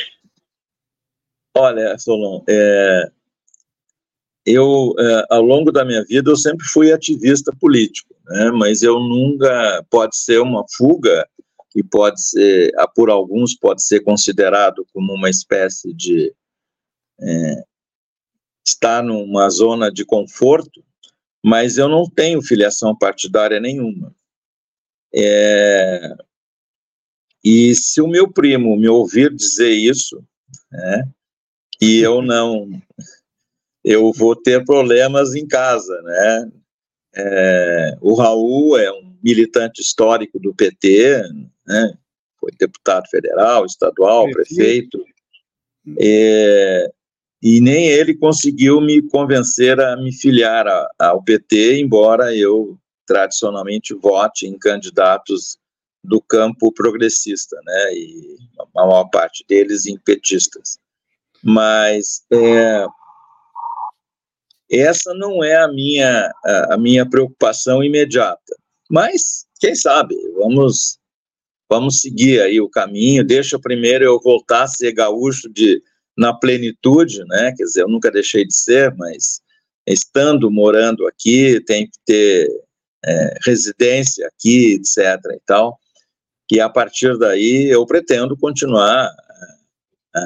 Olha, 1.57 1.97
Solon, 1.97 2.43
é, 2.49 3.09
eu, 4.45 4.93
é, 4.99 5.25
ao 5.29 5.41
longo 5.41 5.71
da 5.71 5.85
minha 5.85 6.03
vida, 6.03 6.29
eu 6.29 6.35
sempre 6.35 6.65
fui 6.65 6.91
ativista 6.91 7.51
político, 7.57 8.13
né, 8.25 8.51
mas 8.51 8.81
eu 8.81 8.99
nunca, 8.99 9.85
pode 9.89 10.17
ser 10.17 10.41
uma 10.41 10.65
fuga, 10.75 11.25
e 11.75 11.83
pode 11.83 12.21
ser, 12.21 12.71
por 12.95 13.09
alguns, 13.09 13.53
pode 13.53 13.83
ser 13.83 13.99
considerado 13.99 14.87
como 14.93 15.13
uma 15.13 15.29
espécie 15.29 15.93
de 15.93 16.33
é, 17.19 17.63
está 18.65 19.01
numa 19.01 19.49
zona 19.49 19.91
de 19.91 20.03
conforto, 20.03 20.83
mas 21.43 21.77
eu 21.77 21.87
não 21.87 22.09
tenho 22.09 22.41
filiação 22.41 22.97
partidária 22.97 23.59
nenhuma. 23.59 24.13
É, 25.13 26.15
e 27.43 27.75
se 27.75 28.01
o 28.01 28.07
meu 28.07 28.31
primo 28.31 28.75
me 28.75 28.89
ouvir 28.89 29.33
dizer 29.33 29.69
isso, 29.69 30.23
né, 30.71 31.07
e 31.81 31.99
eu 31.99 32.21
não, 32.21 32.69
eu 33.83 34.11
vou 34.11 34.35
ter 34.35 34.65
problemas 34.65 35.35
em 35.35 35.47
casa, 35.47 36.01
né? 36.01 36.51
É, 37.17 37.97
o 38.01 38.13
Raul 38.15 38.77
é 38.77 38.91
um 38.91 39.15
militante 39.23 39.81
histórico 39.81 40.39
do 40.39 40.53
PT, 40.53 41.21
né? 41.65 41.97
Foi 42.39 42.51
deputado 42.57 43.07
federal, 43.09 43.65
estadual, 43.65 44.29
prefeito. 44.31 44.97
prefeito 44.97 45.15
é, 45.99 46.91
e 47.45 47.61
nem 47.61 47.89
ele 47.89 48.15
conseguiu 48.15 48.81
me 48.81 49.03
convencer 49.03 49.79
a 49.79 49.95
me 49.95 50.11
filiar 50.11 50.67
a, 50.67 50.89
ao 50.97 51.21
PT, 51.21 51.79
embora 51.79 52.35
eu 52.35 52.75
tradicionalmente 53.05 53.93
vote 53.93 54.47
em 54.47 54.57
candidatos 54.57 55.55
do 56.03 56.19
campo 56.19 56.71
progressista, 56.71 57.55
né? 57.63 57.93
E 57.93 58.37
a 58.59 58.87
maior 58.87 59.05
parte 59.11 59.45
deles 59.47 59.85
em 59.85 59.95
petistas. 59.95 60.79
Mas 61.43 62.25
é, 62.33 62.87
essa 64.71 65.13
não 65.13 65.43
é 65.43 65.55
a 65.55 65.67
minha, 65.67 66.31
a, 66.71 66.77
minha 66.79 67.07
preocupação 67.07 67.83
imediata. 67.83 68.57
Mas, 68.89 69.45
quem 69.59 69.75
sabe, 69.75 70.15
vamos, 70.35 70.97
vamos 71.69 72.01
seguir 72.01 72.41
aí 72.41 72.59
o 72.59 72.67
caminho. 72.67 73.23
Deixa 73.23 73.59
primeiro 73.59 74.03
eu 74.03 74.19
voltar 74.19 74.63
a 74.63 74.67
ser 74.67 74.93
gaúcho 74.93 75.47
de, 75.47 75.79
na 76.17 76.33
plenitude, 76.33 77.23
né? 77.25 77.53
Quer 77.55 77.63
dizer, 77.63 77.81
eu 77.81 77.89
nunca 77.89 78.11
deixei 78.11 78.45
de 78.45 78.55
ser, 78.55 78.93
mas 78.95 79.41
estando 79.85 80.49
morando 80.49 81.07
aqui, 81.07 81.59
tem 81.61 81.85
que 81.85 81.97
ter 82.05 82.49
é, 83.05 83.37
residência 83.43 84.27
aqui, 84.27 84.75
etc. 84.75 84.97
e 85.33 85.41
tal. 85.45 85.79
E 86.51 86.59
a 86.59 86.69
partir 86.69 87.17
daí 87.17 87.67
eu 87.69 87.85
pretendo 87.85 88.37
continuar 88.37 89.11
é, 90.15 90.19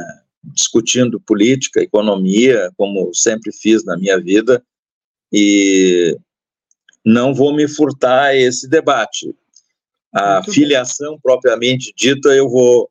discutindo 0.43 1.19
política, 1.19 1.81
economia, 1.81 2.71
como 2.77 3.13
sempre 3.13 3.51
fiz 3.51 3.83
na 3.83 3.97
minha 3.97 4.19
vida, 4.19 4.63
e 5.31 6.17
não 7.05 7.33
vou 7.33 7.53
me 7.53 7.67
furtar 7.67 8.25
a 8.25 8.35
esse 8.35 8.67
debate. 8.67 9.33
A 10.13 10.35
Muito 10.35 10.53
filiação 10.53 11.11
bem. 11.11 11.19
propriamente 11.21 11.93
dita 11.95 12.29
eu 12.29 12.49
vou 12.49 12.89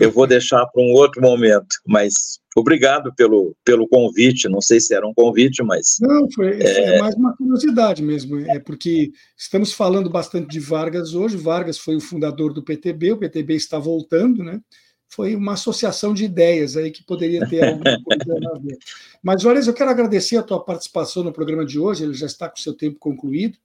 eu 0.00 0.10
vou 0.10 0.26
deixar 0.26 0.64
para 0.66 0.82
um 0.82 0.92
outro 0.92 1.20
momento, 1.20 1.76
mas 1.86 2.38
obrigado 2.56 3.14
pelo, 3.14 3.54
pelo 3.64 3.88
convite. 3.88 4.48
Não 4.48 4.60
sei 4.60 4.80
se 4.80 4.94
era 4.94 5.06
um 5.06 5.14
convite, 5.14 5.62
mas. 5.62 5.96
Não, 6.00 6.30
foi, 6.32 6.60
é... 6.60 6.96
é 6.96 7.00
mais 7.00 7.14
uma 7.14 7.36
curiosidade 7.36 8.02
mesmo. 8.02 8.38
É 8.40 8.58
porque 8.58 9.12
estamos 9.36 9.72
falando 9.72 10.10
bastante 10.10 10.48
de 10.48 10.60
Vargas 10.60 11.14
hoje. 11.14 11.36
Vargas 11.36 11.78
foi 11.78 11.96
o 11.96 12.00
fundador 12.00 12.52
do 12.52 12.62
PTB, 12.62 13.12
o 13.12 13.18
PTB 13.18 13.54
está 13.54 13.78
voltando, 13.78 14.42
né? 14.42 14.60
foi 15.08 15.34
uma 15.34 15.54
associação 15.54 16.12
de 16.12 16.24
ideias 16.24 16.76
aí 16.76 16.90
que 16.90 17.02
poderia 17.02 17.46
ter 17.48 17.64
alguma 17.64 17.98
coisa 18.04 18.54
a 18.54 18.58
ver. 18.58 18.78
Mas, 19.22 19.42
Juarez, 19.42 19.66
eu 19.66 19.74
quero 19.74 19.90
agradecer 19.90 20.36
a 20.36 20.42
tua 20.42 20.62
participação 20.62 21.24
no 21.24 21.32
programa 21.32 21.64
de 21.64 21.78
hoje, 21.78 22.04
ele 22.04 22.14
já 22.14 22.26
está 22.26 22.48
com 22.48 22.56
o 22.56 22.60
seu 22.60 22.74
tempo 22.74 22.98
concluído. 22.98 23.58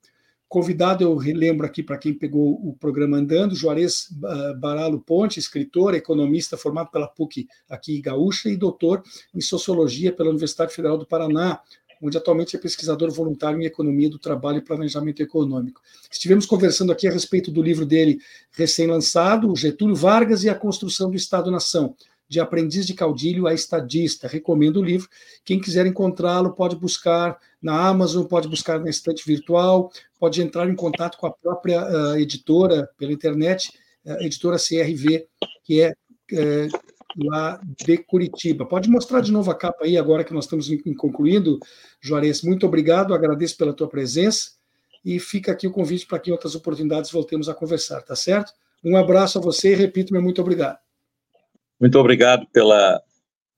Convidado, 0.54 1.04
eu 1.04 1.16
relembro 1.16 1.66
aqui 1.66 1.82
para 1.82 1.98
quem 1.98 2.14
pegou 2.14 2.52
o 2.64 2.78
programa 2.80 3.18
andando, 3.18 3.56
Juarez 3.56 4.10
ah, 4.24 4.54
Baralo 4.56 5.02
Ponte, 5.02 5.40
escritor, 5.40 5.96
economista 5.96 6.56
formado 6.56 6.92
pela 6.92 7.08
PUC 7.08 7.48
aqui 7.68 8.00
Gaúcha 8.00 8.50
e 8.50 8.56
doutor 8.56 9.02
em 9.34 9.42
Sociologia 9.42 10.14
pela 10.14 10.30
Universidade 10.30 10.72
Federal 10.72 10.96
do 10.96 11.08
Paraná, 11.08 11.60
onde 12.00 12.20
atualmente 12.20 12.56
é 12.56 12.60
pesquisador 12.60 13.10
voluntário 13.10 13.60
em 13.60 13.66
economia 13.66 14.12
do 14.12 14.20
trabalho 14.20 14.60
e 14.60 14.62
planejamento 14.62 15.24
econômico. 15.24 15.82
Estivemos 16.12 16.46
conversando 16.46 16.92
aqui 16.92 17.08
a 17.08 17.12
respeito 17.12 17.50
do 17.50 17.64
livro 17.64 17.84
dele 17.84 18.20
recém-lançado, 18.52 19.56
Getúlio 19.56 19.96
Vargas 19.96 20.44
e 20.44 20.50
a 20.50 20.56
Construção 20.56 21.10
do 21.10 21.16
Estado-Nação, 21.16 21.96
de 22.28 22.40
aprendiz 22.40 22.86
de 22.86 22.94
caudilho 22.94 23.48
a 23.48 23.54
estadista. 23.54 24.28
Recomendo 24.28 24.78
o 24.78 24.84
livro. 24.84 25.10
Quem 25.44 25.60
quiser 25.60 25.86
encontrá-lo 25.86 26.54
pode 26.54 26.76
buscar 26.76 27.38
na 27.62 27.88
Amazon, 27.88 28.26
pode 28.26 28.48
buscar 28.48 28.80
na 28.80 28.90
estante 28.90 29.26
virtual, 29.26 29.92
pode 30.20 30.42
entrar 30.42 30.70
em 30.70 30.76
contato 30.76 31.18
com 31.18 31.28
a 31.28 31.32
própria 31.32 31.84
uh, 31.86 32.18
editora 32.18 32.90
pela 32.98 33.14
internet, 33.14 33.72
uh, 34.06 34.24
editora 34.24 34.58
CRV, 34.58 35.28
que 35.64 35.82
é 35.82 35.92
uh, 35.92 36.94
lá 37.28 37.62
de 37.86 37.98
Curitiba. 37.98 38.66
Pode 38.66 38.90
mostrar 38.90 39.22
de 39.22 39.32
novo 39.32 39.52
a 39.52 39.56
capa 39.56 39.86
aí, 39.86 39.98
agora 39.98 40.24
que 40.24 40.34
nós 40.34 40.46
estamos 40.46 40.68
concluindo, 40.98 41.60
Juarez. 42.02 42.42
Muito 42.42 42.66
obrigado, 42.66 43.14
agradeço 43.14 43.58
pela 43.58 43.74
tua 43.74 43.88
presença 43.88 44.52
e 45.06 45.20
fica 45.20 45.52
aqui 45.52 45.68
o 45.68 45.72
convite 45.72 46.06
para 46.06 46.20
que 46.20 46.30
em 46.30 46.34
outras 46.34 46.56
oportunidades 46.56 47.12
voltemos 47.12 47.50
a 47.50 47.54
conversar, 47.54 48.02
tá 48.02 48.16
certo? 48.16 48.54
Um 48.84 48.98
abraço 48.98 49.38
a 49.38 49.42
você 49.42 49.74
e 49.74 49.76
repito, 49.76 50.14
meu 50.14 50.22
muito 50.22 50.42
obrigado. 50.42 50.83
Muito 51.80 51.98
obrigado 52.00 52.48
pela, 52.48 53.02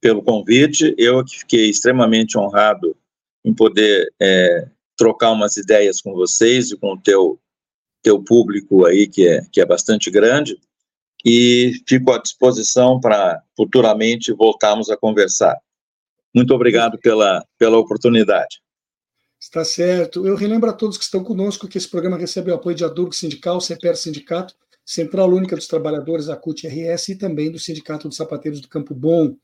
pelo 0.01 0.23
convite. 0.23 0.93
Eu 0.97 1.23
que 1.23 1.39
fiquei 1.39 1.69
extremamente 1.69 2.37
honrado 2.37 2.95
em 3.43 3.53
poder 3.53 4.11
é, 4.21 4.67
trocar 4.97 5.31
umas 5.31 5.57
ideias 5.57 6.01
com 6.01 6.13
vocês 6.13 6.71
e 6.71 6.77
com 6.77 6.93
o 6.93 7.01
teu, 7.01 7.39
teu 8.01 8.21
público 8.23 8.85
aí, 8.85 9.07
que 9.07 9.27
é, 9.27 9.41
que 9.51 9.61
é 9.61 9.65
bastante 9.65 10.09
grande 10.09 10.57
e 11.25 11.81
fico 11.87 12.11
à 12.11 12.19
disposição 12.19 12.99
para 12.99 13.41
futuramente 13.57 14.31
voltarmos 14.31 14.91
a 14.91 14.97
conversar. 14.97 15.57
Muito 16.33 16.53
obrigado 16.53 16.99
pela, 16.99 17.43
pela 17.57 17.79
oportunidade. 17.79 18.61
Está 19.39 19.65
certo. 19.65 20.25
Eu 20.25 20.35
relembro 20.35 20.69
a 20.69 20.73
todos 20.73 20.97
que 20.97 21.03
estão 21.03 21.23
conosco 21.23 21.67
que 21.67 21.77
esse 21.77 21.89
programa 21.89 22.17
recebe 22.17 22.51
o 22.51 22.55
apoio 22.55 22.75
de 22.75 22.83
Adurgo 22.83 23.13
Sindical, 23.13 23.59
CEPER 23.59 23.95
Sindicato, 23.95 24.55
Central 24.85 25.29
Única 25.29 25.55
dos 25.55 25.67
Trabalhadores, 25.67 26.29
a 26.29 26.35
CUT-RS, 26.35 27.09
e 27.09 27.15
também 27.15 27.51
do 27.51 27.57
Sindicato 27.57 28.07
dos 28.07 28.17
Sapateiros 28.17 28.61
do 28.61 28.67
Campo 28.67 28.93
Bom. 28.93 29.35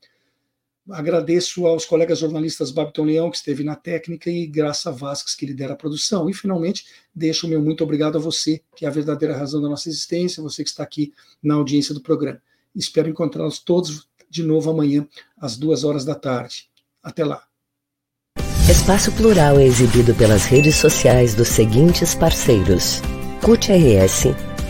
Agradeço 0.90 1.66
aos 1.66 1.84
colegas 1.84 2.18
jornalistas 2.18 2.70
Babiton 2.70 3.04
Leão, 3.04 3.30
que 3.30 3.36
esteve 3.36 3.64
na 3.64 3.74
técnica, 3.74 4.30
e 4.30 4.46
Graça 4.46 4.90
Vasques, 4.92 5.34
que 5.34 5.46
lidera 5.46 5.72
a 5.72 5.76
produção. 5.76 6.30
E, 6.30 6.34
finalmente, 6.34 6.86
deixo 7.14 7.46
o 7.46 7.50
meu 7.50 7.60
muito 7.60 7.82
obrigado 7.82 8.16
a 8.16 8.20
você, 8.20 8.60
que 8.76 8.84
é 8.84 8.88
a 8.88 8.92
verdadeira 8.92 9.36
razão 9.36 9.60
da 9.60 9.68
nossa 9.68 9.88
existência, 9.88 10.42
você 10.42 10.62
que 10.62 10.70
está 10.70 10.82
aqui 10.82 11.12
na 11.42 11.54
audiência 11.54 11.94
do 11.94 12.00
programa. 12.00 12.40
Espero 12.74 13.08
encontrá-los 13.08 13.58
todos 13.58 14.08
de 14.30 14.42
novo 14.42 14.70
amanhã, 14.70 15.06
às 15.36 15.56
duas 15.56 15.84
horas 15.84 16.04
da 16.04 16.14
tarde. 16.14 16.68
Até 17.02 17.24
lá. 17.24 17.44
Espaço 18.68 19.12
Plural 19.12 19.58
é 19.58 19.66
exibido 19.66 20.14
pelas 20.14 20.44
redes 20.44 20.76
sociais 20.76 21.34
dos 21.34 21.48
seguintes 21.48 22.14
parceiros: 22.14 23.02
CUT-RS, 23.42 24.28